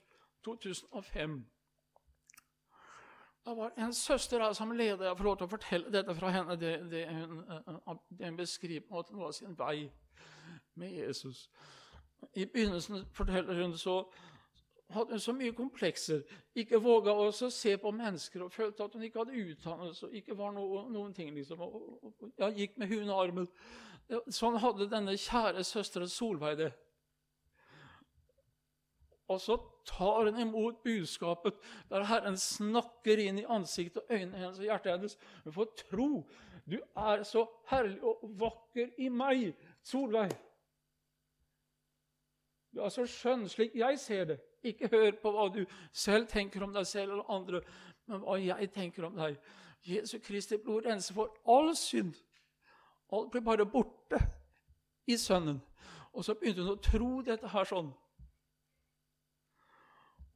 2005. 0.45 1.39
Det 3.45 3.55
var 3.57 3.71
en 3.77 3.93
søster 3.93 4.43
her 4.43 4.53
som 4.53 4.71
leder. 4.71 5.07
Jeg 5.07 5.17
får 5.17 5.25
lov 5.25 5.37
til 5.37 5.47
å 5.47 5.53
fortelle 5.55 5.91
dette 5.91 6.15
fra 6.15 6.29
henne. 6.29 6.57
Det, 6.61 6.73
det 6.91 7.07
hun, 7.09 7.39
det 8.09 8.29
hun 8.29 8.37
beskriver 8.37 8.85
på 8.85 9.01
noe 9.09 9.31
av 9.31 9.33
sin 9.33 9.57
vei 9.57 9.89
med 10.77 10.93
Jesus. 10.93 11.47
I 12.35 12.45
begynnelsen 12.45 13.07
forteller 13.17 13.63
hun 13.63 13.73
så 13.77 14.03
hadde 14.93 15.17
hun 15.17 15.25
så 15.25 15.33
mye 15.33 15.57
komplekser. 15.57 16.21
Ikke 16.55 16.81
våga 16.81 17.13
å 17.13 17.31
se 17.33 17.75
på 17.77 17.91
mennesker 17.91 18.45
og 18.45 18.53
følte 18.53 18.85
at 18.85 18.93
hun 18.93 19.09
ikke 19.09 19.23
hadde 19.23 19.41
utdannelse. 19.51 20.05
og 20.05 20.13
ikke 20.21 20.37
var 20.37 20.53
noe, 20.53 20.85
noen 20.93 21.13
ting 21.13 21.33
liksom. 21.33 21.61
Og, 21.61 22.03
og, 22.03 22.31
ja, 22.37 22.49
gikk 22.53 22.77
med 22.77 22.93
hund 22.93 23.09
og 23.09 23.23
armen. 23.23 23.49
Sånn 24.09 24.57
hadde 24.57 24.89
denne 24.89 25.13
kjære 25.19 25.63
søstera 25.67 26.07
Solveig 26.09 26.57
det. 26.57 26.69
Og 29.29 29.37
så 29.41 29.59
tar 29.85 30.25
hun 30.25 30.39
imot 30.41 30.81
budskapet 30.83 31.57
der 31.91 32.07
Herren 32.09 32.37
snakker 32.37 33.21
inn 33.21 33.41
i 33.43 33.45
ansiktet 33.45 34.01
og 34.01 34.13
øynene 34.15 34.41
hennes 34.41 34.57
og 34.57 34.65
hjertet 34.65 34.95
hennes. 34.95 35.17
Hun 35.43 35.53
får 35.53 35.73
tro. 35.83 36.09
Du 36.65 36.77
er 36.97 37.23
så 37.23 37.45
herlig 37.69 37.99
og 38.05 38.25
vakker 38.41 38.89
i 38.97 39.09
meg, 39.13 39.53
Solveig. 39.85 40.33
Du 42.73 42.81
er 42.85 42.93
så 42.93 43.05
skjønn 43.09 43.45
slik 43.49 43.77
jeg 43.77 43.99
ser 44.01 44.25
det. 44.33 44.39
Ikke 44.65 44.89
hør 44.91 45.11
på 45.21 45.31
hva 45.33 45.47
du 45.53 45.61
selv 45.93 46.27
tenker 46.29 46.65
om 46.65 46.73
deg 46.73 46.87
selv 46.87 47.13
eller 47.13 47.31
andre, 47.33 47.61
men 48.09 48.25
hva 48.25 48.37
jeg 48.41 48.71
tenker 48.73 49.05
om 49.07 49.17
deg. 49.17 49.37
Jesu 49.85 50.17
Kristi 50.19 50.57
blod 50.57 50.89
renser 50.89 51.15
for 51.15 51.37
all 51.47 51.71
synd. 51.77 52.17
Alt 53.11 53.31
blir 53.31 53.45
bare 53.45 53.65
borte 53.65 54.19
i 55.09 55.17
Sønnen. 55.17 55.61
Og 56.13 56.25
så 56.25 56.35
begynte 56.37 56.65
hun 56.65 56.75
å 56.75 56.83
tro 56.83 57.09
dette 57.25 57.49
her 57.53 57.67
sånn. 57.69 57.89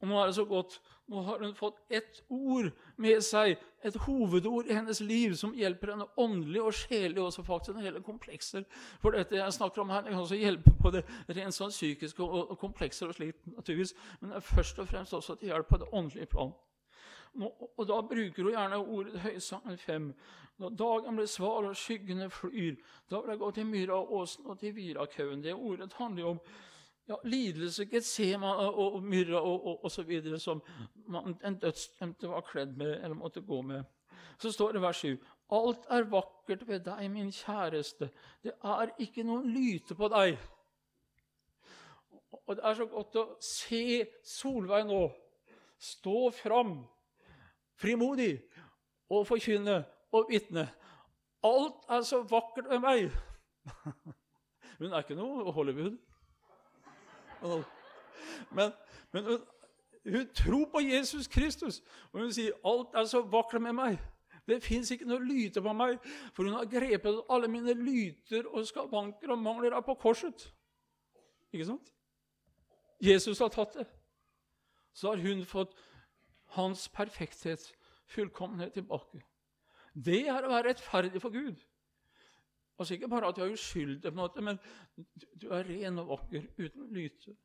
Og 0.04 0.10
nå 0.10 0.18
er 0.20 0.28
det 0.28 0.36
så 0.36 0.44
godt. 0.44 0.76
Nå 1.08 1.22
har 1.24 1.40
hun 1.40 1.54
fått 1.56 1.78
ett 1.92 2.22
ord 2.28 2.70
med 3.00 3.22
seg, 3.24 3.58
et 3.84 3.96
hovedord 4.06 4.68
i 4.68 4.76
hennes 4.76 5.00
liv 5.04 5.34
som 5.36 5.52
hjelper 5.56 5.92
henne 5.92 6.06
åndelig 6.20 6.60
og 6.60 6.76
sjelelig, 6.76 7.20
også 7.20 7.44
faktisk 7.44 7.74
når 7.74 7.80
det 7.80 7.88
gjelder 7.88 8.04
komplekser. 8.04 8.66
For 9.02 9.16
dette 9.16 9.36
jeg 9.36 9.56
snakker 9.56 9.84
om 9.84 9.92
her, 9.92 10.04
det 10.04 10.14
kan 10.14 10.22
også 10.22 10.40
hjelpe 10.40 10.72
på 10.80 10.92
det 10.94 11.04
rent 11.28 11.56
sånn 11.56 11.72
psykiske 11.72 12.24
og, 12.24 12.54
komplekser 12.60 13.12
og 13.12 13.16
slikt, 13.16 13.44
naturligvis, 13.52 13.94
men 14.20 14.32
det 14.32 14.40
er 14.40 14.46
først 14.48 14.80
og 14.80 14.88
fremst 14.92 15.16
også 15.16 15.36
til 15.40 15.52
hjelp 15.52 15.68
på 15.72 15.80
det 15.80 15.90
åndelige 15.92 16.32
plan. 16.36 16.52
Og 17.42 17.86
da 17.88 18.00
bruker 18.00 18.42
hun 18.42 18.52
gjerne 18.52 18.76
ordet 18.78 19.20
Høysangen 19.20 19.78
5. 19.78 20.12
Når 20.62 20.76
dagen 20.78 21.16
blir 21.16 21.26
sval 21.26 21.66
og 21.66 21.76
skyggene 21.76 22.28
flyr, 22.30 22.76
da 23.10 23.20
vil 23.20 23.34
jeg 23.34 23.38
gå 23.38 23.50
til 23.50 23.66
Myraåsen 23.66 24.46
og 24.46 24.58
til 24.58 24.76
Virakaugen. 24.76 25.42
Det 25.42 25.54
ordet 25.54 25.92
handler 25.98 26.22
jo 26.22 26.28
om 26.28 26.40
ja, 27.08 27.16
lidelse, 27.24 27.86
Getsema 27.90 28.52
og, 28.54 28.94
og 28.94 29.02
myrra 29.02 29.40
og, 29.40 29.66
og, 29.66 29.84
og, 29.84 29.90
så 29.90 30.02
videre, 30.02 30.38
som 30.38 30.62
man, 31.06 31.34
en 31.44 31.58
dødsdømte 31.58 32.28
var 32.28 32.46
kledd 32.46 32.76
med 32.76 32.94
eller 32.94 33.14
måtte 33.14 33.40
gå 33.40 33.62
med. 33.62 33.82
Så 34.38 34.52
står 34.52 34.72
det 34.72 34.82
vers 34.82 34.96
7.: 34.96 35.18
Alt 35.52 35.86
er 35.90 36.02
vakkert 36.10 36.68
ved 36.68 36.80
deg, 36.80 37.10
min 37.10 37.32
kjæreste. 37.32 38.10
Det 38.42 38.52
er 38.64 38.94
ikke 38.98 39.22
noen 39.22 39.50
lyte 39.50 39.94
på 39.94 40.08
deg. 40.08 40.38
Og 42.46 42.56
det 42.56 42.64
er 42.64 42.74
så 42.74 42.86
godt 42.86 43.16
å 43.16 43.28
se 43.42 44.06
Solveig 44.24 44.86
nå 44.86 45.04
stå 45.78 46.30
fram 46.30 46.78
frimodig 47.76 48.42
og 49.10 49.26
forkynne 49.26 49.84
og 50.12 50.26
vitne. 50.30 50.68
Alt 51.44 51.88
er 51.88 52.00
så 52.02 52.22
vakkert 52.22 52.70
ved 52.70 52.80
meg. 52.80 53.10
Hun 54.78 54.92
er 54.92 55.02
ikke 55.02 55.14
noe 55.18 55.52
Hollywood. 55.52 55.98
Men, 58.50 58.72
men 59.12 59.24
hun, 59.24 59.40
hun, 60.10 60.28
tror 60.34 60.64
på 60.72 60.80
Jesus 60.80 61.26
Kristus, 61.26 61.82
og 62.12 62.20
hun 62.20 62.32
sier 62.32 62.52
'alt 62.64 62.94
er 62.94 63.04
så 63.04 63.22
vakkert 63.22 63.62
med 63.62 63.72
meg'. 63.72 63.98
Det 64.48 64.62
fins 64.62 64.90
ikke 64.90 65.08
noe 65.08 65.24
lyte 65.24 65.62
på 65.62 65.72
meg, 65.72 65.98
for 66.34 66.44
hun 66.44 66.52
har 66.52 66.64
grepet 66.68 67.22
alle 67.30 67.48
mine 67.48 67.72
lyter 67.72 68.46
og 68.46 68.66
skavanker 68.66 69.30
og 69.30 69.38
mangler 69.38 69.72
er 69.72 69.80
på 69.80 69.94
korset. 69.94 70.52
Ikke 71.52 71.66
sant? 71.66 71.92
Jesus 73.00 73.38
har 73.38 73.48
tatt 73.48 73.74
det. 73.74 73.86
Så 74.92 75.10
har 75.10 75.16
hun 75.16 75.44
fått 75.44 75.72
hans 76.56 76.88
perfekthet, 76.88 77.66
fullkommenhet, 78.10 78.74
tilbake. 78.76 79.22
Det 79.94 80.24
er 80.28 80.42
å 80.42 80.50
være 80.50 80.72
rettferdig 80.72 81.22
for 81.22 81.34
Gud. 81.34 81.62
Altså 82.78 82.96
Ikke 82.96 83.08
bare 83.08 83.30
at 83.30 83.36
du 83.38 83.44
er 83.44 83.54
uskyldig, 83.54 84.02
på 84.02 84.14
en 84.14 84.22
måte, 84.22 84.42
men 84.42 84.58
du 85.40 85.50
er 85.54 85.66
ren 85.68 86.00
og 86.02 86.10
vakker 86.16 86.48
uten 86.58 86.88
lyte. 86.94 87.36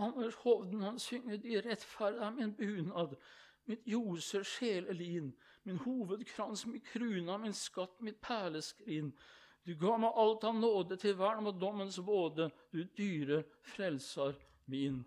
Anders 0.00 0.34
Hovden 0.44 0.82
han 0.82 0.98
synger 0.98 1.36
'De 1.36 1.60
rettferdige 1.60 2.26
er 2.26 2.30
min 2.30 2.54
bunad', 2.56 3.16
mitt 3.66 3.86
ljoser 3.86 4.42
sjelelin 4.42 5.32
min 5.62 5.78
hovedkrans, 5.78 6.66
min 6.66 6.80
kruna, 6.80 7.38
min 7.38 7.54
skatt, 7.54 8.00
mitt 8.00 8.20
perleskrin. 8.20 9.12
Du 9.64 9.74
ga 9.74 9.96
meg 10.00 10.16
alt 10.16 10.44
av 10.44 10.56
nåde 10.56 10.96
til 10.96 11.16
vern 11.18 11.44
mot 11.44 11.58
dommens 11.60 11.98
våde, 12.00 12.50
du 12.72 12.84
dyre 12.96 13.42
frelser 13.74 14.34
min. 14.66 15.02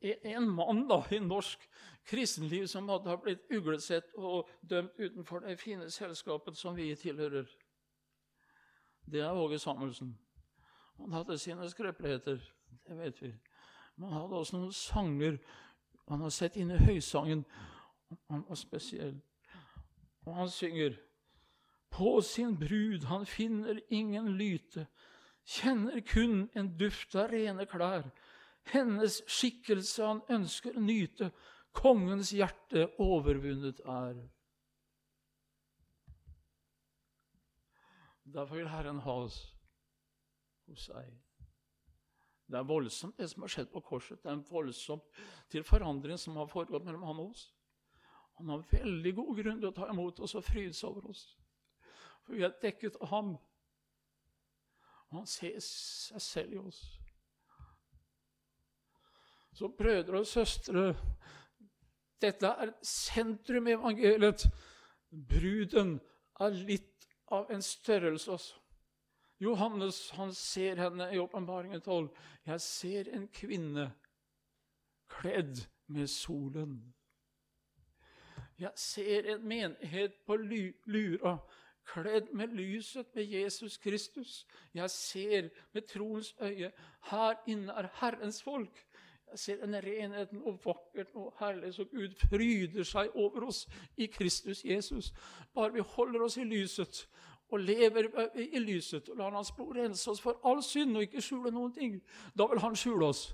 En 0.00 0.48
mann 0.48 0.86
da, 0.88 1.02
i 1.12 1.20
norsk 1.20 1.66
kristenliv 2.08 2.64
som 2.72 2.88
hadde 2.88 3.18
blitt 3.20 3.44
uglesett 3.52 4.14
og 4.16 4.48
dømt 4.64 4.96
utenfor 4.96 5.44
det 5.44 5.58
fine 5.60 5.90
selskapet 5.92 6.56
som 6.56 6.74
vi 6.76 6.88
tilhører. 6.96 7.44
Det 9.10 9.20
er 9.20 9.36
Åge 9.36 9.58
Samuelsen. 9.58 10.14
Han 11.00 11.12
hadde 11.12 11.38
sine 11.38 11.68
skrøpeligheter, 11.68 12.40
det 12.88 12.96
vet 12.96 13.22
vi. 13.22 13.34
Han 14.00 14.12
hadde 14.16 14.38
også 14.40 14.56
noen 14.56 14.72
sanger. 14.76 15.36
Han 16.08 16.24
har 16.24 16.32
sett 16.34 16.56
inn 16.56 16.72
i 16.72 16.80
høysangen 16.80 17.44
han 18.28 18.44
var 18.48 18.58
spesiell. 18.58 19.20
Og 20.26 20.34
han 20.34 20.50
synger 20.50 20.98
På 21.90 22.20
sin 22.22 22.58
brud 22.58 23.04
han 23.04 23.26
finner 23.26 23.80
ingen 23.90 24.36
lyte, 24.38 24.86
kjenner 25.44 26.00
kun 26.06 26.44
en 26.54 26.68
duft 26.78 27.16
av 27.18 27.32
rene 27.32 27.66
klær. 27.66 28.06
Hennes 28.70 29.16
skikkelse 29.26 30.06
han 30.06 30.20
ønsker 30.30 30.78
nyte, 30.78 31.32
kongens 31.74 32.30
hjerte 32.30 32.86
overvunnet 33.02 33.82
er. 33.82 34.20
Derfor 38.30 38.60
vil 38.60 38.70
Herren 38.70 39.02
ha 39.02 39.16
oss 39.24 39.40
hos 40.70 40.86
seg. 40.86 41.10
Det 42.50 42.58
er 42.58 42.66
voldsomt, 42.66 43.18
det 43.18 43.28
som 43.30 43.44
har 43.44 43.52
skjedd 43.52 43.68
på 43.70 43.82
korset. 43.86 44.18
Det 44.22 44.26
er 44.30 44.34
en 44.34 44.46
voldsom 44.48 45.02
til 45.52 45.62
forandring 45.66 46.18
som 46.18 46.38
har 46.40 46.50
foregått 46.50 46.86
mellom 46.86 47.04
han 47.06 47.20
og 47.22 47.30
oss. 47.30 47.44
Han 48.40 48.50
har 48.50 48.64
veldig 48.72 49.12
god 49.14 49.36
grunn 49.38 49.60
til 49.60 49.68
å 49.68 49.76
ta 49.76 49.86
imot 49.92 50.18
oss 50.24 50.34
og 50.34 50.46
fryde 50.46 50.74
seg 50.74 50.88
over 50.88 51.12
oss. 51.12 51.22
For 52.24 52.34
vi 52.34 52.42
er 52.46 52.56
dekket 52.62 52.98
av 53.04 53.12
ham. 53.12 53.30
Og 55.10 55.20
han 55.20 55.28
ser 55.30 55.60
seg 55.62 56.24
selv 56.24 56.56
i 56.56 56.60
oss. 56.62 56.80
Så 59.54 59.68
brødre 59.76 60.22
og 60.22 60.26
søstre, 60.26 60.94
dette 62.22 62.50
er 62.64 62.72
sentrum 62.86 63.68
i 63.68 63.76
evangeliet. 63.76 64.46
Bruden 65.10 65.98
er 66.40 66.56
litt 66.56 67.06
av 67.30 67.50
en 67.52 67.62
størrelse 67.62 68.32
også. 68.34 68.56
Johannes 69.40 70.10
han 70.10 70.34
ser 70.34 70.76
henne 70.76 71.08
i 71.14 71.18
åpenbaringen 71.18 71.80
12. 71.80 72.08
Jeg 72.46 72.60
ser 72.60 73.08
en 73.14 73.28
kvinne 73.28 73.90
kledd 75.08 75.64
med 75.86 76.06
solen. 76.06 76.94
Jeg 78.60 78.72
ser 78.76 79.32
en 79.32 79.48
menighet 79.48 80.20
på 80.26 80.36
Lura 80.36 81.38
kledd 81.92 82.32
med 82.32 82.52
lyset 82.54 83.06
med 83.14 83.24
Jesus 83.24 83.76
Kristus. 83.76 84.46
Jeg 84.74 84.90
ser 84.90 85.48
med 85.72 85.82
troens 85.82 86.34
øye 86.40 86.72
her 87.10 87.34
inne 87.46 87.72
er 87.72 87.88
Herrens 88.00 88.42
folk. 88.42 88.86
Jeg 89.30 89.38
ser 89.38 89.64
en 89.64 89.74
renheten 89.74 90.42
og 90.42 90.60
vakkert 90.64 91.14
og 91.14 91.34
herlig 91.38 91.74
som 91.74 91.88
Gud 91.88 92.14
fryder 92.28 92.84
seg 92.84 93.14
over 93.14 93.46
oss 93.46 93.66
i 93.96 94.06
Kristus 94.06 94.64
Jesus. 94.64 95.12
Bare 95.54 95.72
vi 95.72 95.80
holder 95.80 96.22
oss 96.26 96.36
i 96.36 96.44
lyset 96.44 97.06
og 97.50 97.60
lever 97.60 98.08
i 98.36 98.58
lyset 98.58 99.08
og 99.08 99.16
lar 99.16 99.34
Hans 99.34 99.52
blod 99.52 99.76
rense 99.76 100.10
oss 100.10 100.20
for 100.20 100.40
all 100.44 100.62
synd 100.62 100.96
og 100.96 101.02
ikke 101.02 101.22
skjule 101.22 101.50
noen 101.50 101.72
ting, 101.72 102.00
da 102.38 102.46
vil 102.46 102.62
Han 102.62 102.76
skjule 102.76 103.06
oss 103.06 103.30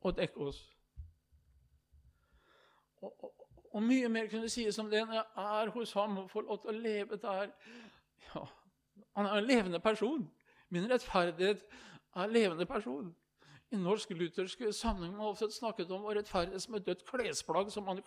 og 0.00 0.16
dekke 0.16 0.40
oss. 0.40 0.60
Og, 3.00 3.24
og, 3.24 3.46
og, 3.72 3.82
mye 3.82 4.08
mer 4.08 4.28
kunne 4.30 4.48
sies 4.48 4.78
om 4.78 4.90
det 4.90 5.04
når 5.06 5.14
jeg 5.14 5.24
er 5.36 5.70
hos 5.70 5.92
ham 5.92 6.18
og 6.18 6.30
får 6.30 6.46
lov 6.46 6.60
til 6.62 6.70
å 6.70 6.78
leve 6.78 7.18
der. 7.22 7.50
Ja, 8.34 8.44
han 9.16 9.26
er 9.26 9.38
en 9.38 9.48
levende 9.48 9.80
person. 9.80 10.30
Min 10.68 10.90
rettferdighet 10.90 11.64
er 12.14 12.22
en 12.24 12.32
levende 12.32 12.66
person. 12.66 13.14
I 13.70 13.76
norsk 13.76 14.10
luthersk 14.10 14.62
sammenheng 14.72 15.12
har 15.12 15.22
man 15.22 15.32
ofte 15.34 15.50
snakket 15.52 15.90
om 15.90 16.04
rettferdighet 16.04 16.62
som 16.62 16.74
et 16.74 16.86
dødt 16.86 17.04
klesplagg 17.06 17.72
som 17.72 17.84
man 17.84 18.02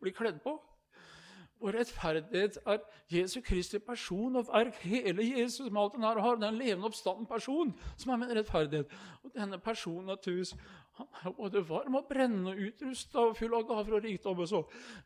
blir 0.00 0.14
kledd 0.16 0.40
på. 0.40 0.56
Og 1.62 1.74
rettferdighet 1.76 2.58
er 2.66 2.80
Jesu 3.12 3.40
Kristi 3.46 3.78
person 3.78 4.36
og 4.36 4.48
verk. 4.48 4.80
Hele 4.82 5.22
Jesus 5.22 5.70
med 5.70 5.80
alt 5.82 5.94
han 5.96 6.06
er 6.08 6.18
og 6.18 6.26
har. 6.26 6.38
Det 6.40 6.48
er 6.48 6.54
en 6.56 6.58
levende 6.58 6.88
oppstanden 6.90 7.28
person 7.30 7.70
som 7.96 8.10
er 8.12 8.18
min 8.22 8.32
rettferdighet. 8.34 8.96
Og 9.22 9.34
denne 9.36 9.58
personen 9.62 10.10
naturligvis 10.10 10.56
han 10.98 11.06
er 11.24 11.32
både 11.36 11.62
varm 11.68 11.94
og 11.96 12.08
brennende 12.08 12.52
og 12.52 12.58
utrusta 12.66 13.22
og 13.22 13.36
full 13.38 13.54
av 13.56 13.64
gaver 13.68 13.96
og 13.96 14.04
rikdom. 14.04 14.42
Og 14.42 14.50
så 14.50 14.60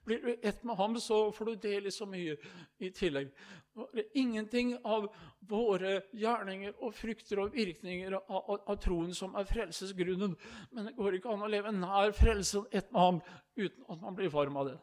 blir 0.05 0.25
du 0.25 0.33
ett 0.43 0.65
med 0.65 0.81
ham, 0.81 0.97
så 0.99 1.31
får 1.33 1.45
du 1.45 1.55
del 1.69 1.87
i 1.87 1.95
så 1.95 2.09
mye 2.11 2.35
i 2.81 2.91
tillegg. 2.91 3.31
Det 3.77 4.03
er 4.03 4.19
ingenting 4.19 4.73
av 4.85 5.07
våre 5.47 6.01
gjerninger 6.17 6.75
og 6.81 6.95
frykter 6.97 7.45
og 7.45 7.55
virkninger 7.55 8.17
av, 8.17 8.25
av, 8.27 8.61
av 8.67 8.81
troen 8.83 9.13
som 9.15 9.37
er 9.37 9.47
frelsesgrunnen. 9.47 10.35
Men 10.73 10.89
det 10.89 10.97
går 10.97 11.21
ikke 11.21 11.37
an 11.37 11.45
å 11.45 11.53
leve 11.53 11.77
nær 11.77 12.17
frelsen 12.17 12.67
ett 12.73 12.91
med 12.91 13.03
ham 13.03 13.25
uten 13.57 13.85
at 13.87 14.01
man 14.01 14.17
blir 14.17 14.33
varm 14.33 14.57
av 14.57 14.71
det. 14.73 14.79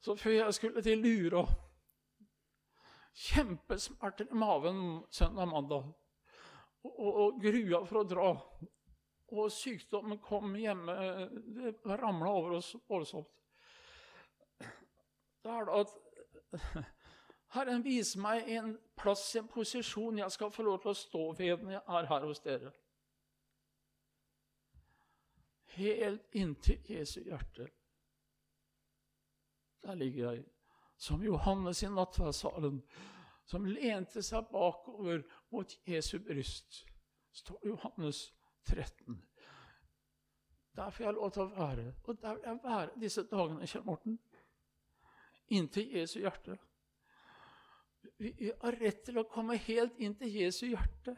Så 0.00 0.14
før 0.16 0.30
jeg 0.30 0.54
skulle 0.54 0.82
til 0.82 1.02
Lura 1.02 1.46
Kjempesmerter 3.18 4.28
i 4.30 4.34
maven 4.38 4.82
søndag 5.10 5.48
mandag. 5.50 5.88
Og, 6.84 7.14
og, 7.14 7.40
grua 7.42 7.80
for 7.86 8.00
å 8.00 8.06
dra. 8.06 8.28
Og 9.34 9.50
sykdommen 9.52 10.20
kom 10.22 10.54
hjemme. 10.56 10.94
Det 11.50 11.96
ramla 11.98 12.30
over 12.30 12.60
oss 12.60 12.76
voldsomt. 12.88 13.32
da 15.42 15.56
er 15.56 15.66
det 15.66 15.80
at 15.80 16.84
Herren 17.56 17.82
viser 17.84 18.20
meg 18.22 18.48
en 18.54 18.76
plass, 18.96 19.24
en 19.36 19.48
posisjon 19.48 20.20
jeg 20.20 20.30
skal 20.30 20.52
få 20.52 20.62
lov 20.68 20.78
til 20.82 20.92
å 20.92 21.00
stå 21.00 21.24
ved 21.38 21.64
når 21.64 21.74
jeg 21.74 21.82
er 21.98 22.08
her 22.12 22.28
hos 22.28 22.44
dere. 22.44 22.72
Helt 25.78 26.38
inntil 26.38 26.86
Jesu 26.92 27.20
hjerte. 27.24 27.70
Der 29.82 29.94
ligger 29.94 30.32
jeg, 30.32 30.44
som 30.96 31.22
Johannes 31.22 31.82
i 31.82 31.88
nattverdssalen, 31.88 32.82
som 33.48 33.64
lente 33.64 34.22
seg 34.22 34.50
bakover 34.52 35.22
mot 35.50 35.74
Jesu 35.88 36.18
bryst. 36.18 36.82
Står 37.32 37.66
Johannes 37.66 38.34
13. 38.66 39.22
Der 40.76 40.90
får 40.90 41.04
jeg 41.04 41.14
lov 41.14 41.30
til 41.30 41.42
å 41.42 41.52
være. 41.54 41.86
Og 42.04 42.20
der 42.22 42.34
vil 42.34 42.44
jeg 42.46 42.60
være 42.64 43.00
disse 43.00 43.24
dagene, 43.30 43.66
Kjell 43.66 43.86
Morten. 43.86 44.18
Inntil 45.48 45.94
Jesu 45.96 46.18
hjerte. 46.20 46.58
Vi 48.18 48.52
har 48.60 48.76
rett 48.82 49.00
til 49.06 49.18
å 49.18 49.26
komme 49.30 49.56
helt 49.64 49.98
inn 50.02 50.14
til 50.18 50.34
Jesu 50.42 50.66
hjerte. 50.68 51.16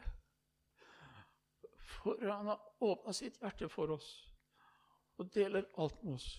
For 1.97 2.21
han 2.25 2.49
har 2.53 2.61
åpna 2.81 3.13
sitt 3.13 3.37
hjerte 3.41 3.69
for 3.69 3.97
oss 3.97 4.09
og 5.21 5.29
deler 5.35 5.67
alt 5.77 5.99
med 6.03 6.15
oss. 6.15 6.29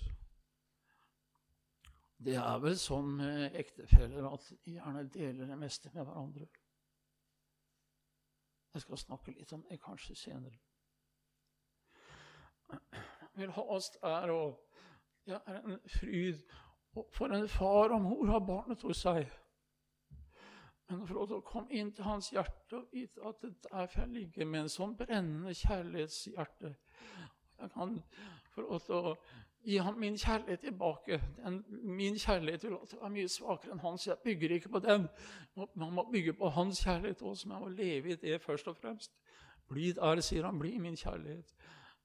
Det 2.24 2.34
er 2.38 2.58
vel 2.62 2.76
sånn 2.78 3.16
med 3.18 3.56
ektefeller 3.58 4.26
at 4.28 4.44
de 4.52 4.76
gjerne 4.76 5.08
deler 5.10 5.48
det 5.50 5.56
meste 5.58 5.90
med 5.94 6.04
hverandre. 6.06 6.46
Jeg 8.74 8.84
skal 8.84 9.00
snakke 9.00 9.34
litt 9.34 9.52
om 9.52 9.64
det 9.68 9.80
kanskje 9.82 10.14
senere. 10.16 10.60
Jeg 12.72 13.40
vil 13.40 13.54
ha 13.56 13.64
oss 13.74 13.90
der, 13.96 14.30
og 14.30 14.60
det 15.26 15.40
er 15.46 15.58
en 15.66 15.80
fryd. 15.98 16.44
For 17.12 17.32
en 17.32 17.48
far 17.48 17.92
og 17.96 18.02
mor 18.04 18.26
har 18.30 18.46
barnet 18.46 18.82
hos 18.86 19.02
seg. 19.02 19.26
Men 20.88 21.06
til 21.08 21.20
å 21.24 21.40
komme 21.46 21.72
inn 21.72 21.92
til 21.96 22.04
hans 22.04 22.30
hjerte 22.32 22.76
og 22.76 22.90
vite 22.92 23.22
at 23.24 23.40
det 23.42 23.54
der 23.64 23.86
får 23.86 24.02
jeg 24.02 24.14
ligge 24.14 24.44
med 24.44 24.66
en 24.66 24.72
sånn 24.72 24.96
brennende 24.98 25.54
kjærlighetshjerte 25.56 26.74
Jeg 27.62 27.70
kan 27.72 27.94
få 28.52 28.64
lov 28.66 28.82
til 28.84 28.94
å 28.98 29.14
gi 29.64 29.76
ham 29.76 29.94
min 29.98 30.18
kjærlighet 30.18 30.60
tilbake. 30.60 31.20
Den, 31.36 31.64
min 31.68 32.18
kjærlighet 32.18 32.64
vil 32.64 32.76
alltid 32.76 32.98
være 33.00 33.10
mye 33.10 33.28
svakere 33.28 33.72
enn 33.72 33.82
hans. 33.82 34.06
Jeg 34.06 34.18
bygger 34.24 34.54
ikke 34.56 34.68
på 34.68 34.78
den. 34.78 35.06
Man 35.74 35.92
må 35.92 36.08
bygge 36.12 36.32
på 36.32 36.48
hans 36.48 36.82
kjærlighet 36.84 37.22
også, 37.22 37.48
men 37.48 37.54
jeg 37.54 37.62
må 37.62 37.68
leve 37.68 38.12
i 38.12 38.16
det 38.16 38.42
først 38.42 38.68
og 38.68 38.76
fremst. 38.76 39.12
Bli 39.68 39.92
der, 39.92 40.20
sier 40.20 40.44
han. 40.44 40.58
Bli 40.58 40.78
min 40.78 40.96
kjærlighet. 40.96 41.54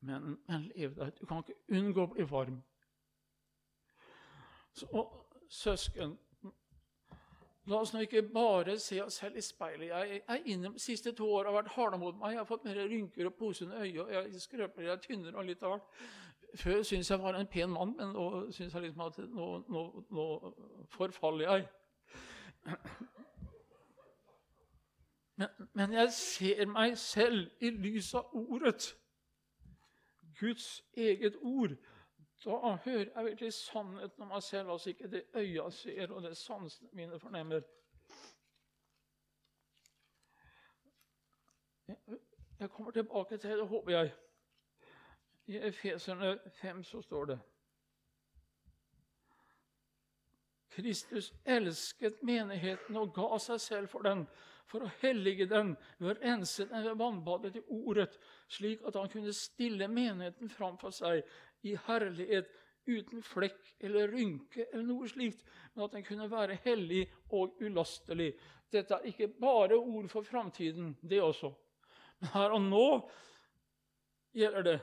Men, 0.02 0.38
men 0.48 0.72
lev 0.76 0.96
der. 0.96 1.10
Du 1.10 1.26
kan 1.26 1.44
ikke 1.44 1.80
unngå 1.80 2.06
å 2.06 2.14
bli 2.14 2.30
varm. 2.30 2.62
Så, 4.74 5.08
søsken 5.50 6.18
La 7.68 7.82
oss 7.84 7.92
nå 7.92 8.06
ikke 8.06 8.22
bare 8.32 8.78
se 8.80 9.02
oss 9.04 9.18
selv 9.20 9.40
i 9.40 9.42
speilet. 9.44 9.90
Jeg 9.90 10.22
er 10.24 10.46
inne 10.48 10.70
de 10.72 10.80
siste 10.80 11.12
to 11.16 11.28
åra 11.36 11.52
vært 11.52 11.74
harde 11.74 11.98
mot 12.00 12.16
meg. 12.16 12.38
Jeg 12.38 12.40
har 12.40 12.48
fått 12.48 12.64
mer 12.64 12.80
rynker 12.88 13.28
og 13.28 13.36
pose 13.36 13.66
under 13.66 13.84
øyet, 13.84 14.00
og 14.06 14.14
jeg 14.14 14.42
skrøper, 14.42 14.86
jeg 14.86 14.94
er 14.94 15.02
tynnere 15.04 15.36
og 15.36 15.50
litt 15.50 15.66
av 15.68 15.74
hvert. 15.74 16.06
Før 16.56 16.84
syntes 16.84 17.12
jeg 17.12 17.20
var 17.20 17.36
en 17.36 17.48
pen 17.48 17.70
mann, 17.70 17.98
men 17.98 18.14
nå 18.14 18.52
syns 18.52 18.74
jeg 18.74 18.82
liksom 18.82 19.02
at 19.02 19.18
nå, 19.18 19.48
nå, 19.70 20.06
nå 20.10 20.54
forfaller 20.90 21.52
jeg. 21.52 21.68
Men, 25.38 25.48
men, 25.74 25.94
jeg 25.94 26.14
ser 26.14 26.66
meg 26.66 26.98
selv 26.98 27.52
i 27.62 27.70
lys 27.70 28.14
av 28.18 28.32
ordet. 28.34 28.96
Guds 30.40 30.84
eget 30.94 31.36
ord. 31.42 31.76
Da 32.46 32.76
hører 32.86 33.12
jeg 33.16 33.26
virkelig 33.26 33.54
sannheten 33.54 34.22
om 34.22 34.28
meg 34.28 34.44
selv, 34.44 34.70
altså 34.70 34.90
ikke 34.90 35.12
det 35.12 35.24
øya 35.36 35.70
ser, 35.70 36.12
og 36.12 36.24
det 36.24 36.38
sansene 36.38 36.90
mine 36.94 37.20
fornemmer. 37.20 37.62
Jeg 42.60 42.70
kommer 42.70 42.92
tilbake 42.92 43.38
til 43.38 43.50
det, 43.50 43.68
håper 43.68 43.92
jeg. 43.92 44.14
I 45.48 45.58
Efeserne 45.58 46.40
5 46.62 46.84
så 46.84 47.02
står 47.02 47.26
det 47.26 47.40
Kristus 50.78 51.34
elsket 51.44 52.20
menigheten 52.22 52.98
og 53.00 53.14
ga 53.16 53.40
seg 53.42 53.62
selv 53.64 53.90
for 53.90 54.06
den, 54.06 54.26
for 54.68 54.84
å 54.84 54.92
hellige 55.02 55.48
den 55.50 55.72
ved 55.98 56.12
å 56.12 56.16
rense 56.20 56.68
den 56.70 56.84
ved 56.86 57.00
vannbadet 57.00 57.56
i 57.58 57.64
ordet, 57.74 58.12
slik 58.52 58.84
at 58.86 59.00
han 59.00 59.10
kunne 59.10 59.34
stille 59.34 59.88
menigheten 59.88 60.52
framfor 60.52 60.94
seg 60.94 61.24
i 61.66 61.78
herlighet 61.88 62.52
uten 62.88 63.24
flekk 63.24 63.72
eller 63.88 64.12
rynke 64.12 64.68
eller 64.68 64.86
noe 64.86 65.08
slikt, 65.10 65.42
men 65.74 65.88
at 65.88 65.96
den 65.96 66.06
kunne 66.06 66.28
være 66.32 66.60
hellig 66.68 67.08
og 67.32 67.58
ulastelig. 67.64 68.34
Dette 68.72 69.00
er 69.00 69.10
ikke 69.10 69.32
bare 69.40 69.80
ord 69.80 70.12
for 70.12 70.28
framtiden, 70.28 70.94
det 71.02 71.24
også. 71.24 71.54
Men 72.20 72.34
her 72.36 72.54
og 72.60 72.64
nå 72.68 72.86
gjelder 74.36 74.68
det 74.68 74.78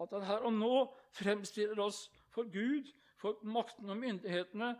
at 0.00 0.12
han 0.12 0.26
her 0.26 0.46
og 0.46 0.52
nå 0.52 0.74
fremstiller 1.14 1.80
oss 1.80 2.08
for 2.34 2.50
Gud, 2.52 2.90
for 3.20 3.38
makten 3.46 3.90
og 3.90 3.96
myndighetene, 3.96 4.74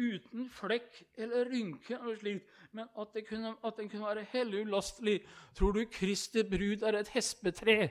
uten 0.00 0.46
flekk 0.50 1.02
eller 1.20 1.50
rynke, 1.50 1.94
eller 1.98 2.16
slikt, 2.16 2.52
men 2.72 2.88
at, 2.98 3.16
kunne, 3.28 3.56
at 3.64 3.76
den 3.76 3.90
kunne 3.90 4.06
være 4.06 4.26
hellig 4.32 4.62
ulastelig. 4.66 5.16
Tror 5.54 5.72
du 5.72 5.84
Kristi 5.92 6.42
brud 6.42 6.82
er 6.82 7.00
et 7.00 7.08
hespetre 7.08 7.90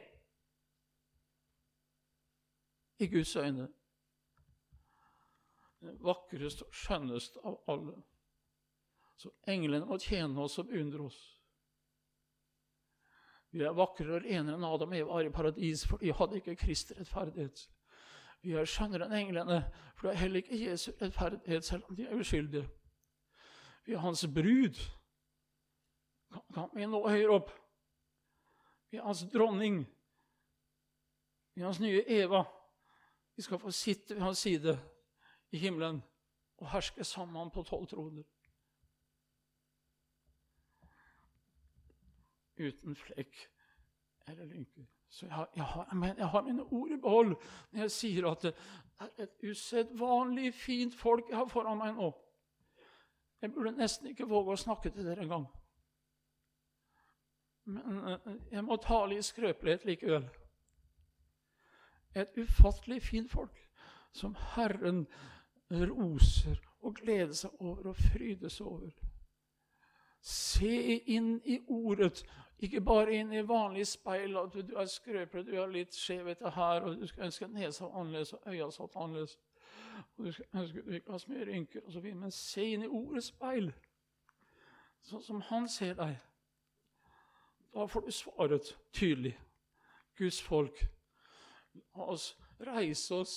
i 2.99 3.07
Guds 3.07 3.35
øyne? 3.35 3.67
Den 5.79 5.99
vakreste 6.03 6.65
og 6.65 6.75
skjønneste 6.75 7.39
av 7.45 7.59
alle. 7.71 7.99
Så 9.19 9.31
englene 9.47 9.85
må 9.85 9.99
tjene 9.99 10.41
oss 10.41 10.57
og 10.59 10.67
beundre 10.71 11.05
oss. 11.07 11.19
Vi 13.51 13.63
er 13.65 13.73
vakrere 13.73 14.19
og 14.19 14.25
renere 14.25 14.57
enn 14.57 14.65
Adam 14.67 14.91
og 14.93 14.97
Eva 14.99 15.13
var 15.13 15.25
i 15.25 15.33
paradis, 15.33 15.85
for 15.87 15.97
de 15.97 16.13
hadde 16.13 16.37
ikke 16.37 16.57
Kristi 16.59 16.93
rettferdighet. 16.97 17.63
Vi 18.45 18.53
er 18.53 18.67
skjønnere 18.69 19.07
enn 19.09 19.15
englene, 19.17 19.63
for 19.97 20.07
det 20.07 20.13
er 20.13 20.21
heller 20.21 20.43
ikke 20.43 20.59
Jesu 20.59 20.91
rettferdighet, 21.01 21.65
selv 21.65 21.89
om 21.89 21.97
de 21.97 22.05
er 22.05 22.19
uskyldige. 22.19 22.67
Vi 23.85 23.93
er 23.97 24.03
hans 24.03 24.27
brud. 24.35 24.77
Kan 26.53 26.69
vi 26.75 26.85
nå 26.85 27.01
høyere 27.07 27.39
opp? 27.39 27.49
Vi 28.91 28.99
er 28.99 29.07
hans 29.07 29.25
dronning. 29.33 29.81
Vi 31.55 31.61
er 31.61 31.71
hans 31.71 31.81
nye 31.81 32.03
Eva. 32.05 32.43
Vi 33.35 33.43
skal 33.43 33.59
få 33.59 33.71
sitte 33.71 34.15
ved 34.15 34.21
hans 34.21 34.45
side 34.45 34.77
i 35.51 35.57
himmelen 35.57 36.03
og 36.59 36.69
herske 36.69 37.03
sammen 37.03 37.49
på 37.51 37.63
tolv 37.63 37.87
troner. 37.87 38.23
Uten 42.59 42.95
flekk 42.95 43.43
eller 44.27 44.45
lynker. 44.45 44.87
Så 45.09 45.25
jeg 45.25 45.33
har, 45.33 45.49
jeg, 45.55 45.63
har, 45.63 45.87
jeg 46.17 46.27
har, 46.27 46.41
mine 46.41 46.63
ord 46.63 46.91
i 46.91 46.97
behold 47.01 47.35
når 47.71 47.81
jeg 47.81 47.91
sier 47.91 48.27
at 48.29 48.41
det 48.41 48.53
er 49.01 49.23
et 49.23 49.47
usedvanlig 49.49 50.53
fint 50.53 50.95
folk 50.95 51.29
jeg 51.29 51.37
har 51.37 51.49
foran 51.49 51.79
meg 51.79 51.95
nå. 51.97 52.11
Jeg 53.41 53.53
burde 53.55 53.71
nesten 53.77 54.11
ikke 54.11 54.27
våge 54.29 54.53
å 54.53 54.59
snakke 54.59 54.91
til 54.91 55.07
dere 55.07 55.23
engang. 55.23 55.47
Men 57.69 58.03
eh, 58.11 58.29
jeg 58.51 58.65
må 58.65 58.77
tale 58.83 59.17
i 59.17 59.25
skrøpelighet 59.25 59.85
likevel. 59.87 60.27
Et 62.17 62.37
ufattelig 62.37 63.01
fint 63.05 63.31
folk 63.31 63.57
som 64.13 64.35
Herren 64.55 65.05
roser 65.69 66.57
og 66.81 66.95
gleder 66.95 67.33
seg 67.37 67.61
over 67.61 67.91
og 67.91 67.97
frydes 67.97 68.61
over. 68.61 68.91
Se 70.21 70.99
inn 71.13 71.37
i 71.45 71.59
Ordet 71.67 72.23
ikke 72.59 72.81
bare 72.81 73.13
inn 73.15 73.33
i 73.33 73.47
vanlige 73.47 73.85
speil 73.85 74.37
at 74.37 74.53
du, 74.53 74.61
du 74.61 74.75
er 74.75 74.85
skrøpelig, 74.85 75.45
du 75.47 75.61
er 75.61 75.71
litt 75.71 75.95
skjevhet 75.95 76.41
her, 76.55 76.81
og 76.83 76.97
du 76.99 77.07
skal 77.07 77.29
ønske 77.29 77.47
nesa 77.47 77.87
annerledes 77.87 78.33
og 78.33 78.47
øya 78.47 78.69
satt 78.71 78.95
annerledes. 78.95 79.37
Og 80.17 80.25
du 80.25 80.31
skal 80.31 80.45
ønske 80.53 80.81
du 80.85 80.91
ikke 80.91 81.11
har 81.11 81.17
så 81.17 81.31
mye 81.31 81.45
rynker 81.47 81.85
osv. 81.87 82.09
Men 82.15 82.31
se 82.35 82.65
inn 82.73 82.83
i 82.83 82.91
ordets 82.91 83.31
speil, 83.31 83.71
sånn 85.07 85.23
som 85.23 85.41
han 85.51 85.69
ser 85.71 85.95
deg. 85.99 86.17
Da 87.73 87.85
får 87.85 88.05
du 88.05 88.11
svaret 88.11 88.73
tydelig. 88.93 89.37
Guds 90.17 90.41
folk, 90.43 90.83
la 91.95 92.09
oss 92.11 92.33
reise 92.59 93.15
oss 93.15 93.35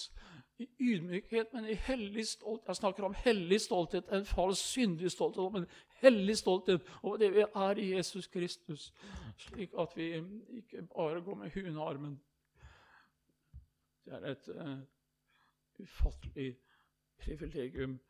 i 0.59 0.67
ydmykhet, 0.81 1.53
men 1.53 1.69
i 1.71 1.75
hellig 1.75 2.27
stolthet. 2.27 2.69
Jeg 2.69 2.77
snakker 2.77 3.05
om 3.07 3.15
hellig 3.15 3.61
stolthet, 3.61 4.09
en 4.11 4.27
falsk, 4.27 4.65
syndig 4.65 5.11
stolthet, 5.11 5.53
men 5.53 5.67
hellig 6.03 6.37
stolthet 6.39 6.83
over 7.03 7.17
det 7.17 7.33
vi 7.35 7.41
er 7.41 7.79
i 7.79 7.89
Jesus 7.97 8.27
Kristus, 8.27 8.93
slik 9.37 9.75
at 9.79 9.97
vi 9.97 10.13
ikke 10.59 10.87
bare 10.95 11.23
går 11.23 11.35
med 11.35 11.51
hunearmen. 11.51 12.21
Det 14.05 14.13
er 14.13 14.31
et 14.31 14.49
uh, 14.49 14.79
ufattelig 15.79 16.57
privilegium 17.23 18.01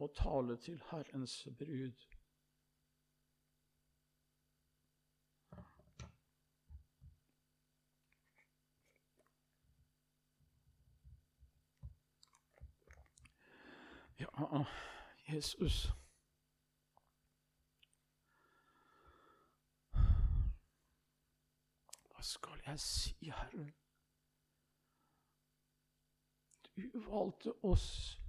å 0.00 0.08
tale 0.16 0.56
til 0.56 0.80
Herrens 0.90 1.36
brud. 1.58 2.08
Ja, 14.20 14.64
Jesus. 15.28 15.99
Hva 22.20 22.24
skal 22.24 22.60
jeg 22.66 22.80
si, 22.80 23.30
Herre? 23.32 23.70
Du 26.76 26.82
valgte 26.94 27.64
oss. 27.64 28.20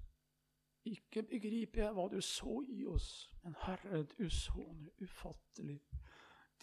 Ikke 0.86 1.24
begriper 1.24 1.84
jeg 1.84 1.98
hva 1.98 2.06
du 2.08 2.22
så 2.24 2.54
i 2.72 2.86
oss, 2.88 3.34
men 3.44 3.58
Herre, 3.66 4.06
du 4.14 4.30
så 4.30 4.64
noe 4.64 4.94
ufattelig. 5.04 5.76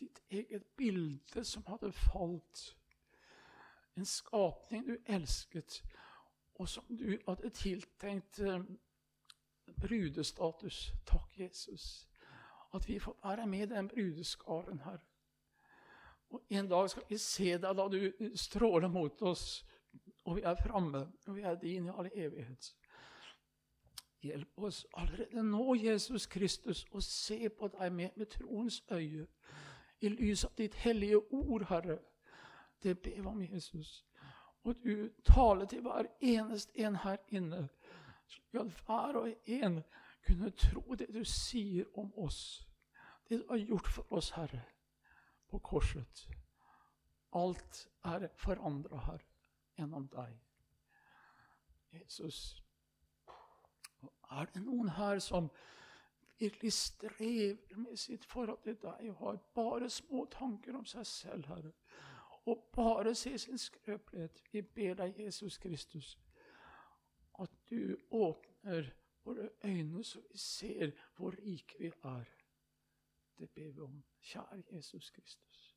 Ditt 0.01 0.23
eget 0.31 0.65
bilde 0.81 1.45
som 1.45 1.67
hadde 1.69 1.93
falt. 1.93 2.65
En 3.97 4.09
skapning 4.09 4.89
du 4.89 4.97
elsket, 5.05 5.83
og 6.55 6.69
som 6.69 6.89
du 6.89 7.13
hadde 7.29 7.51
tiltenkt 7.51 8.41
eh, 8.41 8.65
brudestatus. 9.85 10.81
Takk, 11.05 11.29
Jesus, 11.45 12.09
at 12.73 12.89
vi 12.89 12.99
får 12.99 13.21
være 13.21 13.47
med 13.47 13.67
den 13.77 13.93
brudeskaren, 13.93 14.81
Herre. 14.89 15.08
Og 16.31 16.43
En 16.51 16.69
dag 16.69 16.91
skal 16.91 17.03
vi 17.09 17.19
se 17.19 17.57
deg 17.57 17.77
da 17.77 17.87
du 17.89 18.33
stråler 18.37 18.89
mot 18.89 19.23
oss, 19.23 19.65
og 20.25 20.37
vi 20.37 20.43
er 20.45 20.61
framme, 20.61 21.07
og 21.27 21.37
vi 21.37 21.43
er 21.43 21.55
din 21.57 21.87
i 21.89 21.95
all 21.95 22.11
evighet. 22.13 22.75
Hjelp 24.21 24.59
oss 24.59 24.87
allerede 24.97 25.43
nå, 25.43 25.75
Jesus 25.75 26.27
Kristus, 26.27 26.85
å 26.93 27.01
se 27.01 27.49
på 27.49 27.71
deg 27.73 27.93
med, 27.93 28.11
med 28.17 28.29
troens 28.35 28.83
øye, 28.91 29.27
i 30.01 30.09
lys 30.09 30.45
av 30.45 30.53
ditt 30.59 30.75
hellige 30.75 31.23
ord, 31.33 31.65
Herre. 31.71 31.99
Det 32.83 32.99
ber 33.03 33.21
vi 33.23 33.27
om, 33.27 33.43
Jesus. 33.43 34.05
Og 34.65 34.77
du 34.85 35.09
taler 35.25 35.67
til 35.67 35.81
hver 35.83 36.11
eneste 36.21 36.77
en 36.85 36.99
her 37.03 37.17
inne, 37.33 37.69
slik 38.29 38.61
at 38.61 38.83
hver 38.85 39.23
og 39.23 39.33
en 39.47 39.81
kunne 40.27 40.51
tro 40.51 40.99
det 40.99 41.09
du 41.15 41.25
sier 41.25 41.89
om 41.99 42.13
oss, 42.19 42.67
det 43.29 43.41
du 43.41 43.47
har 43.49 43.65
gjort 43.65 43.89
for 43.89 44.19
oss, 44.19 44.31
Herre 44.37 44.67
på 45.49 45.59
korset. 45.59 46.29
Alt 47.33 47.89
er 48.05 48.29
forandra 48.37 49.01
her 49.07 49.25
gjennom 49.77 50.09
deg. 50.13 50.37
Jesus, 51.93 52.63
er 54.31 54.49
det 54.55 54.63
noen 54.63 54.89
her 54.89 55.19
som 55.25 55.49
virkelig 56.39 56.73
strever 56.73 57.77
med 57.77 57.97
sitt 57.97 58.25
forhold 58.25 58.63
til 58.63 58.77
deg 58.83 59.11
og 59.11 59.17
har 59.23 59.41
bare 59.55 59.91
små 59.91 60.27
tanker 60.31 60.77
om 60.77 60.87
seg 60.87 61.07
selv, 61.07 61.47
Herre, 61.47 61.73
og 62.47 62.69
bare 62.73 63.15
ser 63.15 63.37
sin 63.37 63.59
skrøpelighet? 63.59 64.43
Vi 64.53 64.63
ber 64.63 64.95
deg, 65.01 65.19
Jesus 65.19 65.59
Kristus, 65.59 66.19
at 67.41 67.51
du 67.71 67.97
åpner 68.11 68.93
våre 69.25 69.49
øyne 69.65 70.05
så 70.05 70.21
vi 70.33 70.39
ser 70.39 70.91
hvor 71.17 71.35
rike 71.45 71.79
vi 71.79 71.93
er. 72.05 72.38
Det 73.39 73.51
ber 73.51 73.73
vi 73.73 73.81
om. 73.81 74.05
Kjære 74.21 74.63
Jesus 74.73 75.11
Kristus. 75.11 75.77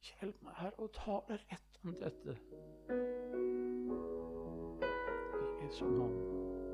Hjelp 0.00 0.42
meg 0.42 0.54
her 0.56 0.76
å 0.78 0.86
tale 0.96 1.40
rett 1.50 1.80
om 1.84 1.96
dette. 2.00 2.36
I 5.40 5.50
Jesu 5.64 5.84
navn. 5.90 6.69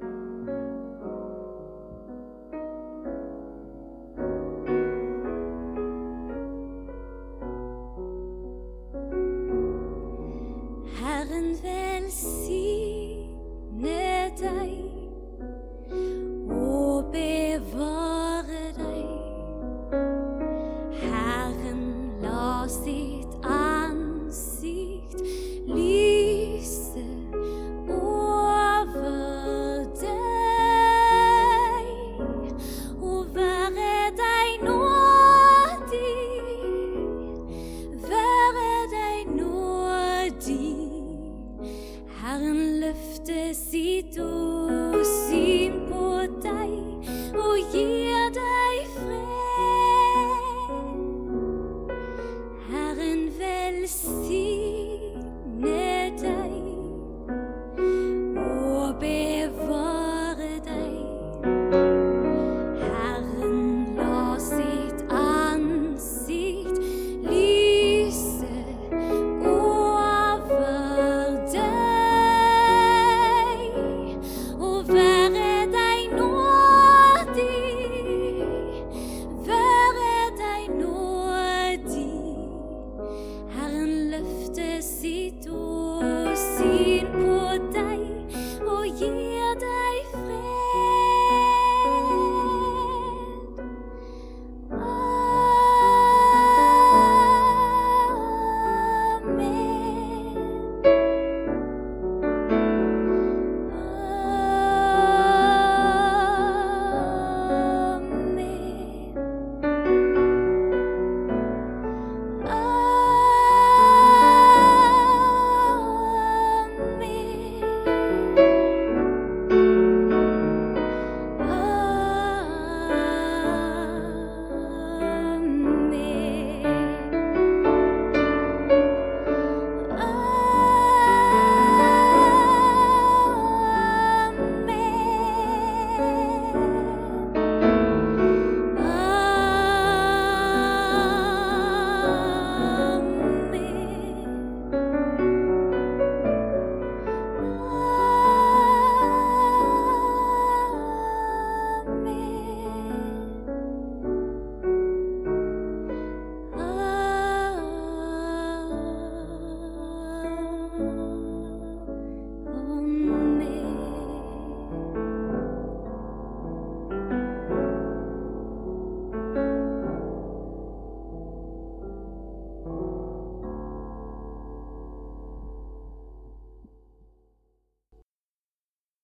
be 58.98 59.35